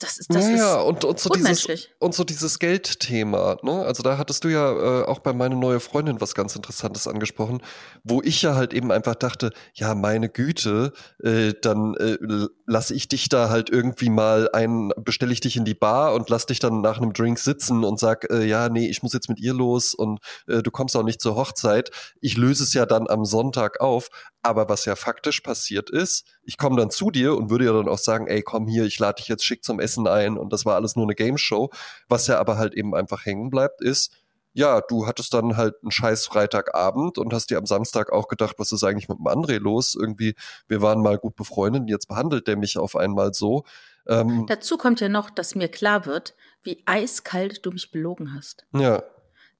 das 0.00 0.18
ist 0.18 0.34
das 0.34 0.48
ja, 0.48 0.80
ist 0.80 0.84
und, 0.86 1.04
und, 1.04 1.20
so 1.20 1.28
dieses, 1.28 1.68
und 1.98 2.14
so 2.14 2.24
dieses 2.24 2.58
Geldthema, 2.58 3.58
ne? 3.62 3.82
Also 3.82 4.02
da 4.02 4.16
hattest 4.16 4.44
du 4.44 4.48
ja 4.48 5.02
äh, 5.02 5.04
auch 5.04 5.18
bei 5.18 5.34
meiner 5.34 5.56
neue 5.56 5.78
Freundin 5.78 6.20
was 6.22 6.34
ganz 6.34 6.56
Interessantes 6.56 7.06
angesprochen, 7.06 7.62
wo 8.02 8.22
ich 8.22 8.40
ja 8.40 8.54
halt 8.54 8.72
eben 8.72 8.90
einfach 8.92 9.14
dachte, 9.14 9.52
ja, 9.74 9.94
meine 9.94 10.30
Güte, 10.30 10.94
äh, 11.22 11.52
dann 11.60 11.94
äh, 11.96 12.16
lass 12.66 12.90
ich 12.90 13.08
dich 13.08 13.28
da 13.28 13.50
halt 13.50 13.68
irgendwie 13.68 14.08
mal 14.08 14.48
ein, 14.52 14.90
bestelle 14.96 15.32
ich 15.32 15.40
dich 15.40 15.56
in 15.56 15.66
die 15.66 15.74
Bar 15.74 16.14
und 16.14 16.30
lass 16.30 16.46
dich 16.46 16.60
dann 16.60 16.80
nach 16.80 16.96
einem 16.96 17.12
Drink 17.12 17.38
sitzen 17.38 17.84
und 17.84 18.00
sag, 18.00 18.30
äh, 18.30 18.44
ja, 18.44 18.70
nee, 18.70 18.88
ich 18.88 19.02
muss 19.02 19.12
jetzt 19.12 19.28
mit 19.28 19.38
ihr 19.38 19.52
los 19.52 19.92
und 19.92 20.20
äh, 20.48 20.62
du 20.62 20.70
kommst 20.70 20.96
auch 20.96 21.04
nicht 21.04 21.20
zur 21.20 21.36
Hochzeit. 21.36 21.90
Ich 22.22 22.38
löse 22.38 22.64
es 22.64 22.72
ja 22.72 22.86
dann 22.86 23.06
am 23.06 23.26
Sonntag 23.26 23.80
auf. 23.80 24.08
Aber 24.42 24.68
was 24.68 24.86
ja 24.86 24.96
faktisch 24.96 25.40
passiert 25.40 25.90
ist, 25.90 26.26
ich 26.42 26.56
komme 26.56 26.76
dann 26.76 26.90
zu 26.90 27.10
dir 27.10 27.36
und 27.36 27.50
würde 27.50 27.66
ja 27.66 27.72
dann 27.72 27.88
auch 27.88 27.98
sagen, 27.98 28.26
ey, 28.26 28.42
komm 28.42 28.66
hier, 28.66 28.84
ich 28.84 28.98
lade 28.98 29.16
dich 29.16 29.28
jetzt 29.28 29.44
schick 29.44 29.62
zum 29.64 29.80
Essen 29.80 30.06
ein 30.06 30.38
und 30.38 30.52
das 30.52 30.64
war 30.64 30.76
alles 30.76 30.96
nur 30.96 31.04
eine 31.04 31.14
Game 31.14 31.36
Show. 31.36 31.70
Was 32.08 32.26
ja 32.26 32.38
aber 32.38 32.56
halt 32.56 32.74
eben 32.74 32.94
einfach 32.94 33.26
hängen 33.26 33.50
bleibt, 33.50 33.82
ist, 33.82 34.12
ja, 34.52 34.80
du 34.80 35.06
hattest 35.06 35.34
dann 35.34 35.56
halt 35.56 35.74
einen 35.82 35.90
scheiß 35.90 36.26
Freitagabend 36.26 37.18
und 37.18 37.32
hast 37.32 37.50
dir 37.50 37.58
am 37.58 37.66
Samstag 37.66 38.10
auch 38.12 38.28
gedacht, 38.28 38.56
was 38.58 38.72
ist 38.72 38.82
eigentlich 38.82 39.08
mit 39.08 39.18
dem 39.18 39.26
André 39.26 39.58
los? 39.58 39.94
Irgendwie, 39.94 40.34
wir 40.66 40.82
waren 40.82 41.02
mal 41.02 41.18
gut 41.18 41.36
befreundet 41.36 41.82
und 41.82 41.88
jetzt 41.88 42.08
behandelt 42.08 42.46
der 42.48 42.56
mich 42.56 42.78
auf 42.78 42.96
einmal 42.96 43.34
so. 43.34 43.64
Ähm, 44.08 44.46
Dazu 44.48 44.78
kommt 44.78 45.00
ja 45.00 45.08
noch, 45.08 45.30
dass 45.30 45.54
mir 45.54 45.68
klar 45.68 46.06
wird, 46.06 46.34
wie 46.62 46.82
eiskalt 46.86 47.64
du 47.64 47.70
mich 47.70 47.90
belogen 47.90 48.34
hast. 48.34 48.64
Ja 48.72 49.02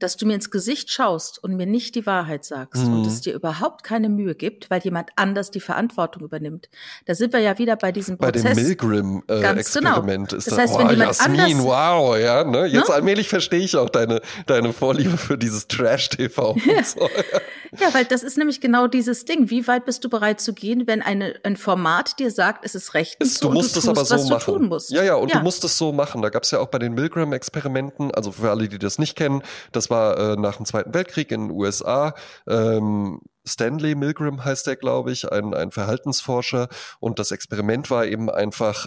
dass 0.01 0.17
du 0.17 0.27
mir 0.27 0.35
ins 0.35 0.51
Gesicht 0.51 0.91
schaust 0.91 1.43
und 1.43 1.57
mir 1.57 1.67
nicht 1.67 1.95
die 1.95 2.07
Wahrheit 2.07 2.45
sagst 2.45 2.85
mhm. 2.85 2.95
und 2.95 3.07
es 3.07 3.21
dir 3.21 3.35
überhaupt 3.35 3.85
keine 3.85 4.09
Mühe 4.09 4.35
gibt, 4.35 4.71
weil 4.71 4.81
jemand 4.83 5.11
anders 5.17 5.51
die 5.51 5.61
Verantwortung 5.61 6.25
übernimmt. 6.25 6.69
Da 7.07 7.15
sind 7.15 7.33
wir 7.33 7.41
ja 7.41 7.59
wieder 7.59 7.77
bei 7.77 7.93
diesem 7.93 8.19
Prozess. 8.19 8.43
Bei 8.43 8.55
dem 8.55 8.65
Milgram-Experiment 8.65 10.29
äh, 10.29 10.31
genau. 10.31 10.39
ist 10.39 10.51
das, 10.51 10.59
heißt, 10.59 10.79
wenn 10.79 10.87
oh, 10.87 10.91
jemand 10.91 11.19
Jasmin, 11.19 11.41
anders, 11.41 11.65
wow, 11.65 12.19
ja, 12.19 12.45
ne? 12.45 12.67
Jetzt 12.67 12.89
ne? 12.89 12.95
allmählich 12.95 13.29
verstehe 13.29 13.61
ich 13.61 13.77
auch 13.77 13.91
deine, 13.91 14.21
deine 14.47 14.73
Vorliebe 14.73 15.17
für 15.17 15.39
dieses 15.39 15.69
Trash-TV. 15.69 16.57
Ja. 16.71 16.85
So, 16.85 17.01
ja. 17.01 17.41
ja, 17.81 17.95
weil 17.95 18.05
das 18.05 18.23
ist 18.23 18.39
nämlich 18.39 18.61
genau 18.61 18.87
dieses 18.87 19.25
Ding. 19.25 19.51
Wie 19.51 19.67
weit 19.67 19.87
bist 19.87 20.05
du 20.05 20.09
bereit 20.09 20.41
zu 20.41 20.53
gehen, 20.53 20.87
wenn 20.87 21.03
eine, 21.03 21.35
ein 21.43 21.57
Format 21.57 22.19
dir 22.19 22.31
sagt, 22.31 22.65
es 22.65 22.75
ist 22.75 22.95
rechtens 22.95 23.41
du 23.41 23.51
musst 23.51 23.77
es 23.77 23.89
aber 23.89 24.05
so 24.05 24.29
machen. 24.29 24.71
Ja, 24.89 25.03
ja, 25.03 25.15
und 25.17 25.31
ja. 25.31 25.39
du 25.39 25.43
musst 25.43 25.65
es 25.65 25.77
so 25.77 25.93
machen. 25.93 26.23
Da 26.23 26.29
gab 26.29 26.45
es 26.45 26.51
ja 26.51 26.61
auch 26.61 26.69
bei 26.69 26.79
den 26.79 26.95
Milgram-Experimenten, 26.95 28.13
also 28.13 28.33
für 28.33 28.51
alle, 28.51 28.69
die 28.69 28.79
das 28.79 28.99
nicht 28.99 29.17
kennen, 29.17 29.43
das 29.73 29.90
war 29.91 30.17
äh, 30.17 30.37
nach 30.37 30.57
dem 30.57 30.67
Zweiten 30.67 30.95
Weltkrieg 30.95 31.31
in 31.31 31.49
den 31.49 31.51
USA. 31.51 32.15
Ähm, 32.49 33.21
Stanley 33.47 33.95
Milgram 33.95 34.45
heißt 34.45 34.69
er, 34.69 34.77
glaube 34.77 35.13
ich, 35.13 35.31
ein, 35.31 35.55
ein 35.55 35.71
Verhaltensforscher. 35.71 36.69
Und 37.01 37.19
das 37.19 37.31
Experiment 37.31 37.91
war 37.91 38.07
eben 38.07 38.31
einfach, 38.31 38.87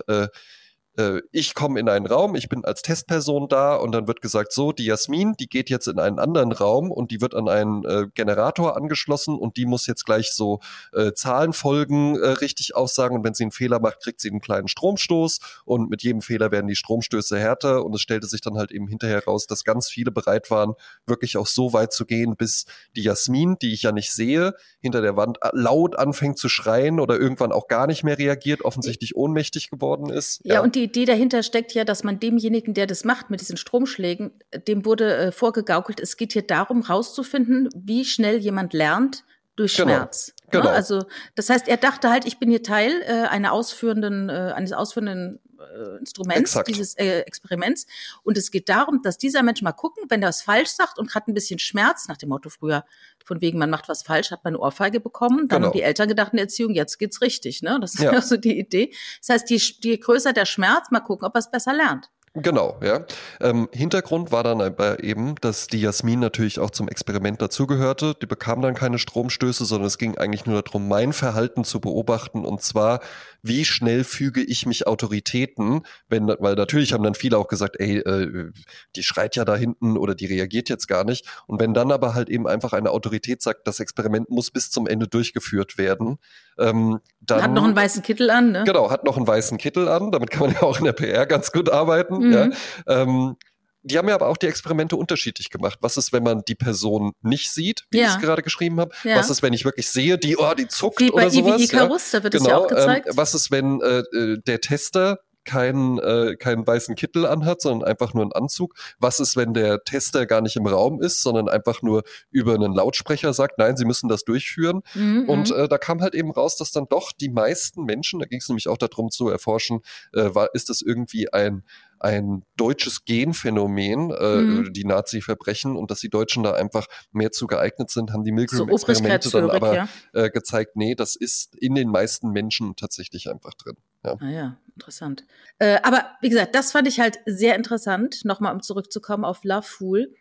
äh, 0.97 1.21
ich 1.31 1.55
komme 1.55 1.79
in 1.79 1.89
einen 1.89 2.05
Raum, 2.05 2.35
ich 2.35 2.49
bin 2.49 2.63
als 2.65 2.81
Testperson 2.81 3.47
da 3.47 3.75
und 3.75 3.91
dann 3.91 4.07
wird 4.07 4.21
gesagt, 4.21 4.53
so, 4.53 4.71
die 4.71 4.85
Jasmin, 4.85 5.33
die 5.39 5.47
geht 5.47 5.69
jetzt 5.69 5.87
in 5.87 5.99
einen 5.99 6.19
anderen 6.19 6.51
Raum 6.51 6.91
und 6.91 7.11
die 7.11 7.21
wird 7.21 7.33
an 7.35 7.49
einen 7.49 7.83
äh, 7.85 8.07
Generator 8.13 8.77
angeschlossen 8.77 9.35
und 9.35 9.57
die 9.57 9.65
muss 9.65 9.87
jetzt 9.87 10.05
gleich 10.05 10.31
so 10.33 10.59
äh, 10.93 11.13
Zahlenfolgen 11.13 12.15
äh, 12.15 12.27
richtig 12.27 12.75
aussagen 12.75 13.15
und 13.15 13.23
wenn 13.23 13.33
sie 13.33 13.43
einen 13.43 13.51
Fehler 13.51 13.79
macht, 13.79 14.01
kriegt 14.01 14.21
sie 14.21 14.29
einen 14.29 14.41
kleinen 14.41 14.67
Stromstoß 14.67 15.39
und 15.65 15.89
mit 15.89 16.03
jedem 16.03 16.21
Fehler 16.21 16.51
werden 16.51 16.67
die 16.67 16.75
Stromstöße 16.75 17.37
härter 17.37 17.83
und 17.85 17.95
es 17.95 18.01
stellte 18.01 18.27
sich 18.27 18.41
dann 18.41 18.57
halt 18.57 18.71
eben 18.71 18.87
hinterher 18.87 19.23
raus, 19.25 19.47
dass 19.47 19.63
ganz 19.63 19.89
viele 19.89 20.11
bereit 20.11 20.51
waren, 20.51 20.73
wirklich 21.05 21.37
auch 21.37 21.47
so 21.47 21.73
weit 21.73 21.93
zu 21.93 22.05
gehen, 22.05 22.35
bis 22.35 22.65
die 22.95 23.03
Jasmin, 23.03 23.57
die 23.61 23.73
ich 23.73 23.83
ja 23.83 23.91
nicht 23.91 24.13
sehe, 24.13 24.53
hinter 24.79 25.01
der 25.01 25.15
Wand 25.17 25.37
äh, 25.41 25.49
laut 25.53 25.97
anfängt 25.97 26.37
zu 26.37 26.49
schreien 26.49 26.99
oder 26.99 27.19
irgendwann 27.19 27.51
auch 27.51 27.67
gar 27.67 27.87
nicht 27.87 28.03
mehr 28.03 28.17
reagiert, 28.17 28.63
offensichtlich 28.63 29.15
ohnmächtig 29.15 29.69
geworden 29.69 30.09
ist. 30.09 30.41
Ja, 30.43 30.55
ja 30.55 30.61
und 30.61 30.75
die 30.75 30.82
die 30.83 30.89
Idee 30.89 31.05
dahinter 31.05 31.43
steckt 31.43 31.73
ja, 31.73 31.85
dass 31.85 32.03
man 32.03 32.19
demjenigen, 32.19 32.73
der 32.73 32.87
das 32.87 33.05
macht 33.05 33.29
mit 33.29 33.39
diesen 33.39 33.55
Stromschlägen, 33.55 34.31
dem 34.67 34.85
wurde 34.85 35.15
äh, 35.15 35.31
vorgegaukelt, 35.31 36.01
es 36.01 36.17
geht 36.17 36.33
hier 36.33 36.41
darum, 36.41 36.81
rauszufinden, 36.81 37.69
wie 37.73 38.03
schnell 38.03 38.37
jemand 38.37 38.73
lernt 38.73 39.23
durch 39.55 39.77
genau. 39.77 39.89
Schmerz. 39.89 40.27
Ne? 40.27 40.59
Genau. 40.59 40.69
Also 40.69 41.05
das 41.35 41.49
heißt, 41.49 41.69
er 41.69 41.77
dachte 41.77 42.09
halt, 42.09 42.25
ich 42.25 42.37
bin 42.37 42.49
hier 42.49 42.63
Teil 42.63 43.01
äh, 43.05 43.27
einer 43.27 43.53
ausführenden, 43.53 44.27
äh, 44.27 44.51
eines 44.55 44.73
ausführenden 44.73 45.39
äh, 45.63 45.99
Instruments, 45.99 46.51
Exakt. 46.51 46.67
dieses 46.67 46.95
äh, 46.95 47.19
Experiments. 47.21 47.85
Und 48.23 48.37
es 48.37 48.51
geht 48.51 48.69
darum, 48.69 49.01
dass 49.01 49.17
dieser 49.17 49.43
Mensch 49.43 49.61
mal 49.61 49.71
gucken, 49.71 50.03
wenn 50.09 50.21
er 50.21 50.29
es 50.29 50.41
falsch 50.41 50.69
sagt 50.69 50.99
und 50.99 51.15
hat 51.15 51.27
ein 51.27 51.33
bisschen 51.33 51.59
Schmerz, 51.59 52.07
nach 52.07 52.17
dem 52.17 52.29
Motto 52.29 52.49
früher, 52.49 52.85
von 53.23 53.41
wegen, 53.41 53.57
man 53.57 53.69
macht 53.69 53.89
was 53.89 54.03
falsch, 54.03 54.31
hat 54.31 54.43
man 54.43 54.53
eine 54.53 54.59
Ohrfeige 54.61 54.99
bekommen. 54.99 55.47
Dann 55.47 55.59
genau. 55.59 55.67
haben 55.67 55.77
die 55.77 55.83
Eltern 55.83 56.07
gedacht 56.07 56.33
in 56.33 56.37
der 56.37 56.45
Erziehung, 56.45 56.73
jetzt 56.73 56.97
geht's 56.99 57.21
richtig. 57.21 57.61
Ne? 57.61 57.77
Das 57.81 57.93
ist 57.95 58.01
ja 58.01 58.21
so 58.21 58.37
die 58.37 58.59
Idee. 58.59 58.93
Das 59.19 59.29
heißt, 59.29 59.49
je, 59.49 59.57
je 59.57 59.97
größer 59.97 60.33
der 60.33 60.45
Schmerz, 60.45 60.91
mal 60.91 60.99
gucken, 60.99 61.27
ob 61.27 61.35
er 61.35 61.39
es 61.39 61.49
besser 61.49 61.73
lernt. 61.73 62.09
Genau, 62.35 62.79
ja. 62.81 63.05
Ähm, 63.41 63.69
Hintergrund 63.71 64.31
war 64.31 64.43
dann 64.43 64.59
aber 64.59 65.03
eben, 65.03 65.35
dass 65.41 65.67
die 65.67 65.79
Jasmin 65.79 66.19
natürlich 66.19 66.57
auch 66.57 66.71
zum 66.71 66.87
Experiment 66.87 67.39
dazugehörte. 67.43 68.15
Die 68.19 68.25
bekam 68.25 68.63
dann 68.63 68.73
keine 68.73 68.97
Stromstöße, 68.97 69.65
sondern 69.65 69.85
es 69.85 69.99
ging 69.99 70.17
eigentlich 70.17 70.47
nur 70.47 70.59
darum, 70.63 70.87
mein 70.87 71.13
Verhalten 71.13 71.63
zu 71.63 71.79
beobachten 71.79 72.43
und 72.43 72.63
zwar, 72.63 73.01
wie 73.43 73.65
schnell 73.65 74.05
füge 74.05 74.41
ich 74.41 74.65
mich 74.65 74.87
Autoritäten, 74.87 75.81
wenn, 76.07 76.27
weil 76.27 76.55
natürlich 76.55 76.93
haben 76.93 77.03
dann 77.03 77.13
viele 77.13 77.37
auch 77.37 77.49
gesagt, 77.49 77.75
ey, 77.77 77.97
äh, 77.97 78.51
die 78.95 79.03
schreit 79.03 79.35
ja 79.35 79.43
da 79.43 79.55
hinten 79.55 79.97
oder 79.97 80.15
die 80.15 80.25
reagiert 80.25 80.69
jetzt 80.69 80.87
gar 80.87 81.03
nicht. 81.03 81.27
Und 81.45 81.59
wenn 81.59 81.73
dann 81.73 81.91
aber 81.91 82.15
halt 82.15 82.29
eben 82.29 82.47
einfach 82.47 82.71
eine 82.71 82.91
Autorität 82.91 83.41
sagt, 83.41 83.67
das 83.67 83.81
Experiment 83.81 84.29
muss 84.29 84.49
bis 84.49 84.71
zum 84.71 84.87
Ende 84.87 85.09
durchgeführt 85.09 85.77
werden, 85.77 86.19
ähm, 86.57 86.99
dann, 87.19 87.43
hat 87.43 87.51
noch 87.51 87.65
einen 87.65 87.75
weißen 87.75 88.01
Kittel 88.01 88.29
an, 88.29 88.53
ne? 88.53 88.63
Genau, 88.65 88.89
hat 88.89 89.03
noch 89.03 89.17
einen 89.17 89.27
weißen 89.27 89.57
Kittel 89.57 89.89
an. 89.89 90.11
Damit 90.11 90.31
kann 90.31 90.47
man 90.47 90.51
ja 90.53 90.63
auch 90.63 90.79
in 90.79 90.85
der 90.85 90.93
PR 90.93 91.25
ganz 91.25 91.51
gut 91.51 91.69
arbeiten. 91.69 92.19
Mhm. 92.19 92.33
Ja. 92.33 92.49
Ähm, 92.87 93.35
die 93.83 93.97
haben 93.97 94.07
ja 94.07 94.15
aber 94.15 94.27
auch 94.27 94.37
die 94.37 94.47
Experimente 94.47 94.95
unterschiedlich 94.95 95.49
gemacht. 95.49 95.79
Was 95.81 95.97
ist, 95.97 96.13
wenn 96.13 96.23
man 96.23 96.43
die 96.47 96.55
Person 96.55 97.13
nicht 97.21 97.51
sieht, 97.51 97.85
wie 97.91 97.99
ja. 97.99 98.07
ich 98.07 98.15
es 98.15 98.21
gerade 98.21 98.41
geschrieben 98.41 98.79
habe? 98.79 98.93
Ja. 99.03 99.17
Was 99.17 99.29
ist, 99.29 99.43
wenn 99.43 99.53
ich 99.53 99.65
wirklich 99.65 99.89
sehe, 99.89 100.17
die, 100.17 100.37
oh, 100.37 100.53
die 100.53 100.67
zuckt 100.67 100.99
wie 100.99 101.11
oder 101.11 101.29
sowas? 101.29 101.59
Wie 101.59 101.65
Icarus, 101.65 102.11
ja. 102.11 102.19
da 102.19 102.23
wird 102.23 102.33
genau, 102.33 102.45
es 102.45 102.49
ja 102.49 102.57
auch 102.57 102.67
gezeigt. 102.67 103.07
Ähm, 103.07 103.17
was 103.17 103.33
ist, 103.33 103.51
wenn 103.51 103.81
äh, 103.81 103.99
äh 103.99 104.37
der 104.45 104.61
Tester 104.61 105.19
keinen, 105.45 105.99
äh, 105.99 106.35
keinen 106.37 106.65
weißen 106.65 106.95
Kittel 106.95 107.25
anhat, 107.25 107.61
sondern 107.61 107.87
einfach 107.87 108.13
nur 108.13 108.23
einen 108.23 108.31
Anzug. 108.33 108.75
Was 108.99 109.19
ist, 109.19 109.35
wenn 109.35 109.53
der 109.53 109.83
Tester 109.83 110.25
gar 110.25 110.41
nicht 110.41 110.55
im 110.55 110.67
Raum 110.67 111.01
ist, 111.01 111.21
sondern 111.21 111.49
einfach 111.49 111.81
nur 111.81 112.03
über 112.31 112.53
einen 112.53 112.73
Lautsprecher 112.73 113.33
sagt, 113.33 113.57
nein, 113.57 113.77
sie 113.77 113.85
müssen 113.85 114.09
das 114.09 114.23
durchführen. 114.23 114.81
Mhm. 114.93 115.27
Und 115.27 115.51
äh, 115.51 115.67
da 115.67 115.77
kam 115.77 116.01
halt 116.01 116.15
eben 116.15 116.31
raus, 116.31 116.57
dass 116.57 116.71
dann 116.71 116.85
doch 116.89 117.11
die 117.11 117.29
meisten 117.29 117.83
Menschen, 117.83 118.19
da 118.19 118.25
ging 118.25 118.39
es 118.39 118.49
nämlich 118.49 118.67
auch 118.67 118.77
darum 118.77 119.11
zu 119.11 119.29
erforschen, 119.29 119.81
äh, 120.13 120.33
war, 120.33 120.53
ist 120.53 120.69
das 120.69 120.81
irgendwie 120.81 121.31
ein 121.31 121.63
ein 122.03 122.43
deutsches 122.57 123.05
Genphänomen, 123.05 124.11
äh, 124.11 124.41
mhm. 124.41 124.73
die 124.73 124.83
Nazi-Verbrechen 124.83 125.77
und 125.77 125.89
dass 125.89 126.01
die 126.01 126.09
Deutschen 126.09 126.43
da 126.43 126.53
einfach 126.53 126.87
mehr 127.13 127.31
zu 127.31 127.47
geeignet 127.47 127.89
sind, 127.89 128.11
haben 128.11 128.25
die 128.25 128.33
Milgram-Experimente 128.33 129.29
so 129.29 129.39
dann 129.39 129.49
aber 129.49 129.73
ja. 129.73 129.89
äh, 130.11 130.29
gezeigt, 130.29 130.75
nee, 130.75 130.95
das 130.95 131.15
ist 131.15 131.55
in 131.55 131.75
den 131.75 131.89
meisten 131.89 132.31
Menschen 132.31 132.75
tatsächlich 132.75 133.29
einfach 133.29 133.53
drin. 133.53 133.77
Ja. 134.05 134.17
Ah 134.19 134.29
ja, 134.29 134.57
interessant. 134.75 135.25
Äh, 135.59 135.79
aber 135.83 136.11
wie 136.21 136.29
gesagt, 136.29 136.55
das 136.55 136.71
fand 136.71 136.87
ich 136.87 136.99
halt 136.99 137.19
sehr 137.25 137.55
interessant, 137.55 138.25
nochmal 138.25 138.53
um 138.53 138.61
zurückzukommen 138.61 139.23
auf 139.25 139.43
Love 139.43 139.63
Fool. 139.63 140.13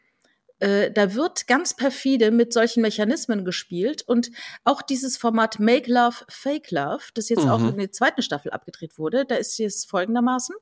Äh, 0.63 0.93
da 0.93 1.15
wird 1.15 1.49
ganz 1.49 1.75
perfide 1.75 2.31
mit 2.31 2.53
solchen 2.53 2.83
Mechanismen 2.83 3.45
gespielt 3.45 4.03
und 4.07 4.31
auch 4.63 4.81
dieses 4.81 5.17
Format 5.17 5.59
Make 5.59 5.93
Love, 5.93 6.25
Fake 6.29 6.71
Love, 6.71 7.03
das 7.15 7.29
jetzt 7.29 7.45
mhm. 7.45 7.51
auch 7.51 7.61
in 7.61 7.79
der 7.79 7.91
zweiten 7.91 8.23
Staffel 8.23 8.53
abgedreht 8.53 8.97
wurde, 8.97 9.25
da 9.25 9.35
ist 9.35 9.59
es 9.59 9.85
folgendermaßen. 9.85 10.55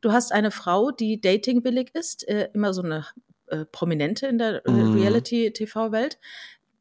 Du 0.00 0.12
hast 0.12 0.30
eine 0.30 0.52
Frau, 0.52 0.92
die 0.92 1.20
datingwillig 1.20 1.90
ist, 1.94 2.28
äh, 2.28 2.48
immer 2.54 2.72
so 2.72 2.82
eine 2.82 3.06
äh, 3.48 3.64
Prominente 3.64 4.28
in 4.28 4.38
der 4.38 4.64
äh, 4.64 4.70
mhm. 4.70 4.94
Reality-TV-Welt. 5.00 6.20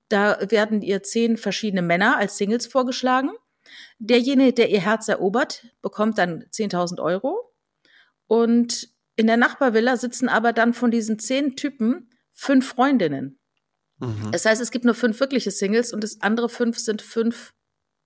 Da 0.07 0.37
werden 0.49 0.83
ihr 0.83 1.01
zehn 1.01 1.37
verschiedene 1.37 1.81
Männer 1.81 2.17
als 2.17 2.37
Singles 2.37 2.67
vorgeschlagen. 2.67 3.31
Derjenige, 3.99 4.53
der 4.53 4.69
ihr 4.69 4.81
Herz 4.81 5.07
erobert, 5.07 5.65
bekommt 5.81 6.17
dann 6.17 6.43
10.000 6.51 7.01
Euro. 7.01 7.53
Und 8.27 8.89
in 9.15 9.27
der 9.27 9.37
Nachbarvilla 9.37 9.97
sitzen 9.97 10.29
aber 10.29 10.53
dann 10.53 10.73
von 10.73 10.91
diesen 10.91 11.19
zehn 11.19 11.55
Typen 11.55 12.09
fünf 12.31 12.69
Freundinnen. 12.69 13.39
Mhm. 13.97 14.31
Das 14.31 14.45
heißt, 14.45 14.61
es 14.61 14.71
gibt 14.71 14.85
nur 14.85 14.95
fünf 14.95 15.19
wirkliche 15.19 15.51
Singles 15.51 15.93
und 15.93 16.03
das 16.03 16.21
andere 16.21 16.47
fünf 16.47 16.79
sind 16.79 17.01
fünf 17.01 17.53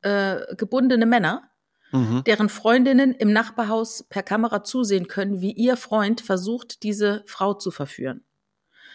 äh, 0.02 0.56
gebundene 0.56 1.06
Männer, 1.06 1.50
mhm. 1.92 2.24
deren 2.26 2.50
Freundinnen 2.50 3.14
im 3.14 3.32
Nachbarhaus 3.32 4.04
per 4.10 4.24
Kamera 4.24 4.64
zusehen 4.64 5.08
können, 5.08 5.40
wie 5.40 5.52
ihr 5.52 5.78
Freund 5.78 6.22
versucht, 6.22 6.84
diese 6.84 7.24
Frau 7.28 7.54
zu 7.54 7.70
verführen. 7.70 8.24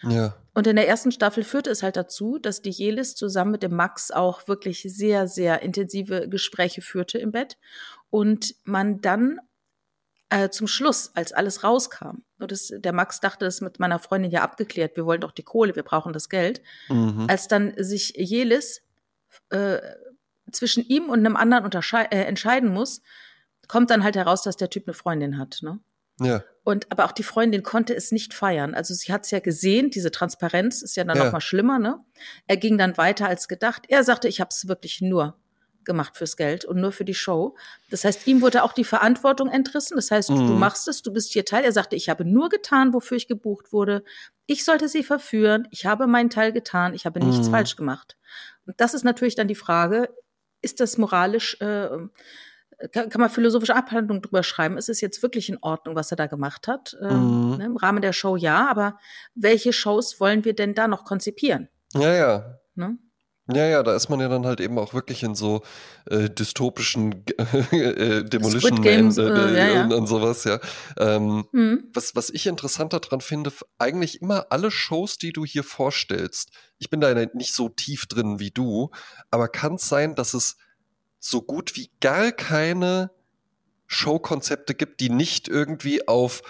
Ja. 0.03 0.35
Und 0.59 0.67
in 0.67 0.75
der 0.75 0.89
ersten 0.89 1.13
Staffel 1.13 1.45
führte 1.45 1.69
es 1.69 1.83
halt 1.83 1.95
dazu, 1.95 2.37
dass 2.37 2.61
die 2.61 2.69
Jelis 2.69 3.15
zusammen 3.15 3.51
mit 3.51 3.63
dem 3.63 3.77
Max 3.77 4.11
auch 4.11 4.49
wirklich 4.49 4.81
sehr, 4.81 5.25
sehr 5.25 5.61
intensive 5.61 6.27
Gespräche 6.27 6.81
führte 6.81 7.17
im 7.17 7.31
Bett 7.31 7.57
und 8.09 8.55
man 8.65 8.99
dann 8.99 9.39
äh, 10.27 10.49
zum 10.49 10.67
Schluss, 10.67 11.11
als 11.15 11.31
alles 11.31 11.63
rauskam, 11.63 12.23
und 12.39 12.51
das, 12.51 12.73
der 12.75 12.91
Max 12.91 13.21
dachte, 13.21 13.45
das 13.45 13.61
mit 13.61 13.79
meiner 13.79 13.99
Freundin 13.99 14.31
ja 14.31 14.41
abgeklärt, 14.41 14.97
wir 14.97 15.05
wollen 15.05 15.21
doch 15.21 15.31
die 15.31 15.43
Kohle, 15.43 15.77
wir 15.77 15.83
brauchen 15.83 16.11
das 16.11 16.27
Geld, 16.27 16.61
mhm. 16.89 17.27
als 17.29 17.47
dann 17.47 17.73
sich 17.77 18.15
Jelis 18.17 18.81
äh, 19.51 19.77
zwischen 20.51 20.83
ihm 20.85 21.05
und 21.05 21.19
einem 21.19 21.37
anderen 21.37 21.71
äh, 21.71 22.25
entscheiden 22.25 22.73
muss, 22.73 23.01
kommt 23.69 23.91
dann 23.91 24.03
halt 24.03 24.17
heraus, 24.17 24.41
dass 24.41 24.57
der 24.57 24.69
Typ 24.69 24.89
eine 24.89 24.93
Freundin 24.93 25.37
hat. 25.37 25.59
Ne? 25.61 25.79
Ja. 26.19 26.43
Und 26.63 26.91
aber 26.91 27.05
auch 27.05 27.11
die 27.11 27.23
Freundin 27.23 27.63
konnte 27.63 27.95
es 27.95 28.11
nicht 28.11 28.33
feiern. 28.33 28.75
Also 28.75 28.93
sie 28.93 29.11
hat 29.11 29.25
es 29.25 29.31
ja 29.31 29.39
gesehen, 29.39 29.89
diese 29.89 30.11
Transparenz 30.11 30.81
ist 30.81 30.95
ja 30.95 31.03
dann 31.03 31.17
ja. 31.17 31.25
noch 31.25 31.31
mal 31.31 31.41
schlimmer. 31.41 31.79
Ne? 31.79 31.99
Er 32.47 32.57
ging 32.57 32.77
dann 32.77 32.97
weiter 32.97 33.27
als 33.27 33.47
gedacht. 33.47 33.83
Er 33.87 34.03
sagte, 34.03 34.27
ich 34.27 34.39
habe 34.39 34.49
es 34.51 34.67
wirklich 34.67 35.01
nur 35.01 35.35
gemacht 35.85 36.17
fürs 36.17 36.37
Geld 36.37 36.65
und 36.65 36.79
nur 36.79 36.91
für 36.91 37.05
die 37.05 37.15
Show. 37.15 37.55
Das 37.89 38.03
heißt, 38.03 38.27
ihm 38.27 38.41
wurde 38.41 38.63
auch 38.63 38.73
die 38.73 38.83
Verantwortung 38.83 39.49
entrissen. 39.49 39.95
Das 39.95 40.11
heißt, 40.11 40.29
mhm. 40.29 40.47
du 40.47 40.53
machst 40.53 40.87
es, 40.87 41.01
du 41.01 41.11
bist 41.11 41.33
hier 41.33 41.45
Teil. 41.45 41.63
Er 41.63 41.71
sagte, 41.71 41.95
ich 41.95 42.09
habe 42.09 42.25
nur 42.25 42.49
getan, 42.49 42.93
wofür 42.93 43.17
ich 43.17 43.27
gebucht 43.27 43.73
wurde. 43.73 44.03
Ich 44.45 44.63
sollte 44.63 44.87
sie 44.87 45.03
verführen. 45.03 45.67
Ich 45.71 45.85
habe 45.85 46.05
meinen 46.05 46.29
Teil 46.29 46.53
getan. 46.53 46.93
Ich 46.93 47.05
habe 47.05 47.19
nichts 47.19 47.47
mhm. 47.47 47.51
falsch 47.51 47.75
gemacht. 47.75 48.17
Und 48.67 48.79
das 48.79 48.93
ist 48.93 49.03
natürlich 49.03 49.35
dann 49.35 49.47
die 49.47 49.55
Frage, 49.55 50.09
ist 50.61 50.79
das 50.79 50.97
moralisch, 50.97 51.59
äh, 51.61 51.89
kann, 52.91 53.09
kann 53.09 53.21
man 53.21 53.29
philosophische 53.29 53.75
Abhandlungen 53.75 54.21
drüber 54.21 54.43
schreiben? 54.43 54.77
Ist 54.77 54.89
es 54.89 55.01
jetzt 55.01 55.21
wirklich 55.21 55.49
in 55.49 55.57
Ordnung, 55.61 55.95
was 55.95 56.11
er 56.11 56.17
da 56.17 56.27
gemacht 56.27 56.67
hat? 56.67 56.95
Ähm, 57.01 57.51
mhm. 57.51 57.57
ne, 57.57 57.65
Im 57.65 57.77
Rahmen 57.77 58.01
der 58.01 58.13
Show 58.13 58.35
ja, 58.35 58.69
aber 58.69 58.97
welche 59.35 59.73
Shows 59.73 60.19
wollen 60.19 60.45
wir 60.45 60.53
denn 60.53 60.75
da 60.75 60.87
noch 60.87 61.03
konzipieren? 61.03 61.69
Ja, 61.93 62.13
ja. 62.13 62.59
Ne? 62.75 62.97
Ja, 63.51 63.65
ja, 63.65 63.81
da 63.81 63.95
ist 63.95 64.09
man 64.09 64.19
ja 64.19 64.27
dann 64.27 64.45
halt 64.45 64.59
eben 64.59 64.77
auch 64.77 64.93
wirklich 64.93 65.23
in 65.23 65.33
so 65.33 65.63
äh, 66.05 66.29
dystopischen 66.29 67.25
äh, 67.71 68.23
Demolition 68.23 68.81
Games, 68.81 69.17
Man 69.17 69.25
äh, 69.27 69.57
ja, 69.57 69.73
ja. 69.73 69.83
Und, 69.85 69.93
und, 69.93 70.07
sowas, 70.07 70.43
ja. 70.43 70.59
Ähm, 70.97 71.45
mhm. 71.51 71.89
was, 71.91 72.15
was 72.15 72.29
ich 72.29 72.45
interessanter 72.45 72.99
dran 72.99 73.21
finde, 73.21 73.51
eigentlich 73.79 74.21
immer 74.21 74.47
alle 74.51 74.69
Shows, 74.69 75.17
die 75.17 75.33
du 75.33 75.45
hier 75.45 75.63
vorstellst, 75.63 76.51
ich 76.77 76.91
bin 76.91 77.01
da 77.01 77.13
nicht 77.33 77.55
so 77.55 77.69
tief 77.69 78.05
drin 78.05 78.39
wie 78.39 78.51
du, 78.51 78.91
aber 79.31 79.47
kann 79.47 79.75
es 79.75 79.89
sein, 79.89 80.13
dass 80.13 80.35
es 80.35 80.57
so 81.19 81.41
gut 81.41 81.75
wie 81.75 81.89
gar 81.99 82.31
keine 82.31 83.11
Showkonzepte 83.87 84.75
gibt, 84.75 84.99
die 84.99 85.09
nicht 85.09 85.47
irgendwie 85.47 86.07
auf 86.07 86.41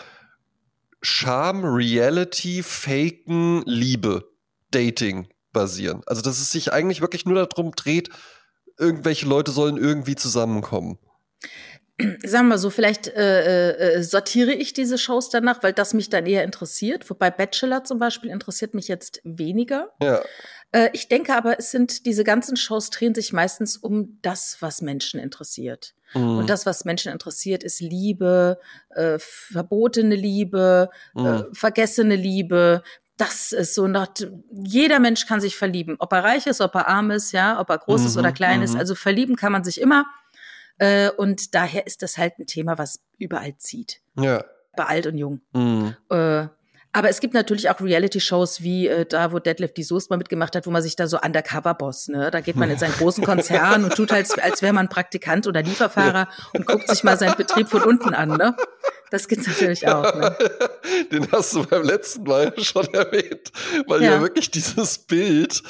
Charme, 1.01 1.63
Reality, 1.63 2.61
Faken, 2.63 3.63
Liebe, 3.65 4.29
Dating 4.71 5.29
basieren. 5.53 6.01
Also, 6.05 6.21
dass 6.21 6.39
es 6.39 6.51
sich 6.51 6.73
eigentlich 6.73 7.01
wirklich 7.01 7.25
nur 7.25 7.45
darum 7.45 7.71
dreht, 7.71 8.09
irgendwelche 8.77 9.25
Leute 9.25 9.51
sollen 9.51 9.77
irgendwie 9.77 10.15
zusammenkommen. 10.15 10.97
Sagen 12.23 12.47
wir 12.47 12.57
so, 12.57 12.69
vielleicht 12.69 13.07
äh, 13.07 13.97
äh, 13.97 14.03
sortiere 14.03 14.53
ich 14.53 14.71
diese 14.73 14.97
Shows 14.97 15.29
danach, 15.29 15.63
weil 15.63 15.73
das 15.73 15.93
mich 15.93 16.09
dann 16.09 16.25
eher 16.25 16.45
interessiert. 16.45 17.09
Wobei 17.09 17.29
Bachelor 17.29 17.83
zum 17.83 17.99
Beispiel 17.99 18.29
interessiert 18.29 18.73
mich 18.73 18.87
jetzt 18.87 19.19
weniger. 19.25 19.89
Ja. 20.01 20.21
Äh, 20.71 20.89
ich 20.93 21.07
denke 21.07 21.35
aber, 21.35 21.59
es 21.59 21.71
sind 21.71 22.05
diese 22.05 22.23
ganzen 22.23 22.57
Shows 22.57 22.89
drehen 22.89 23.15
sich 23.15 23.33
meistens 23.33 23.77
um 23.77 24.19
das, 24.21 24.57
was 24.59 24.81
Menschen 24.81 25.19
interessiert. 25.19 25.93
Mhm. 26.13 26.39
Und 26.39 26.49
das, 26.49 26.65
was 26.65 26.85
Menschen 26.85 27.11
interessiert, 27.11 27.63
ist 27.63 27.81
Liebe, 27.81 28.59
äh, 28.89 29.17
verbotene 29.19 30.15
Liebe, 30.15 30.89
äh, 31.15 31.19
mhm. 31.19 31.25
äh, 31.27 31.43
vergessene 31.53 32.15
Liebe, 32.15 32.83
das 33.17 33.51
ist 33.51 33.75
so 33.75 33.87
nach, 33.87 34.07
jeder 34.49 34.99
Mensch 34.99 35.25
kann 35.27 35.41
sich 35.41 35.57
verlieben, 35.57 35.97
ob 35.99 36.13
er 36.13 36.23
reich 36.23 36.47
ist, 36.47 36.61
ob 36.61 36.73
er 36.75 36.87
arm 36.87 37.11
ist, 37.11 37.33
ja, 37.33 37.59
ob 37.59 37.69
er 37.69 37.77
groß 37.77 38.01
mhm, 38.01 38.07
ist 38.07 38.17
oder 38.17 38.31
klein 38.31 38.61
ist. 38.61 38.73
Mhm. 38.73 38.79
Also 38.79 38.95
verlieben 38.95 39.35
kann 39.35 39.51
man 39.51 39.65
sich 39.65 39.81
immer. 39.81 40.05
Äh, 40.77 41.09
und 41.11 41.53
daher 41.53 41.85
ist 41.85 42.01
das 42.01 42.17
halt 42.17 42.39
ein 42.39 42.47
Thema, 42.47 42.77
was 42.77 43.01
überall 43.17 43.57
zieht. 43.57 43.99
Ja. 44.15 44.45
Bei 44.77 44.85
alt 44.85 45.05
und 45.05 45.17
jung. 45.17 45.41
Mhm. 45.51 45.97
Äh, 46.09 46.47
aber 46.91 47.09
es 47.09 47.19
gibt 47.19 47.33
natürlich 47.33 47.69
auch 47.69 47.79
Reality-Shows 47.79 48.63
wie 48.63 48.87
äh, 48.87 49.05
da, 49.05 49.31
wo 49.31 49.39
Deadlift 49.39 49.77
die 49.77 49.83
Soest 49.83 50.09
mal 50.09 50.17
mitgemacht 50.17 50.55
hat, 50.55 50.65
wo 50.65 50.71
man 50.71 50.81
sich 50.81 50.95
da 50.95 51.07
so 51.07 51.19
Undercover-Boss, 51.19 52.07
ne? 52.07 52.31
Da 52.31 52.41
geht 52.41 52.55
man 52.55 52.69
in 52.71 52.77
seinen 52.77 52.93
großen 52.93 53.23
Konzern 53.23 53.83
und 53.83 53.95
tut 53.95 54.11
halt, 54.11 54.27
als 54.43 54.61
wäre 54.61 54.73
man 54.73 54.89
Praktikant 54.89 55.45
oder 55.45 55.61
Lieferfahrer 55.61 56.27
und 56.53 56.65
guckt 56.65 56.89
sich 56.89 57.03
mal 57.03 57.17
seinen 57.17 57.35
Betrieb 57.35 57.69
von 57.69 57.83
unten 57.83 58.13
an, 58.13 58.29
ne? 58.29 58.55
Das 59.11 59.27
gibt's 59.27 59.47
natürlich 59.47 59.87
auch. 59.87 60.13
Ne? 60.15 60.35
Den 61.11 61.31
hast 61.31 61.53
du 61.53 61.63
beim 61.63 61.83
letzten 61.83 62.23
Mal 62.23 62.53
schon 62.57 62.85
erwähnt, 62.93 63.51
weil 63.87 64.03
ja. 64.03 64.13
ja 64.13 64.21
wirklich 64.21 64.51
dieses 64.51 64.99
Bild 64.99 65.63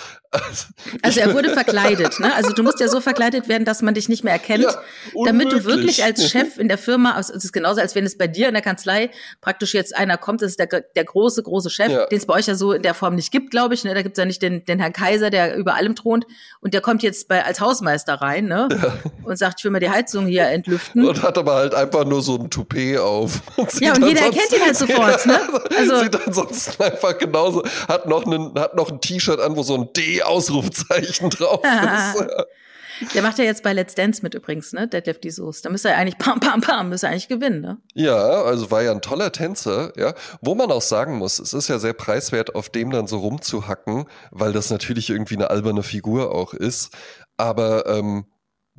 Also 1.02 1.22
er 1.22 1.34
wurde 1.34 1.50
verkleidet, 1.50 2.20
ne? 2.20 2.32
Also 2.36 2.52
du 2.54 2.62
musst 2.62 2.80
ja 2.80 2.88
so 2.88 3.02
verkleidet 3.02 3.48
werden, 3.48 3.66
dass 3.66 3.82
man 3.82 3.96
dich 3.96 4.10
nicht 4.10 4.24
mehr 4.24 4.34
erkennt, 4.34 4.64
ja, 4.64 4.80
damit 5.26 5.52
du 5.52 5.66
wirklich 5.66 6.04
als 6.04 6.30
Chef 6.30 6.60
in 6.60 6.68
der 6.68 6.78
Firma, 6.78 7.14
also 7.14 7.34
es 7.34 7.46
ist 7.46 7.52
genauso, 7.52 7.82
als 7.82 7.96
wenn 7.96 8.06
es 8.06 8.16
bei 8.16 8.28
dir 8.28 8.48
in 8.48 8.54
der 8.54 8.62
Kanzlei 8.62 9.10
praktisch 9.42 9.74
jetzt 9.74 9.96
einer 9.96 10.18
kommt, 10.18 10.44
das 10.44 10.52
ist 10.52 10.60
der, 10.60 10.68
der 10.68 11.04
große, 11.04 11.42
große 11.42 11.72
Chef, 11.72 11.92
ja. 11.92 12.06
den 12.06 12.20
es 12.20 12.28
bei 12.28 12.36
euch 12.36 12.46
ja 12.46 12.54
so 12.54 12.74
in 12.74 12.84
der 12.84 12.94
Form 12.94 13.16
nicht 13.16 13.32
gibt, 13.32 13.50
glaube 13.50 13.74
ich. 13.74 13.84
Ne? 13.84 13.96
Da 13.96 14.04
gibt's 14.04 14.20
ja 14.20 14.26
nicht 14.26 14.44
den, 14.44 14.64
den 14.66 14.80
Herrn 14.80 14.94
Kaiser, 14.94 15.32
der 15.32 15.56
über 15.56 15.74
allem 15.74 15.96
thront 15.96 16.28
und 16.62 16.76
der 16.76 16.82
kommt 16.82 17.02
jetzt 17.02 17.28
bei, 17.28 17.44
als 17.44 17.60
Hausmeister 17.60 18.14
rein 18.16 18.46
ne? 18.46 18.70
Ja. 18.72 18.98
und 19.24 19.36
sagt, 19.36 19.60
ich 19.60 19.64
will 19.64 19.72
mal 19.72 19.80
die 19.80 19.90
Heizung 19.90 20.28
hier 20.28 20.48
entlüften. 20.48 21.08
Und 21.08 21.24
hat 21.24 21.40
aber 21.40 21.56
halt 21.56 21.74
einfach 21.74 22.06
nur 22.06 22.22
so 22.22 22.38
ein 22.38 22.52
Toupet 22.52 23.00
auf. 23.00 23.42
Und 23.58 23.82
ja, 23.82 23.94
und 23.94 24.06
jeder 24.06 24.22
erkennt 24.22 24.52
ihn 24.54 24.62
halt 24.62 24.76
sofort. 24.76 25.26
Ne? 25.26 25.40
Also, 25.80 26.04
sieht 26.04 26.28
ansonsten 26.28 26.84
einfach 26.84 27.18
genauso, 27.18 27.64
hat 27.88 28.06
noch, 28.08 28.26
einen, 28.26 28.54
hat 28.60 28.76
noch 28.76 28.92
ein 28.92 29.00
T-Shirt 29.00 29.40
an, 29.40 29.56
wo 29.56 29.64
so 29.64 29.76
ein 29.76 29.90
D 29.96 30.19
Ausrufzeichen 30.24 31.30
drauf 31.30 31.62
ist. 31.64 32.26
Der 33.14 33.22
macht 33.22 33.38
ja 33.38 33.46
jetzt 33.46 33.64
bei 33.64 33.74
Let's 33.74 33.96
Dance 33.96 34.22
mit 34.22 34.34
übrigens, 34.34 34.74
ne? 34.74 34.88
Deadlift 34.88 35.24
die 35.24 35.32
Soße. 35.32 35.62
Da 35.64 35.70
müsste 35.70 35.90
er 35.90 35.98
eigentlich 35.98 36.18
pam, 36.18 36.40
pam, 36.40 36.62
pam, 36.62 36.90
müsste 36.90 37.08
er 37.08 37.12
eigentlich 37.12 37.30
gewinnen, 37.30 37.62
ne? 37.62 37.78
Ja, 37.94 38.44
also 38.44 38.72
war 38.72 38.82
ja 38.82 38.92
ein 38.92 39.02
toller 39.02 39.32
Tänzer, 39.32 39.94
ja. 39.98 40.14
Wo 40.42 40.56
man 40.56 40.72
auch 40.72 40.82
sagen 40.82 41.18
muss, 41.18 41.40
es 41.40 41.54
ist 41.54 41.70
ja 41.70 41.80
sehr 41.80 41.94
preiswert, 41.94 42.56
auf 42.56 42.70
dem 42.70 42.92
dann 42.92 43.08
so 43.08 43.20
rumzuhacken, 43.20 44.06
weil 44.32 44.54
das 44.54 44.70
natürlich 44.70 45.10
irgendwie 45.10 45.36
eine 45.36 45.50
alberne 45.50 45.84
Figur 45.84 46.36
auch 46.36 46.54
ist. 46.54 46.94
Aber 47.38 47.86
ähm, 47.88 48.26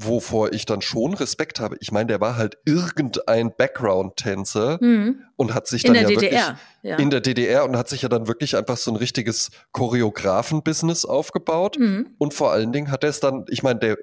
wovor 0.03 0.53
ich 0.53 0.67
dann 0.67 0.83
schon 0.83 1.15
Respekt 1.15 1.61
habe. 1.61 1.77
Ich 1.81 1.93
meine, 1.93 2.07
der 2.07 2.21
war 2.21 2.37
halt 2.37 2.59
irgendein 2.65 3.55
Background-Tänzer 3.57 4.79
mhm. 4.81 5.23
und 5.37 5.55
hat 5.55 5.67
sich 5.67 5.83
dann 5.83 5.95
ja 5.95 6.03
DDR, 6.03 6.21
wirklich 6.21 6.41
ja. 6.83 6.97
in 6.97 7.11
der 7.11 7.21
DDR 7.21 7.65
und 7.65 7.77
hat 7.77 7.89
sich 7.89 8.03
ja 8.03 8.09
dann 8.09 8.27
wirklich 8.27 8.57
einfach 8.57 8.77
so 8.77 8.91
ein 8.91 8.97
richtiges 8.97 9.51
Choreografen-Business 9.73 11.05
aufgebaut. 11.05 11.79
Mhm. 11.79 12.15
Und 12.19 12.35
vor 12.35 12.53
allen 12.53 12.73
Dingen 12.73 12.91
hat 12.91 13.05
er 13.05 13.11
es 13.11 13.21
dann, 13.21 13.45
ich 13.49 13.63
meine, 13.63 13.81
der, 13.81 13.97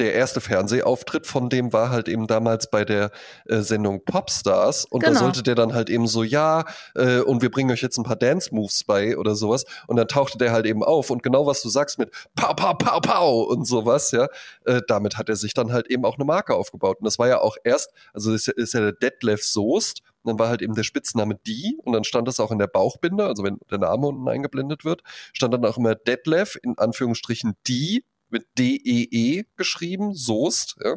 der 0.00 0.14
erste 0.14 0.40
Fernsehauftritt 0.40 1.26
von 1.26 1.48
dem 1.48 1.72
war 1.72 1.90
halt 1.90 2.08
eben 2.08 2.26
damals 2.26 2.70
bei 2.70 2.84
der 2.84 3.10
äh, 3.46 3.60
Sendung 3.60 4.04
Popstars. 4.04 4.84
Und 4.86 5.04
genau. 5.04 5.12
da 5.12 5.20
sollte 5.20 5.42
der 5.42 5.54
dann 5.54 5.74
halt 5.74 5.90
eben 5.90 6.06
so, 6.06 6.22
ja, 6.22 6.64
äh, 6.94 7.20
und 7.20 7.42
wir 7.42 7.50
bringen 7.50 7.70
euch 7.70 7.82
jetzt 7.82 7.98
ein 7.98 8.04
paar 8.04 8.16
Dance-Moves 8.16 8.84
bei 8.84 9.16
oder 9.16 9.34
sowas. 9.36 9.64
Und 9.86 9.96
dann 9.96 10.08
tauchte 10.08 10.38
der 10.38 10.52
halt 10.52 10.66
eben 10.66 10.82
auf. 10.82 11.10
Und 11.10 11.22
genau 11.22 11.46
was 11.46 11.62
du 11.62 11.68
sagst 11.68 11.98
mit 11.98 12.10
Pow, 12.34 12.56
Pow, 12.56 12.76
Pow, 12.76 13.00
Pow 13.00 13.48
und 13.48 13.66
sowas, 13.66 14.10
ja, 14.10 14.28
äh, 14.64 14.80
damit 14.88 15.18
hat 15.18 15.28
er 15.28 15.36
sich 15.36 15.54
dann 15.54 15.72
halt 15.72 15.90
eben 15.90 16.04
auch 16.04 16.16
eine 16.16 16.24
Marke 16.24 16.54
aufgebaut. 16.54 16.98
Und 17.00 17.04
das 17.04 17.18
war 17.18 17.28
ja 17.28 17.40
auch 17.40 17.56
erst, 17.62 17.90
also 18.12 18.32
ist 18.32 18.48
ist 18.48 18.74
ja 18.74 18.80
der 18.80 18.92
Detlef 18.92 19.44
Soest, 19.44 20.02
und 20.22 20.32
dann 20.32 20.38
war 20.38 20.48
halt 20.48 20.62
eben 20.62 20.74
der 20.74 20.82
Spitzname 20.82 21.36
Die 21.46 21.78
und 21.82 21.92
dann 21.92 22.04
stand 22.04 22.28
das 22.28 22.40
auch 22.40 22.50
in 22.50 22.58
der 22.58 22.66
Bauchbinde, 22.66 23.24
also 23.24 23.42
wenn 23.42 23.58
der 23.70 23.78
Name 23.78 24.08
unten 24.08 24.28
eingeblendet 24.28 24.84
wird, 24.84 25.02
stand 25.32 25.54
dann 25.54 25.64
auch 25.64 25.78
immer 25.78 25.94
Detlef 25.94 26.58
in 26.62 26.76
Anführungsstrichen 26.76 27.54
Die 27.66 28.04
mit 28.30 28.46
D-E-E 28.58 29.40
-E 29.40 29.46
geschrieben, 29.56 30.14
Soest, 30.14 30.76
ja. 30.84 30.96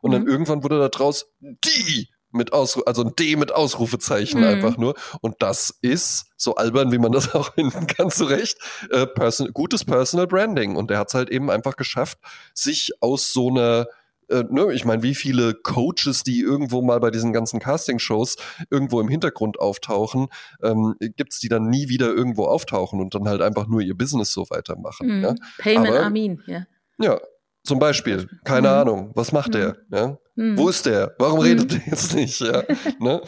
Und 0.00 0.10
mhm. 0.10 0.14
dann 0.14 0.26
irgendwann 0.26 0.62
wurde 0.62 0.78
da 0.78 0.88
draus 0.88 1.26
die 1.40 2.08
mit 2.32 2.52
Ausru 2.52 2.82
also 2.82 3.04
ein 3.04 3.14
D 3.14 3.36
mit 3.36 3.52
Ausrufezeichen 3.52 4.40
mhm. 4.40 4.46
einfach 4.46 4.76
nur. 4.76 4.94
Und 5.20 5.36
das 5.40 5.78
ist 5.82 6.26
so 6.36 6.54
albern, 6.56 6.90
wie 6.90 6.98
man 6.98 7.12
das 7.12 7.34
auch 7.34 7.54
finden 7.54 7.86
kann, 7.86 8.10
zu 8.10 8.24
Recht, 8.24 8.58
äh, 8.90 9.06
person 9.06 9.50
gutes 9.52 9.84
Personal 9.84 10.26
Branding. 10.26 10.76
Und 10.76 10.90
der 10.90 10.98
hat 10.98 11.08
es 11.08 11.14
halt 11.14 11.30
eben 11.30 11.50
einfach 11.50 11.76
geschafft, 11.76 12.18
sich 12.54 12.92
aus 13.00 13.32
so 13.32 13.50
einer 13.50 13.86
äh, 14.32 14.44
ne, 14.48 14.72
ich 14.72 14.84
meine, 14.84 15.02
wie 15.02 15.14
viele 15.14 15.54
Coaches, 15.54 16.22
die 16.24 16.40
irgendwo 16.40 16.82
mal 16.82 17.00
bei 17.00 17.10
diesen 17.10 17.32
ganzen 17.32 17.60
Casting-Shows 17.60 18.36
irgendwo 18.70 19.00
im 19.00 19.08
Hintergrund 19.08 19.60
auftauchen, 19.60 20.28
ähm, 20.62 20.94
gibt 21.00 21.32
es, 21.32 21.40
die 21.40 21.48
dann 21.48 21.68
nie 21.68 21.88
wieder 21.88 22.08
irgendwo 22.08 22.46
auftauchen 22.46 23.00
und 23.00 23.14
dann 23.14 23.28
halt 23.28 23.42
einfach 23.42 23.66
nur 23.66 23.80
ihr 23.80 23.96
Business 23.96 24.32
so 24.32 24.46
weitermachen. 24.50 25.18
Mhm. 25.18 25.22
Ja? 25.22 25.34
Payment 25.58 25.88
Aber, 25.88 26.04
Armin, 26.04 26.42
ja. 26.46 26.66
Ja, 26.98 27.20
zum 27.64 27.78
Beispiel, 27.78 28.28
keine 28.44 28.68
mhm. 28.68 28.74
Ahnung, 28.74 29.10
was 29.14 29.32
macht 29.32 29.48
mhm. 29.48 29.52
der? 29.52 29.76
Ja? 29.92 30.18
Mhm. 30.34 30.58
Wo 30.58 30.68
ist 30.68 30.86
der? 30.86 31.14
Warum 31.18 31.40
mhm. 31.40 31.44
redet 31.44 31.72
der 31.72 31.80
jetzt 31.86 32.14
nicht? 32.14 32.40
Ja? 32.40 32.62
ne? 32.98 33.22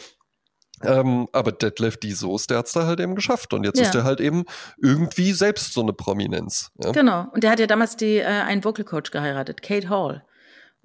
Ähm, 0.83 1.27
aber 1.31 1.53
Detlef 1.53 1.97
die 1.97 2.11
Soße, 2.11 2.47
der 2.47 2.57
hat 2.57 2.67
es 2.67 2.73
da 2.73 2.85
halt 2.85 2.99
eben 2.99 3.15
geschafft. 3.15 3.53
Und 3.53 3.63
jetzt 3.63 3.79
ja. 3.79 3.85
ist 3.85 3.95
er 3.95 4.03
halt 4.03 4.19
eben 4.19 4.43
irgendwie 4.81 5.31
selbst 5.31 5.73
so 5.73 5.81
eine 5.81 5.93
Prominenz. 5.93 6.71
Genau. 6.91 7.27
Und 7.33 7.43
der 7.43 7.51
hat 7.51 7.59
ja 7.59 7.67
damals 7.67 7.95
die, 7.95 8.17
äh, 8.17 8.25
einen 8.25 8.63
Vocal 8.63 8.83
Coach 8.83 9.11
geheiratet, 9.11 9.61
Kate 9.61 9.89
Hall 9.89 10.23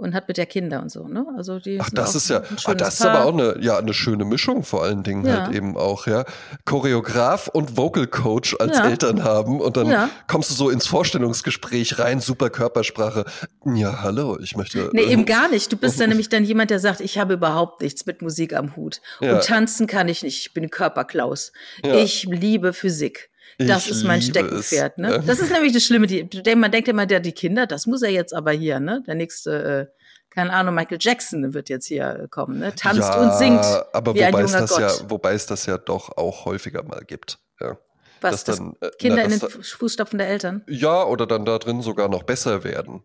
und 0.01 0.15
hat 0.15 0.29
mit 0.29 0.37
der 0.37 0.47
Kinder 0.47 0.83
und 0.83 0.91
so, 0.91 1.07
ne? 1.07 1.27
Also 1.37 1.59
die 1.59 1.79
Ach, 1.81 1.91
das 1.91 2.15
ist 2.15 2.31
ja, 2.31 2.43
ah, 2.65 2.75
das 2.75 2.95
ist 2.95 3.07
aber 3.07 3.25
auch 3.25 3.33
eine, 3.33 3.57
ja, 3.61 3.79
eine 3.79 3.95
schöne 3.95 4.25
Mischung 4.25 4.63
vor 4.63 4.83
allen 4.83 5.03
Dingen 5.03 5.25
ja. 5.25 5.45
halt 5.45 5.55
eben 5.55 5.77
auch, 5.77 6.07
ja. 6.07 6.25
Choreograf 6.65 7.49
und 7.49 7.77
Vocal 7.77 8.07
Coach 8.07 8.57
als 8.59 8.79
ja. 8.79 8.89
Eltern 8.89 9.23
haben 9.25 9.61
und 9.61 9.77
dann 9.77 9.89
ja. 9.89 10.11
kommst 10.27 10.51
du 10.51 10.55
so 10.55 10.71
ins 10.71 10.87
Vorstellungsgespräch 10.87 11.99
rein, 11.99 12.21
super 12.21 12.51
Körpersprache. 12.51 13.25
Ja, 13.65 14.03
hallo, 14.03 14.39
ich 14.41 14.57
möchte. 14.57 14.91
Nee, 14.93 15.05
eben 15.05 15.27
gar 15.27 15.49
nicht. 15.49 15.71
Du 15.73 15.77
bist 15.77 16.01
dann 16.01 16.09
nämlich 16.11 16.29
dann 16.29 16.45
jemand, 16.45 16.71
der 16.71 16.81
sagt, 16.81 17.01
ich 17.01 17.19
habe 17.19 17.35
überhaupt 17.35 17.83
nichts 17.83 18.07
mit 18.07 18.23
Musik 18.23 18.55
am 18.55 18.77
Hut. 18.77 19.01
Und 19.21 19.43
tanzen 19.45 19.87
kann 19.87 20.09
ich 20.09 20.23
nicht. 20.23 20.41
Ich 20.41 20.55
bin 20.55 20.71
Körperklaus. 20.71 21.53
Ich 21.83 22.25
liebe 22.25 22.73
Physik. 22.73 23.30
Das 23.67 23.87
ich 23.87 23.93
ist 23.93 24.05
mein 24.05 24.23
Steckenpferd, 24.23 24.99
ne? 24.99 25.23
Das 25.27 25.39
ist 25.39 25.53
nämlich 25.53 25.73
das 25.73 25.83
Schlimme. 25.83 26.07
Die, 26.07 26.29
man 26.57 26.71
denkt 26.71 26.89
immer, 26.89 27.07
der, 27.07 27.21
die 27.21 27.33
Kinder, 27.33 27.67
das 27.67 27.87
muss 27.87 28.03
er 28.03 28.11
jetzt 28.11 28.35
aber 28.35 28.53
hier, 28.53 28.81
ne? 28.81 29.03
Der 29.07 29.15
nächste, 29.15 29.91
äh, 29.91 30.01
keine 30.31 30.53
Ahnung, 30.53 30.75
Michael 30.75 30.99
Jackson 31.01 31.53
wird 31.53 31.69
jetzt 31.69 31.87
hier 31.87 32.27
kommen, 32.31 32.59
ne? 32.59 32.75
Tanzt 32.75 33.01
ja, 33.01 33.21
und 33.21 33.37
singt. 33.37 33.65
Aber 33.93 34.15
wie 34.15 34.21
wobei, 34.21 34.39
ein 34.39 34.45
es 34.45 34.53
das 34.53 34.71
Gott. 34.71 34.81
ja, 34.81 35.11
wobei 35.11 35.35
es 35.35 35.47
das 35.47 35.67
ja 35.67 35.77
doch 35.77 36.17
auch 36.17 36.47
häufiger 36.47 36.83
mal 36.83 37.03
gibt. 37.07 37.39
Ja. 37.61 37.77
Was, 38.23 38.45
dass 38.45 38.59
dann, 38.59 38.77
äh, 38.81 38.91
Kinder 38.99 39.17
na, 39.27 39.35
in 39.35 39.39
den 39.39 39.41
Fußstapfen 39.41 40.19
der 40.19 40.29
Eltern? 40.29 40.63
Ja, 40.67 41.05
oder 41.05 41.27
dann 41.27 41.45
da 41.45 41.59
drin 41.59 41.83
sogar 41.83 42.09
noch 42.09 42.23
besser 42.23 42.65
werden. 42.65 43.03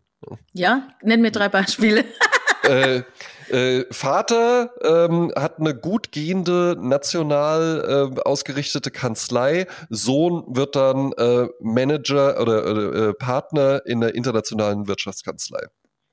Ja, 0.53 0.87
nenn 1.01 1.21
mir 1.21 1.31
drei 1.31 1.49
Beispiele. 1.49 2.05
äh, 2.63 3.01
äh, 3.49 3.85
Vater 3.91 4.71
ähm, 4.83 5.31
hat 5.35 5.59
eine 5.59 5.75
gut 5.75 6.11
gehende, 6.11 6.75
national 6.79 8.11
äh, 8.15 8.21
ausgerichtete 8.21 8.91
Kanzlei. 8.91 9.67
Sohn 9.89 10.43
wird 10.47 10.75
dann 10.75 11.11
äh, 11.13 11.47
Manager 11.59 12.41
oder 12.41 12.65
äh, 13.09 13.13
Partner 13.13 13.85
in 13.85 14.01
der 14.01 14.15
internationalen 14.15 14.87
Wirtschaftskanzlei. 14.87 15.67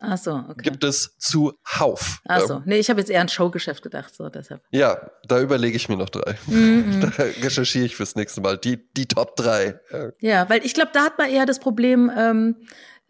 Ach 0.04 0.18
so, 0.18 0.32
okay. 0.32 0.62
Gibt 0.62 0.82
es 0.82 1.16
zuhauf. 1.18 2.20
Ach 2.26 2.40
so, 2.40 2.54
ähm, 2.54 2.62
nee, 2.64 2.78
ich 2.78 2.90
habe 2.90 2.98
jetzt 2.98 3.08
eher 3.08 3.20
an 3.20 3.28
Showgeschäft 3.28 3.82
gedacht, 3.82 4.12
so 4.12 4.28
deshalb. 4.28 4.60
Ja, 4.72 5.10
da 5.28 5.40
überlege 5.40 5.76
ich 5.76 5.88
mir 5.88 5.96
noch 5.96 6.10
drei. 6.10 6.36
Mm 6.46 6.52
-mm. 6.52 7.00
Da 7.16 7.22
recherchiere 7.44 7.84
ich 7.84 7.94
fürs 7.94 8.16
nächste 8.16 8.40
Mal 8.40 8.58
die, 8.58 8.90
die 8.94 9.06
Top 9.06 9.36
drei. 9.36 9.78
Ja, 10.20 10.48
weil 10.50 10.66
ich 10.66 10.74
glaube, 10.74 10.90
da 10.92 11.04
hat 11.04 11.18
man 11.18 11.30
eher 11.30 11.46
das 11.46 11.60
Problem, 11.60 12.10
ähm, 12.16 12.56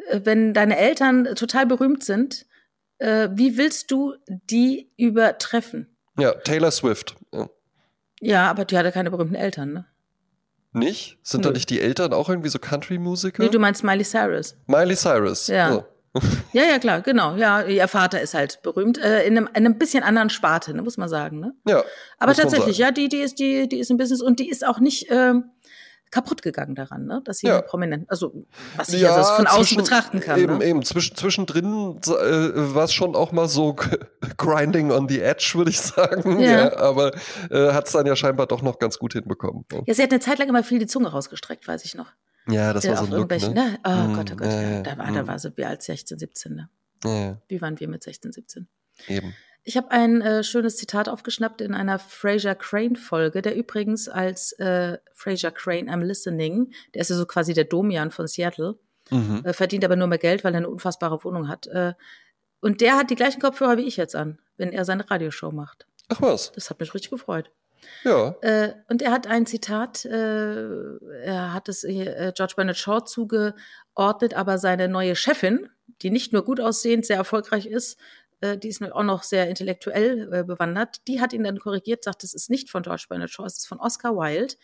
äh, 0.08 0.20
wenn 0.24 0.52
deine 0.52 0.76
Eltern 0.76 1.34
total 1.34 1.64
berühmt 1.66 2.04
sind, 2.04 2.44
äh, 3.02 3.30
wie 3.32 3.56
willst 3.58 3.90
du 3.90 4.14
die 4.28 4.90
übertreffen? 4.96 5.96
Ja, 6.18 6.32
Taylor 6.32 6.70
Swift. 6.70 7.16
Ja, 7.32 7.48
ja 8.20 8.50
aber 8.50 8.64
die 8.64 8.78
hatte 8.78 8.92
keine 8.92 9.10
berühmten 9.10 9.34
Eltern, 9.34 9.72
ne? 9.72 9.86
Nicht? 10.74 11.18
Sind 11.22 11.42
Nö. 11.42 11.48
da 11.48 11.52
nicht 11.52 11.68
die 11.68 11.80
Eltern 11.80 12.14
auch 12.14 12.30
irgendwie 12.30 12.48
so 12.48 12.58
Country-Musiker? 12.58 13.42
Nee, 13.42 13.50
du 13.50 13.58
meinst 13.58 13.84
Miley 13.84 14.04
Cyrus. 14.04 14.56
Miley 14.66 14.96
Cyrus. 14.96 15.48
Ja. 15.48 15.74
Oh. 15.76 15.84
ja, 16.52 16.64
ja, 16.64 16.78
klar, 16.78 17.00
genau. 17.00 17.36
Ja, 17.36 17.62
ihr 17.62 17.88
Vater 17.88 18.20
ist 18.20 18.34
halt 18.34 18.62
berühmt. 18.62 18.98
Äh, 18.98 19.26
in, 19.26 19.36
einem, 19.36 19.48
in 19.48 19.66
einem 19.66 19.78
bisschen 19.78 20.02
anderen 20.02 20.30
Sparte, 20.30 20.74
ne, 20.74 20.82
muss 20.82 20.96
man 20.96 21.08
sagen. 21.08 21.40
Ne? 21.40 21.54
Ja. 21.66 21.82
Aber 22.18 22.34
tatsächlich, 22.34 22.78
ja, 22.78 22.90
die, 22.90 23.08
die 23.08 23.18
ist, 23.18 23.38
die, 23.38 23.68
die 23.68 23.80
ist 23.80 23.90
im 23.90 23.96
Business 23.96 24.22
und 24.22 24.38
die 24.38 24.48
ist 24.48 24.66
auch 24.66 24.78
nicht. 24.78 25.06
Ähm, 25.10 25.50
kaputt 26.12 26.42
gegangen 26.42 26.76
daran, 26.76 27.06
ne? 27.06 27.22
dass 27.24 27.38
sie 27.38 27.48
ja. 27.48 27.62
prominent, 27.62 28.08
also 28.08 28.46
was 28.76 28.90
ich 28.90 29.00
ja, 29.00 29.16
also 29.16 29.34
von 29.34 29.46
außen 29.46 29.76
betrachten 29.78 30.20
kann. 30.20 30.38
Eben, 30.38 30.58
ne? 30.58 30.64
eben. 30.66 30.82
Zwischen, 30.84 31.16
zwischendrin 31.16 31.98
äh, 32.06 32.74
war 32.74 32.84
es 32.84 32.92
schon 32.92 33.16
auch 33.16 33.32
mal 33.32 33.48
so 33.48 33.74
grinding 34.36 34.92
on 34.92 35.08
the 35.08 35.20
edge, 35.20 35.52
würde 35.54 35.70
ich 35.70 35.80
sagen. 35.80 36.38
Ja. 36.38 36.50
ja 36.50 36.76
aber 36.76 37.12
äh, 37.50 37.72
hat 37.72 37.86
es 37.86 37.92
dann 37.92 38.06
ja 38.06 38.14
scheinbar 38.14 38.46
doch 38.46 38.62
noch 38.62 38.78
ganz 38.78 38.98
gut 38.98 39.14
hinbekommen. 39.14 39.64
Ja. 39.86 39.94
sie 39.94 40.02
hat 40.02 40.10
eine 40.10 40.20
Zeit 40.20 40.38
lang 40.38 40.48
immer 40.48 40.62
viel 40.62 40.78
die 40.78 40.86
Zunge 40.86 41.08
rausgestreckt, 41.08 41.66
weiß 41.66 41.84
ich 41.86 41.94
noch. 41.94 42.12
Ja, 42.46 42.72
das 42.72 42.86
war 42.86 42.96
so 42.98 43.04
ein 43.04 43.12
Look, 43.12 43.30
ne? 43.30 43.48
ne? 43.50 43.78
Oh 43.84 43.90
mm, 43.90 44.14
Gott, 44.14 44.32
oh 44.32 44.36
Gott, 44.36 44.48
ja, 44.48 44.82
da, 44.82 44.98
war, 44.98 45.12
da 45.12 45.26
war 45.26 45.38
sie 45.38 45.56
wie 45.56 45.64
alt 45.64 45.82
16, 45.82 46.18
17. 46.18 46.54
Ne? 46.54 46.68
Ja. 47.04 47.38
Wie 47.48 47.60
waren 47.60 47.78
wir 47.80 47.88
mit 47.88 48.02
16, 48.02 48.32
17? 48.32 48.68
Eben. 49.08 49.34
Ich 49.64 49.76
habe 49.76 49.90
ein 49.92 50.22
äh, 50.22 50.42
schönes 50.42 50.76
Zitat 50.76 51.08
aufgeschnappt 51.08 51.60
in 51.60 51.72
einer 51.74 51.98
Fraser 51.98 52.54
Crane 52.54 52.96
Folge, 52.96 53.42
der 53.42 53.54
übrigens 53.54 54.08
als 54.08 54.52
äh, 54.54 54.98
Fraser 55.12 55.52
Crane 55.52 55.88
I'm 55.88 56.02
Listening, 56.02 56.72
der 56.94 57.02
ist 57.02 57.10
ja 57.10 57.16
so 57.16 57.26
quasi 57.26 57.54
der 57.54 57.64
Domian 57.64 58.10
von 58.10 58.26
Seattle, 58.26 58.78
mhm. 59.10 59.42
äh, 59.44 59.52
verdient 59.52 59.84
aber 59.84 59.94
nur 59.94 60.08
mehr 60.08 60.18
Geld, 60.18 60.42
weil 60.42 60.54
er 60.54 60.58
eine 60.58 60.68
unfassbare 60.68 61.22
Wohnung 61.22 61.48
hat. 61.48 61.68
Äh, 61.68 61.94
und 62.60 62.80
der 62.80 62.96
hat 62.96 63.10
die 63.10 63.14
gleichen 63.14 63.40
Kopfhörer 63.40 63.76
wie 63.76 63.86
ich 63.86 63.96
jetzt 63.96 64.16
an, 64.16 64.40
wenn 64.56 64.72
er 64.72 64.84
seine 64.84 65.08
Radioshow 65.08 65.52
macht. 65.52 65.86
Ach 66.08 66.20
was. 66.20 66.50
Das 66.52 66.68
hat 66.68 66.80
mich 66.80 66.92
richtig 66.92 67.10
gefreut. 67.10 67.50
Ja. 68.04 68.34
Äh, 68.42 68.74
und 68.88 69.02
er 69.02 69.12
hat 69.12 69.26
ein 69.26 69.46
Zitat, 69.46 70.04
äh, 70.04 70.66
er 71.24 71.52
hat 71.52 71.68
es 71.68 71.84
äh, 71.84 72.32
George 72.34 72.54
Bernard 72.56 72.76
Shaw 72.76 73.04
zugeordnet, 73.04 74.34
aber 74.34 74.58
seine 74.58 74.88
neue 74.88 75.16
Chefin, 75.16 75.68
die 76.02 76.10
nicht 76.10 76.32
nur 76.32 76.44
gut 76.44 76.60
aussehend, 76.60 77.06
sehr 77.06 77.16
erfolgreich 77.16 77.66
ist, 77.66 77.98
äh, 78.42 78.58
die 78.58 78.68
ist 78.68 78.82
auch 78.82 79.02
noch 79.02 79.22
sehr 79.22 79.48
intellektuell 79.48 80.32
äh, 80.32 80.44
bewandert, 80.44 81.06
die 81.08 81.20
hat 81.20 81.32
ihn 81.32 81.44
dann 81.44 81.58
korrigiert, 81.58 82.04
sagt, 82.04 82.24
es 82.24 82.34
ist 82.34 82.50
nicht 82.50 82.70
von 82.70 82.82
George 82.82 83.06
Bernard 83.08 83.30
Shaw, 83.30 83.46
es 83.46 83.58
ist 83.58 83.66
von 83.66 83.80
Oscar 83.80 84.16
Wilde, 84.16 84.54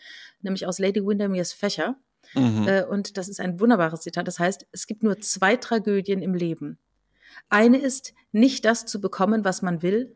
nämlich 0.41 0.67
aus 0.67 0.79
Lady 0.79 1.03
Windermere's 1.03 1.53
Fächer. 1.53 1.95
Mhm. 2.35 2.67
Äh, 2.67 2.83
und 2.83 3.17
das 3.17 3.27
ist 3.27 3.39
ein 3.39 3.59
wunderbares 3.59 4.01
Zitat. 4.01 4.27
Das 4.27 4.37
heißt, 4.37 4.67
es 4.71 4.85
gibt 4.85 5.01
nur 5.01 5.19
zwei 5.19 5.55
Tragödien 5.55 6.21
im 6.21 6.33
Leben. 6.33 6.77
Eine 7.49 7.77
ist, 7.77 8.13
nicht 8.31 8.65
das 8.65 8.85
zu 8.85 9.01
bekommen, 9.01 9.45
was 9.45 9.61
man 9.61 9.81
will. 9.81 10.15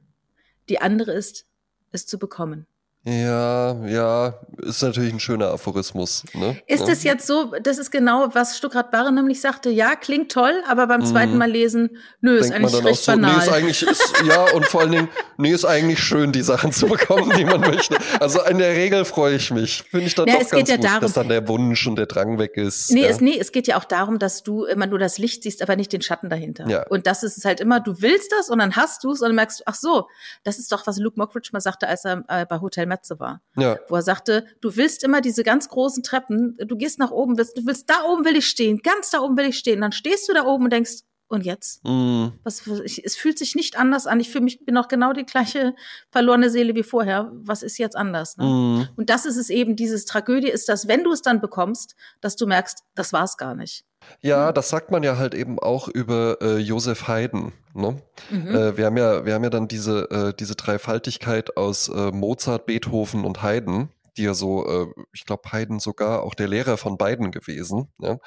Die 0.70 0.80
andere 0.80 1.14
ist, 1.14 1.47
es 1.91 2.05
zu 2.05 2.20
bekommen. 2.20 2.68
Ja, 3.06 3.86
ja, 3.86 4.34
ist 4.60 4.82
natürlich 4.82 5.12
ein 5.12 5.20
schöner 5.20 5.47
Aphorismus. 5.49 6.24
Ne? 6.34 6.58
Ist 6.68 6.88
es 6.88 7.04
jetzt 7.04 7.28
so, 7.28 7.51
das 7.62 7.78
ist 7.78 7.91
genau, 7.91 8.30
was 8.32 8.58
Stuckrad 8.58 8.91
Barre 8.91 9.12
nämlich 9.12 9.41
sagte, 9.41 9.70
ja, 9.70 9.97
klingt 9.97 10.32
toll, 10.32 10.64
aber 10.70 10.88
beim 10.88 11.06
zweiten 11.06 11.34
mhm. 11.34 11.38
Mal 11.39 11.51
lesen, 11.51 11.97
nö, 12.22 12.38
ist 12.38 12.54
eigentlich 12.54 12.82
recht 12.86 13.04
so, 13.04 13.12
banal. 13.12 13.34
Nee, 13.34 13.43
ist 13.43 13.51
eigentlich, 13.51 13.84
ist, 13.84 14.14
ja, 14.26 14.45
und 14.54 14.66
vor 14.66 14.82
allen 14.82 14.91
Dingen, 14.91 15.10
nee, 15.36 15.51
ist 15.51 15.66
eigentlich 15.66 16.01
schön, 16.01 16.32
die 16.32 16.43
Sachen 16.43 16.72
zu 16.72 16.88
bekommen, 16.88 17.34
die 17.36 17.43
man 17.43 17.60
möchte. 17.60 17.97
Also 18.22 18.41
in 18.43 18.58
der 18.58 18.72
Regel 18.72 19.04
freue 19.04 19.36
ich 19.36 19.51
mich. 19.51 19.84
Finde 19.91 20.08
ich 20.08 20.16
dann 20.16 20.28
ja, 20.28 20.36
doch 20.39 20.49
ganz 20.49 20.70
ja 20.70 20.78
gut, 20.78 20.86
darum, 20.86 21.01
dass 21.01 21.12
dann 21.14 21.28
der 21.28 21.45
Wunsch 21.49 21.86
und 21.86 21.97
der 21.97 22.06
Drang 22.06 22.39
weg 22.39 22.56
ist. 22.56 22.89
Nee, 22.91 23.01
ja. 23.01 23.10
es, 23.10 23.20
nee, 23.20 23.38
es 23.38 23.51
geht 23.51 23.68
ja 23.68 23.78
auch 23.78 23.84
darum, 23.84 24.18
dass 24.18 24.43
du 24.43 24.64
immer 24.64 24.88
nur 24.88 24.99
das 24.99 25.18
Licht 25.18 25.43
siehst, 25.43 25.62
aber 25.62 25.76
nicht 25.76 25.91
den 25.91 26.01
Schatten 26.01 26.30
dahinter. 26.30 26.70
Ja. 26.70 26.88
Und 26.88 27.06
das 27.06 27.24
ist 27.24 27.38
es 27.38 27.43
halt 27.43 27.60
immer, 27.60 27.82
du 27.82 28.01
willst 28.01 28.32
das 28.32 28.49
und 28.49 28.60
dann 28.60 28.78
hast 28.78 29.04
du 29.04 29.12
es 29.12 29.20
und 29.20 29.28
dann 29.28 29.36
merkst 29.36 29.60
du, 29.60 29.64
ach 29.66 29.76
so, 29.76 30.08
das 30.45 30.58
ist 30.58 30.72
doch, 30.72 30.88
was 30.88 30.99
Luke 30.99 31.20
Mockridge 31.20 31.49
mal 31.51 31.60
sagte, 31.60 31.86
als 31.86 32.06
er 32.06 32.24
äh, 32.30 32.45
bei 32.45 32.62
Hotel 32.62 32.93
Metze 32.94 33.20
war. 33.20 33.41
Ja 33.56 33.78
wo 33.89 33.96
er 33.96 34.02
sagte, 34.02 34.46
du 34.62 34.76
willst 34.76 35.04
immer 35.04 35.22
diese 35.22 35.44
ganz 35.44 35.70
großen 35.70 36.04
Treppen, 36.04 36.58
du 36.58 36.76
gehst 36.76 37.00
nach 37.00 37.12
oben, 37.12 37.38
willst, 37.38 37.58
du 37.58 37.66
willst, 37.66 37.89
da 37.89 38.04
oben 38.06 38.26
will 38.26 38.36
ich 38.36 38.48
stehen, 38.48 38.80
ganz 38.80 39.10
da 39.12 39.20
oben 39.20 39.38
will 39.38 39.46
ich 39.46 39.58
stehen. 39.58 39.82
Dann 39.82 39.91
stehst 39.91 40.28
du 40.30 40.34
da 40.34 40.46
oben 40.46 40.66
und 40.66 40.74
denkst, 40.74 41.02
und 41.34 41.46
jetzt? 41.46 41.84
Mm. 41.84 42.28
Was, 42.44 42.66
ich, 42.86 43.04
es 43.04 43.16
fühlt 43.16 43.38
sich 43.38 43.56
nicht 43.56 43.78
anders 43.78 44.08
an. 44.08 44.20
Ich 44.20 44.30
fühle 44.30 44.46
mich, 44.46 44.64
bin 44.66 44.76
noch 44.76 44.88
genau 44.88 45.14
die 45.14 45.26
gleiche 45.26 45.76
verlorene 46.10 46.50
Seele 46.50 46.76
wie 46.76 46.84
vorher. 46.84 47.32
Was 47.34 47.64
ist 47.64 47.78
jetzt 47.78 47.98
anders? 47.98 48.38
Ne? 48.38 48.46
Mm. 48.46 48.88
Und 48.96 49.10
das 49.10 49.26
ist 49.26 49.38
es 49.38 49.50
eben, 49.50 49.76
dieses 49.76 50.06
Tragödie 50.06 50.50
ist 50.50 50.70
dass 50.70 50.88
wenn 50.88 51.04
du 51.04 51.12
es 51.12 51.22
dann 51.22 51.42
bekommst, 51.42 51.96
dass 52.22 52.36
du 52.36 52.46
merkst, 52.46 52.84
das 52.96 53.12
war 53.12 53.24
es 53.24 53.38
gar 53.38 53.56
nicht. 53.56 53.86
Ja, 54.22 54.52
das 54.52 54.70
sagt 54.70 54.92
man 54.92 55.04
ja 55.04 55.18
halt 55.18 55.34
eben 55.34 55.60
auch 55.60 55.88
über 55.88 56.38
äh, 56.42 56.58
Josef 56.58 57.08
Haydn. 57.08 57.54
Ne? 57.74 58.02
Mhm. 58.30 58.48
Äh, 58.48 58.78
wir 58.78 58.86
haben 58.86 58.98
ja, 58.98 59.26
wir 59.26 59.34
haben 59.34 59.44
ja 59.44 59.50
dann 59.50 59.68
diese 59.68 60.10
äh, 60.12 60.34
diese 60.38 60.56
Dreifaltigkeit 60.56 61.58
aus 61.58 61.90
äh, 61.90 62.12
Mozart, 62.12 62.66
Beethoven 62.66 63.26
und 63.26 63.42
Haydn, 63.42 63.90
die 64.18 64.24
ja 64.24 64.34
so, 64.34 64.66
äh, 64.68 64.88
ich 65.14 65.26
glaube 65.26 65.51
Haydn 65.51 65.80
sogar 65.80 66.24
auch 66.24 66.36
der 66.36 66.47
Lehrer 66.47 66.78
von 66.78 66.97
beiden 66.97 67.32
gewesen, 67.32 67.91
ja? 67.99 68.18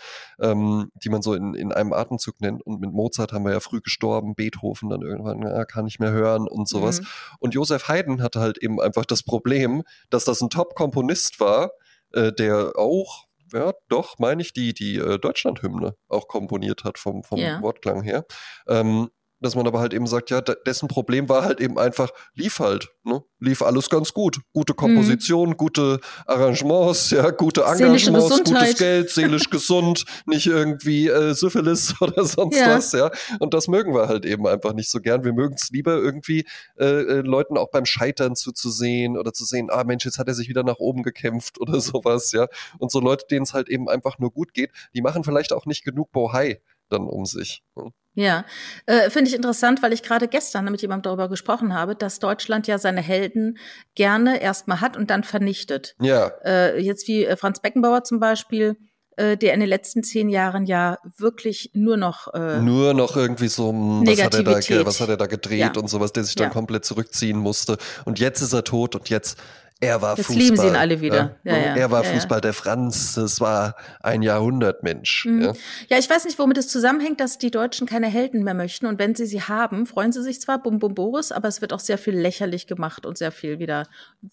ähm, 0.41 0.91
die 1.03 1.09
man 1.09 1.23
so 1.23 1.35
in, 1.35 1.55
in 1.55 1.73
einem 1.73 1.93
Atemzug 1.93 2.41
nennt. 2.41 2.65
Und 2.65 2.81
mit 2.81 2.93
Mozart 2.93 3.33
haben 3.33 3.45
wir 3.45 3.53
ja 3.53 3.61
früh 3.61 3.81
gestorben, 3.81 4.35
Beethoven 4.35 4.91
dann 4.91 5.03
irgendwann 5.03 5.43
ja, 5.43 5.65
kann 5.65 5.85
nicht 5.85 6.01
mehr 6.01 6.13
hören 6.13 6.49
und 6.49 6.69
sowas. 6.69 7.01
Mhm. 7.01 7.07
Und 7.41 7.55
Josef 7.55 7.89
Haydn 7.89 8.23
hatte 8.23 8.41
halt 8.41 8.59
eben 8.59 8.81
einfach 8.81 9.05
das 9.05 9.23
Problem, 9.23 9.83
dass 10.11 10.25
das 10.25 10.41
ein 10.41 10.51
Top-Komponist 10.51 11.41
war, 11.41 11.71
äh, 12.13 12.33
der 12.33 12.73
auch 12.77 13.27
ja, 13.53 13.73
doch, 13.89 14.19
meine 14.19 14.43
ich, 14.43 14.53
die, 14.53 14.75
die 14.75 14.97
äh, 14.97 15.19
Deutschlandhymne 15.19 15.95
auch 16.09 16.27
komponiert 16.27 16.83
hat 16.83 16.99
vom, 16.99 17.23
vom 17.23 17.39
ja. 17.39 17.63
Wortklang 17.63 18.03
her. 18.03 18.25
Ähm, 18.67 19.09
dass 19.41 19.55
man 19.55 19.67
aber 19.67 19.81
halt 19.81 19.93
eben 19.93 20.07
sagt, 20.07 20.31
ja, 20.31 20.41
dessen 20.41 20.89
Problem 20.89 21.29
war 21.29 21.45
halt 21.45 21.61
eben 21.61 21.79
einfach, 21.79 22.11
lief 22.35 22.59
halt, 22.59 22.89
ne? 23.05 23.23
lief 23.39 23.63
alles 23.63 23.91
ganz 23.91 24.15
gut. 24.15 24.41
Gute 24.53 24.73
mhm. 24.73 24.77
Komposition, 24.77 25.51
mhm. 25.51 25.57
gute 25.57 26.01
Arrangements, 26.27 27.11
ja, 27.11 27.31
gute 27.31 27.63
Engagements, 27.63 28.45
gutes 28.45 28.79
Geld, 28.79 29.11
seelisch 29.11 29.51
gesund, 29.51 30.05
nicht 30.27 30.47
irgendwie 30.47 31.09
äh, 31.09 31.35
Syphilis 31.35 31.95
oder 32.01 32.25
sonst 32.25 32.59
ja. 32.59 32.77
was, 32.77 32.93
ja. 32.93 33.11
Und 33.39 33.53
das 33.53 33.69
mögen 33.69 33.95
wir 33.95 34.09
halt 34.09 34.25
eben 34.25 34.47
einfach 34.47 34.73
nicht 34.73 34.91
so 34.91 35.01
gern. 35.01 35.25
Wir 35.25 35.33
mögen 35.33 35.55
es 35.55 35.71
lieber 35.71 35.97
irgendwie 35.97 36.47
äh, 36.79 36.85
äh, 36.85 37.21
Leuten 37.21 37.59
auch 37.59 37.71
beim 37.71 37.85
Scheitern 37.85 38.37
zuzusehen 38.37 39.19
oder 39.19 39.33
zu 39.33 39.45
sehen, 39.45 39.69
ah 39.71 39.85
Mensch, 39.85 40.05
jetzt 40.05 40.19
hat 40.19 40.29
er 40.29 40.35
sich 40.35 40.49
wieder 40.49 40.63
nach 40.63 40.79
oben 40.79 41.03
gekämpft 41.03 41.61
oder 41.61 41.81
sowas, 41.81 42.33
ja. 42.33 42.47
Und 42.79 42.91
so 42.91 43.01
Leute, 43.01 43.27
denen 43.31 43.43
es 43.43 43.53
halt 43.53 43.69
eben 43.69 43.89
einfach 43.89 44.19
nur 44.19 44.31
gut 44.31 44.55
geht, 44.55 44.71
die 44.95 45.03
machen 45.03 45.25
vielleicht 45.25 45.53
auch 45.53 45.67
nicht 45.67 45.85
genug 45.85 46.11
Bohai 46.13 46.61
dann 46.89 47.07
um 47.07 47.27
sich. 47.27 47.63
Ne? 47.75 47.91
Ja, 48.15 48.47
äh, 48.87 49.11
finde 49.11 49.29
ich 49.29 49.37
interessant, 49.37 49.83
weil 49.83 49.93
ich 49.93 50.03
gerade 50.03 50.27
gestern 50.27 50.65
mit 50.71 50.81
jemandem 50.81 51.03
darüber 51.03 51.29
gesprochen 51.29 51.75
habe, 51.75 51.95
dass 51.95 52.19
Deutschland 52.19 52.67
ja 52.67 52.79
seine 52.79 53.03
Helden 53.03 53.59
gerne 53.95 54.41
erstmal 54.41 54.81
hat 54.81 54.97
und 54.97 55.11
dann 55.11 55.23
vernichtet. 55.23 55.95
Ja. 56.01 56.33
Äh, 56.43 56.81
jetzt 56.81 57.09
wie 57.09 57.27
äh, 57.27 57.37
Franz 57.37 57.61
Beckenbauer 57.61 58.05
zum 58.05 58.19
Beispiel, 58.19 58.79
äh, 59.17 59.37
der 59.37 59.53
in 59.53 59.61
den 59.61 59.69
letzten 59.69 60.03
zehn 60.03 60.31
Jahren 60.31 60.65
ja 60.65 60.99
wirklich 61.19 61.71
nur 61.75 61.99
noch 61.99 62.33
äh, 62.33 62.61
nur 62.61 62.95
noch 62.95 63.17
irgendwie 63.17 63.49
so 63.49 63.71
hm, 63.71 64.07
was 64.07 64.23
hat 64.23 64.35
er 64.35 64.43
da, 64.43 64.87
was 64.87 65.01
hat 65.01 65.09
er 65.11 65.17
da 65.19 65.27
gedreht 65.27 65.59
ja. 65.59 65.73
und 65.81 65.89
sowas, 65.89 66.13
der 66.13 66.25
sich 66.25 66.37
dann 66.37 66.49
ja. 66.49 66.53
komplett 66.53 66.85
zurückziehen 66.85 67.39
musste 67.39 67.77
und 68.05 68.19
jetzt 68.19 68.41
ist 68.41 68.53
er 68.53 68.65
tot 68.65 68.95
und 68.95 69.11
jetzt 69.11 69.39
er 69.79 70.01
war 70.01 70.17
Jetzt 70.17 70.29
Fußball. 70.29 70.43
lieben 70.43 70.57
sie 70.57 70.69
ihn 70.69 70.77
alle 70.77 71.03
wieder. 71.03 71.37
Ja, 71.45 71.55
ja, 71.55 71.77
er 71.77 71.91
war 71.91 72.03
ja, 72.03 72.11
Fußball 72.11 72.41
der 72.41 72.55
Franz. 72.55 73.15
Das 73.15 73.43
war 73.43 73.77
ein 74.01 74.23
Jahrhundertmensch. 74.23 75.27
Mhm. 75.27 75.55
Ja. 75.91 75.99
ich 75.99 76.09
weiß 76.09 76.25
nicht, 76.25 76.39
womit 76.39 76.57
es 76.57 76.69
zusammenhängt, 76.69 77.21
dass 77.21 77.37
die 77.37 77.51
Deutschen 77.51 77.87
keine 77.87 78.07
Helden 78.07 78.43
mehr 78.43 78.55
möchten. 78.55 78.87
Und 78.87 78.99
wenn 78.99 79.15
sie 79.15 79.27
sie 79.27 79.43
haben, 79.43 79.85
freuen 79.85 80.13
sie 80.13 80.23
sich 80.23 80.41
zwar, 80.41 80.63
bum 80.63 80.79
bum 80.79 80.95
Boris, 80.95 81.31
aber 81.31 81.49
es 81.49 81.61
wird 81.61 81.75
auch 81.75 81.81
sehr 81.81 81.99
viel 81.99 82.19
lächerlich 82.19 82.67
gemacht 82.67 83.05
und 83.05 83.19
sehr 83.19 83.31
viel 83.33 83.59
wieder 83.59 83.83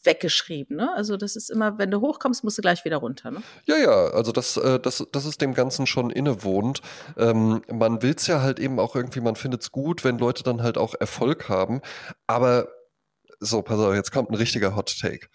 weggeschrieben. 0.05 0.77
Ne? 0.77 0.93
Also 0.95 1.17
das 1.17 1.35
ist 1.35 1.49
immer, 1.49 1.77
wenn 1.77 1.91
du 1.91 1.99
hochkommst, 1.99 2.45
musst 2.45 2.57
du 2.57 2.61
gleich 2.61 2.85
wieder 2.85 2.97
runter. 2.97 3.31
Ne? 3.31 3.43
Ja, 3.65 3.75
ja, 3.75 4.07
also 4.11 4.31
das, 4.31 4.55
äh, 4.55 4.79
das, 4.79 5.05
das 5.11 5.25
ist 5.25 5.41
dem 5.41 5.53
Ganzen 5.53 5.87
schon 5.87 6.09
innewohnt. 6.09 6.81
Ähm, 7.17 7.61
man 7.69 8.01
will 8.01 8.13
es 8.15 8.27
ja 8.27 8.41
halt 8.41 8.59
eben 8.59 8.79
auch 8.79 8.95
irgendwie, 8.95 9.19
man 9.19 9.35
findet 9.35 9.61
es 9.61 9.73
gut, 9.73 10.05
wenn 10.05 10.17
Leute 10.17 10.43
dann 10.43 10.63
halt 10.63 10.77
auch 10.77 10.95
Erfolg 10.97 11.49
haben. 11.49 11.81
Aber 12.27 12.69
so, 13.43 13.61
pass 13.61 13.79
auf, 13.79 13.93
jetzt 13.93 14.11
kommt 14.11 14.29
ein 14.29 14.35
richtiger 14.35 14.75
Hot 14.75 14.95
Take. 14.99 15.27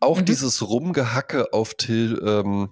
Auch 0.00 0.20
mhm. 0.20 0.24
dieses 0.24 0.68
Rumgehacke 0.68 1.52
auf 1.52 1.74
Till, 1.74 2.20
ähm, 2.24 2.70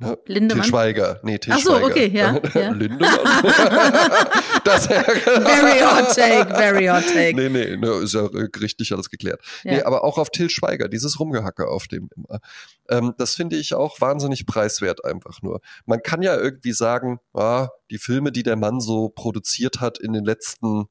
Ne? 0.00 0.16
Lindemann? 0.26 0.62
Til 0.62 0.70
Schweiger. 0.70 1.20
Nee, 1.24 1.38
Til 1.38 1.52
Ach 1.52 1.58
so, 1.58 1.72
Schweiger. 1.72 1.86
okay, 1.86 2.06
ja. 2.06 2.40
ja. 2.54 2.70
Lindemann. 2.70 3.18
das 4.64 4.86
very 4.86 5.80
hot 5.80 6.14
take, 6.14 6.54
very 6.54 6.86
hot 6.86 7.02
take. 7.12 7.34
Nee, 7.34 7.48
nee, 7.48 7.76
ne, 7.76 7.88
ist 8.04 8.14
ja 8.14 8.28
richtig 8.60 8.92
alles 8.92 9.10
geklärt. 9.10 9.40
Ja. 9.64 9.72
Nee, 9.72 9.82
aber 9.82 10.04
auch 10.04 10.18
auf 10.18 10.30
Til 10.30 10.50
Schweiger, 10.50 10.88
dieses 10.88 11.18
Rumgehacke 11.18 11.66
auf 11.66 11.88
dem 11.88 12.08
immer. 12.14 12.38
Ähm, 12.88 13.14
das 13.18 13.34
finde 13.34 13.56
ich 13.56 13.74
auch 13.74 14.00
wahnsinnig 14.00 14.46
preiswert 14.46 15.04
einfach 15.04 15.42
nur. 15.42 15.60
Man 15.84 16.00
kann 16.00 16.22
ja 16.22 16.36
irgendwie 16.36 16.72
sagen, 16.72 17.18
ah, 17.34 17.68
die 17.90 17.98
Filme, 17.98 18.30
die 18.30 18.44
der 18.44 18.56
Mann 18.56 18.80
so 18.80 19.08
produziert 19.08 19.80
hat 19.80 19.98
in 19.98 20.12
den 20.12 20.24
letzten 20.24 20.86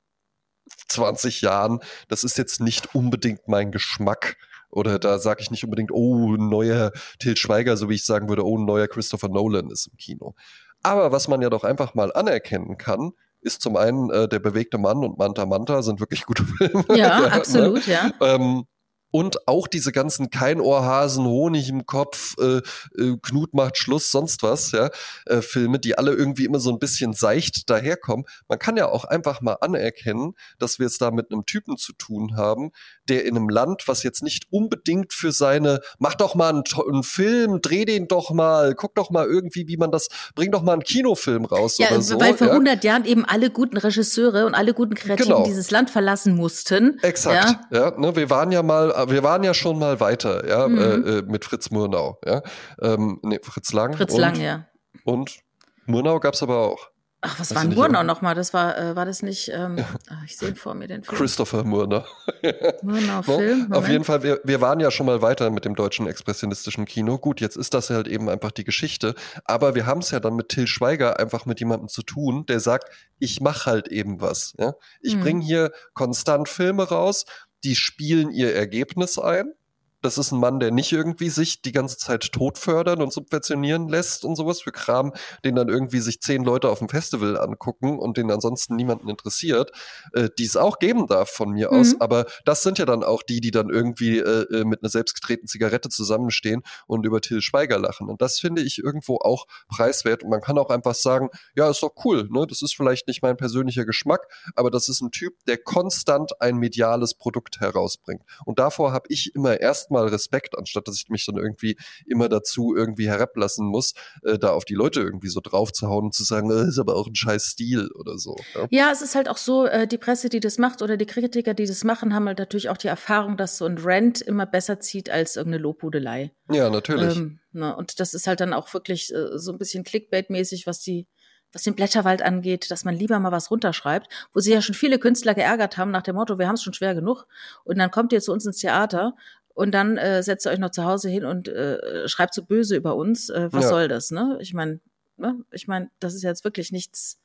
20 0.88 1.42
Jahren, 1.42 1.80
das 2.08 2.24
ist 2.24 2.38
jetzt 2.38 2.60
nicht 2.60 2.96
unbedingt 2.96 3.48
mein 3.48 3.72
Geschmack. 3.72 4.38
Oder 4.70 5.00
da 5.00 5.18
sage 5.18 5.42
ich 5.42 5.52
nicht 5.52 5.64
unbedingt, 5.64 5.92
oh, 5.92 6.36
ein 6.36 6.50
neuer 6.50 6.92
Til 7.20 7.38
Schweiger, 7.38 7.78
so 7.78 7.90
wie 7.90 7.96
ich 7.96 8.06
sagen 8.06 8.30
würde, 8.30 8.46
oh, 8.46 8.58
ein 8.58 8.66
neuer 8.66 8.88
Christopher 8.88 9.30
Nolan 9.30 9.70
ist 9.70 9.88
im 9.88 9.98
Kino. 9.98 10.36
Aber 10.84 11.12
was 11.12 11.28
man 11.28 11.42
ja 11.42 11.50
doch 11.50 11.64
einfach 11.64 11.96
mal 11.96 12.14
anerkennen 12.14 12.78
kann, 12.78 13.12
ist 13.42 13.62
zum 13.62 13.78
einen 13.78 14.10
äh, 14.10 14.28
der 14.28 14.40
bewegte 14.40 14.78
Mann 14.78 15.04
und 15.04 15.18
Manta 15.18 15.46
Manta 15.46 15.82
sind 15.82 16.00
wirklich 16.00 16.26
gute 16.26 16.44
Filme. 16.46 16.86
Ja, 16.90 16.96
ja 16.96 17.20
ne? 17.22 17.32
absolut, 17.32 17.88
ne? 17.88 17.94
ja. 17.94 18.12
Ähm, 18.22 18.66
und 19.12 19.48
auch 19.48 19.68
diese 19.68 19.92
ganzen 19.92 20.30
Keinohrhasen, 20.30 21.26
Honig 21.26 21.70
im 21.70 21.86
Kopf, 21.86 22.36
äh, 22.40 22.58
äh, 23.02 23.18
Knut 23.22 23.54
macht 23.54 23.78
Schluss, 23.78 24.12
sonst 24.12 24.44
was, 24.44 24.72
ja, 24.72 24.90
äh, 25.26 25.42
Filme, 25.42 25.80
die 25.80 25.98
alle 25.98 26.14
irgendwie 26.14 26.46
immer 26.46 26.60
so 26.60 26.72
ein 26.72 26.80
bisschen 26.80 27.14
seicht 27.14 27.70
daherkommen. 27.70 28.26
Man 28.48 28.60
kann 28.60 28.78
ja 28.78 28.90
auch 28.90 29.06
einfach 29.06 29.42
mal 29.42 29.58
anerkennen, 29.62 30.34
dass 30.60 30.80
wir 30.80 30.88
es 30.88 30.98
da 30.98 31.12
mit 31.12 31.32
einem 31.32 31.46
Typen 31.46 31.78
zu 31.78 31.94
tun 31.94 32.36
haben, 32.36 32.72
der 33.08 33.26
in 33.26 33.38
einem 33.38 33.50
Land, 33.50 33.88
was 33.88 34.04
jetzt 34.04 34.24
nicht 34.24 34.46
unbedingt 34.50 35.14
für 35.14 35.32
seine, 35.32 35.80
mach 36.00 36.16
doch 36.16 36.36
mal 36.36 36.50
einen, 36.50 36.64
einen 36.90 37.04
Film, 37.04 37.62
dreh 37.62 37.86
den 37.86 38.08
doch 38.08 38.32
mal, 38.32 38.76
guck 38.76 38.96
doch 38.96 39.10
mal 39.10 39.26
irgendwie, 39.26 39.68
wie 39.68 39.78
man 39.78 39.92
das, 39.92 40.10
bring 40.36 40.52
doch 40.52 40.62
mal 40.62 40.74
einen 40.74 40.84
Kinofilm 40.84 41.46
raus 41.46 41.78
ja, 41.78 41.90
oder 41.90 42.02
so. 42.02 42.20
Weil 42.20 42.36
vor 42.36 42.48
ja. 42.48 42.54
100 42.54 42.84
Jahren 42.84 43.06
eben 43.06 43.26
alle 43.26 43.50
guten 43.50 43.78
Regisseure 43.78 44.46
und 44.46 44.54
alle 44.54 44.74
guten 44.74 44.96
Kreativen 44.96 45.32
genau. 45.32 45.46
dieses 45.46 45.72
Land 45.72 45.90
verlassen 45.90 46.36
mussten. 46.36 47.00
Exakt, 47.02 47.68
ja, 47.72 47.92
ja 47.92 48.00
ne, 48.00 48.16
wir 48.16 48.30
waren 48.30 48.52
ja 48.52 48.64
mal 48.64 48.92
wir 49.08 49.24
waren 49.24 49.44
ja 49.44 49.54
schon 49.54 49.80
mal 49.80 50.00
weiter, 50.00 50.48
ja, 50.48 50.68
mhm. 50.68 50.78
äh, 50.78 51.18
äh 51.20 51.22
mit 51.24 51.46
Fritz 51.46 51.70
Murnau, 51.72 52.20
ja. 52.26 52.42
Ähm, 52.82 53.20
nee, 53.24 53.40
Fritz 53.42 53.74
Lang. 53.74 53.94
Fritz 53.94 54.14
und, 54.14 54.20
Lang, 54.20 54.40
ja. 54.40 54.68
Und 55.04 55.40
Murnau 55.86 56.20
gab 56.20 56.34
es 56.34 56.44
aber 56.44 56.58
auch. 56.58 56.90
Ach, 57.22 57.40
was 57.40 57.56
war 57.56 57.64
ein 57.64 57.74
Murnau 57.74 58.04
nochmal? 58.04 58.36
Das 58.36 58.54
war, 58.54 58.78
äh, 58.78 58.96
war 58.96 59.06
das 59.06 59.24
nicht, 59.24 59.50
ähm, 59.52 59.80
ja. 59.80 59.88
ach, 60.10 60.24
ich 60.24 60.38
sehe 60.38 60.56
vor 60.56 60.76
mir 60.76 60.88
den 60.88 61.04
Film. 61.04 61.18
Christopher 61.18 61.64
Murnau. 61.64 62.06
Murnau-Film. 62.84 63.74
Auf 63.74 63.90
jeden 63.90 64.04
Fall, 64.04 64.22
wir, 64.22 64.40
wir 64.44 64.62
waren 64.62 64.80
ja 64.80 64.92
schon 64.92 65.08
mal 65.08 65.24
weiter 65.24 65.50
mit 65.50 65.66
dem 65.66 65.74
deutschen 65.74 66.08
expressionistischen 66.08 66.86
Kino. 66.86 67.18
Gut, 67.18 67.42
jetzt 67.42 67.58
ist 67.58 67.74
das 67.74 67.90
halt 67.90 68.08
eben 68.08 68.30
einfach 68.30 68.52
die 68.52 68.64
Geschichte. 68.64 69.16
Aber 69.46 69.74
wir 69.74 69.88
haben 69.88 70.02
es 70.02 70.12
ja 70.12 70.20
dann 70.20 70.36
mit 70.36 70.50
Till 70.50 70.68
Schweiger 70.68 71.20
einfach 71.20 71.48
mit 71.48 71.60
jemandem 71.60 71.88
zu 71.88 72.04
tun, 72.04 72.46
der 72.46 72.60
sagt, 72.60 72.94
ich 73.18 73.42
mache 73.42 73.66
halt 73.66 73.88
eben 73.88 74.22
was. 74.22 74.54
Ja? 74.60 74.76
Ich 75.02 75.16
mhm. 75.16 75.22
bringe 75.22 75.44
hier 75.44 75.72
konstant 75.96 76.48
Filme 76.48 76.88
raus, 76.88 77.26
die 77.64 77.76
spielen 77.76 78.32
ihr 78.32 78.54
Ergebnis 78.54 79.18
ein 79.18 79.54
das 80.02 80.18
ist 80.18 80.32
ein 80.32 80.40
Mann, 80.40 80.60
der 80.60 80.72
nicht 80.72 80.92
irgendwie 80.92 81.30
sich 81.30 81.62
die 81.62 81.72
ganze 81.72 81.98
Zeit 81.98 82.32
totfördern 82.32 83.02
und 83.02 83.12
subventionieren 83.12 83.88
lässt 83.88 84.26
und 84.26 84.36
sowas 84.36 84.62
für 84.62 84.72
Kram, 84.72 85.14
den 85.44 85.56
dann 85.56 85.70
irgendwie 85.70 86.00
sich 86.00 86.22
zehn 86.22 86.44
Leute 86.44 86.70
auf 86.70 86.80
dem 86.80 86.90
Festival 86.90 87.38
angucken 87.38 87.98
und 87.98 88.18
den 88.18 88.30
ansonsten 88.32 88.76
niemanden 88.76 89.10
interessiert, 89.10 89.72
äh, 90.14 90.30
die 90.38 90.46
es 90.46 90.56
auch 90.56 90.80
geben 90.80 91.08
darf 91.08 91.30
von 91.30 91.52
mir 91.52 91.72
mhm. 91.72 91.80
aus. 91.80 91.96
Aber 92.00 92.26
das 92.46 92.64
sind 92.64 92.78
ja 92.78 92.86
dann 92.86 93.04
auch 93.04 93.24
die, 93.24 93.42
die 93.42 93.52
dann 93.52 93.70
irgendwie 93.70 94.20
äh, 94.20 94.46
äh 94.52 94.66
mit 94.66 94.84
einer 94.84 94.90
selbstgedrehten 94.90 95.48
Zigarette 95.48 95.90
zusammenstehen 95.90 96.62
und 96.86 97.06
über 97.06 97.22
Till 97.22 97.42
Schweiger 97.42 97.80
lachen. 97.80 98.10
Und 98.10 98.22
das 98.22 98.40
finde 98.40 98.62
ich 98.62 98.80
irgendwo 98.80 99.18
auch 99.18 99.46
preiswert. 99.68 100.24
Und 100.24 100.30
man 100.30 100.42
kann 100.42 100.58
auch 100.58 100.70
einfach 100.70 100.96
sagen, 100.96 101.30
ja, 101.56 101.70
ist 101.70 101.82
doch 101.82 101.94
cool, 102.06 102.28
ne? 102.30 102.46
Das 102.48 102.62
ist 102.62 102.76
vielleicht 102.76 103.08
nicht 103.08 103.22
mein 103.22 103.38
persönlicher 103.38 103.86
Geschmack, 103.86 104.28
aber 104.56 104.70
das 104.70 104.90
ist 104.90 105.02
ein 105.02 105.12
Typ, 105.12 105.34
der 105.48 105.58
konstant 105.58 106.40
ein 106.42 106.58
mediales 106.58 107.14
Produkt 107.14 107.60
herausbringt. 107.60 108.24
Und 108.46 108.60
davor 108.60 108.92
habe 108.92 109.08
ich 109.10 109.34
immer 109.36 109.60
erstmal 109.88 110.08
Respekt, 110.08 110.58
anstatt 110.58 110.88
dass 110.88 110.98
ich 110.98 111.10
mich 111.10 111.26
dann 111.26 111.38
irgendwie 111.38 111.78
immer 112.06 112.30
dazu 112.30 112.76
irgendwie 112.76 113.08
herablassen 113.08 113.66
muss, 113.66 113.94
äh, 114.24 114.38
da 114.38 114.52
auf 114.52 114.66
die 114.66 114.74
Leute 114.74 115.02
irgendwie 115.02 115.30
so 115.30 115.40
drauf 115.42 115.72
zu 115.72 115.88
hauen 115.88 116.06
und 116.06 116.14
zu 116.14 116.24
sagen, 116.24 116.52
äh, 116.52 116.68
ist 116.68 116.80
aber 116.80 116.96
auch 116.96 117.08
ein 117.08 117.16
scheiß 117.16 117.44
Stil 117.44 117.90
oder 117.94 118.18
so. 118.18 118.36
Ja? 118.54 118.68
ja, 118.70 118.92
es 118.92 119.02
ist 119.02 119.16
halt 119.16 119.30
auch 119.30 119.38
so, 119.38 119.66
äh, 119.66 119.88
die 119.88 119.98
Presse, 119.98 120.30
die 120.30 120.40
das 120.40 120.58
macht 120.58 120.82
oder 120.82 120.98
die 120.98 121.06
Kritiker, 121.06 121.54
die 121.54 121.66
das 121.66 121.84
machen, 121.84 122.14
haben 122.14 122.28
halt 122.28 122.40
natürlich 122.40 122.70
auch 122.70 122.78
die 122.78 122.88
Erfahrung, 122.88 123.38
dass 123.38 123.58
so 123.58 123.66
ein 123.66 123.78
Rant 123.78 124.22
immer 124.22 124.46
besser 124.46 124.80
zieht 124.80 125.10
als 125.10 125.36
irgendeine 125.36 125.64
Lobhudelei. 125.64 126.32
Ja, 126.52 126.70
natürlich. 126.70 127.18
Ähm, 127.18 127.40
na, 127.52 127.70
ne, 127.70 127.76
und 127.76 128.00
das 128.00 128.14
ist 128.14 128.28
halt 128.28 128.42
dann 128.42 128.54
auch 128.54 128.74
wirklich 128.74 129.14
äh, 129.14 129.38
so 129.38 129.52
ein 129.52 129.58
bisschen 129.58 129.84
Clickbait-mäßig, 129.84 130.68
was 130.68 130.80
die 130.82 131.08
was 131.54 131.64
den 131.64 131.76
Blätterwald 131.76 132.22
angeht, 132.22 132.70
dass 132.72 132.84
man 132.84 132.96
lieber 132.96 133.20
mal 133.20 133.32
was 133.32 133.50
runterschreibt, 133.52 134.08
wo 134.34 134.40
sich 134.40 134.54
ja 134.54 134.62
schon 134.62 134.76
viele 134.76 135.00
Künstler 135.00 135.34
geärgert 135.34 135.78
haben 135.78 135.92
nach 135.92 136.04
dem 136.04 136.16
Motto, 136.16 136.38
wir 136.38 136.48
haben 136.48 136.56
es 136.56 136.64
schon 136.64 136.74
schwer 136.74 136.94
genug. 136.94 137.26
Und 137.64 137.78
dann 137.78 137.92
kommt 137.92 138.14
ihr 138.14 138.22
zu 138.22 138.34
uns 138.34 138.46
ins 138.46 138.58
Theater 138.58 139.16
und 139.58 139.72
dann 139.72 139.98
äh, 139.98 140.22
setzt 140.22 140.46
ihr 140.46 140.52
euch 140.52 140.60
noch 140.60 140.70
zu 140.70 140.86
Hause 140.86 141.10
hin 141.10 141.26
und 141.26 141.48
äh, 141.48 142.08
schreibt 142.08 142.36
so 142.36 142.44
böse 142.46 142.76
über 142.76 142.96
uns. 142.96 143.30
Äh, 143.30 143.50
was 143.52 143.64
ja. 143.64 143.70
soll 143.70 143.88
das, 143.88 144.12
ne? 144.12 144.38
Ich 144.40 144.54
meine, 144.54 144.80
ne? 145.18 145.36
ich 145.50 145.68
meine, 145.68 145.90
das 146.00 146.14
ist 146.14 146.22
jetzt 146.22 146.44
wirklich 146.44 146.72
nichts, 146.72 147.20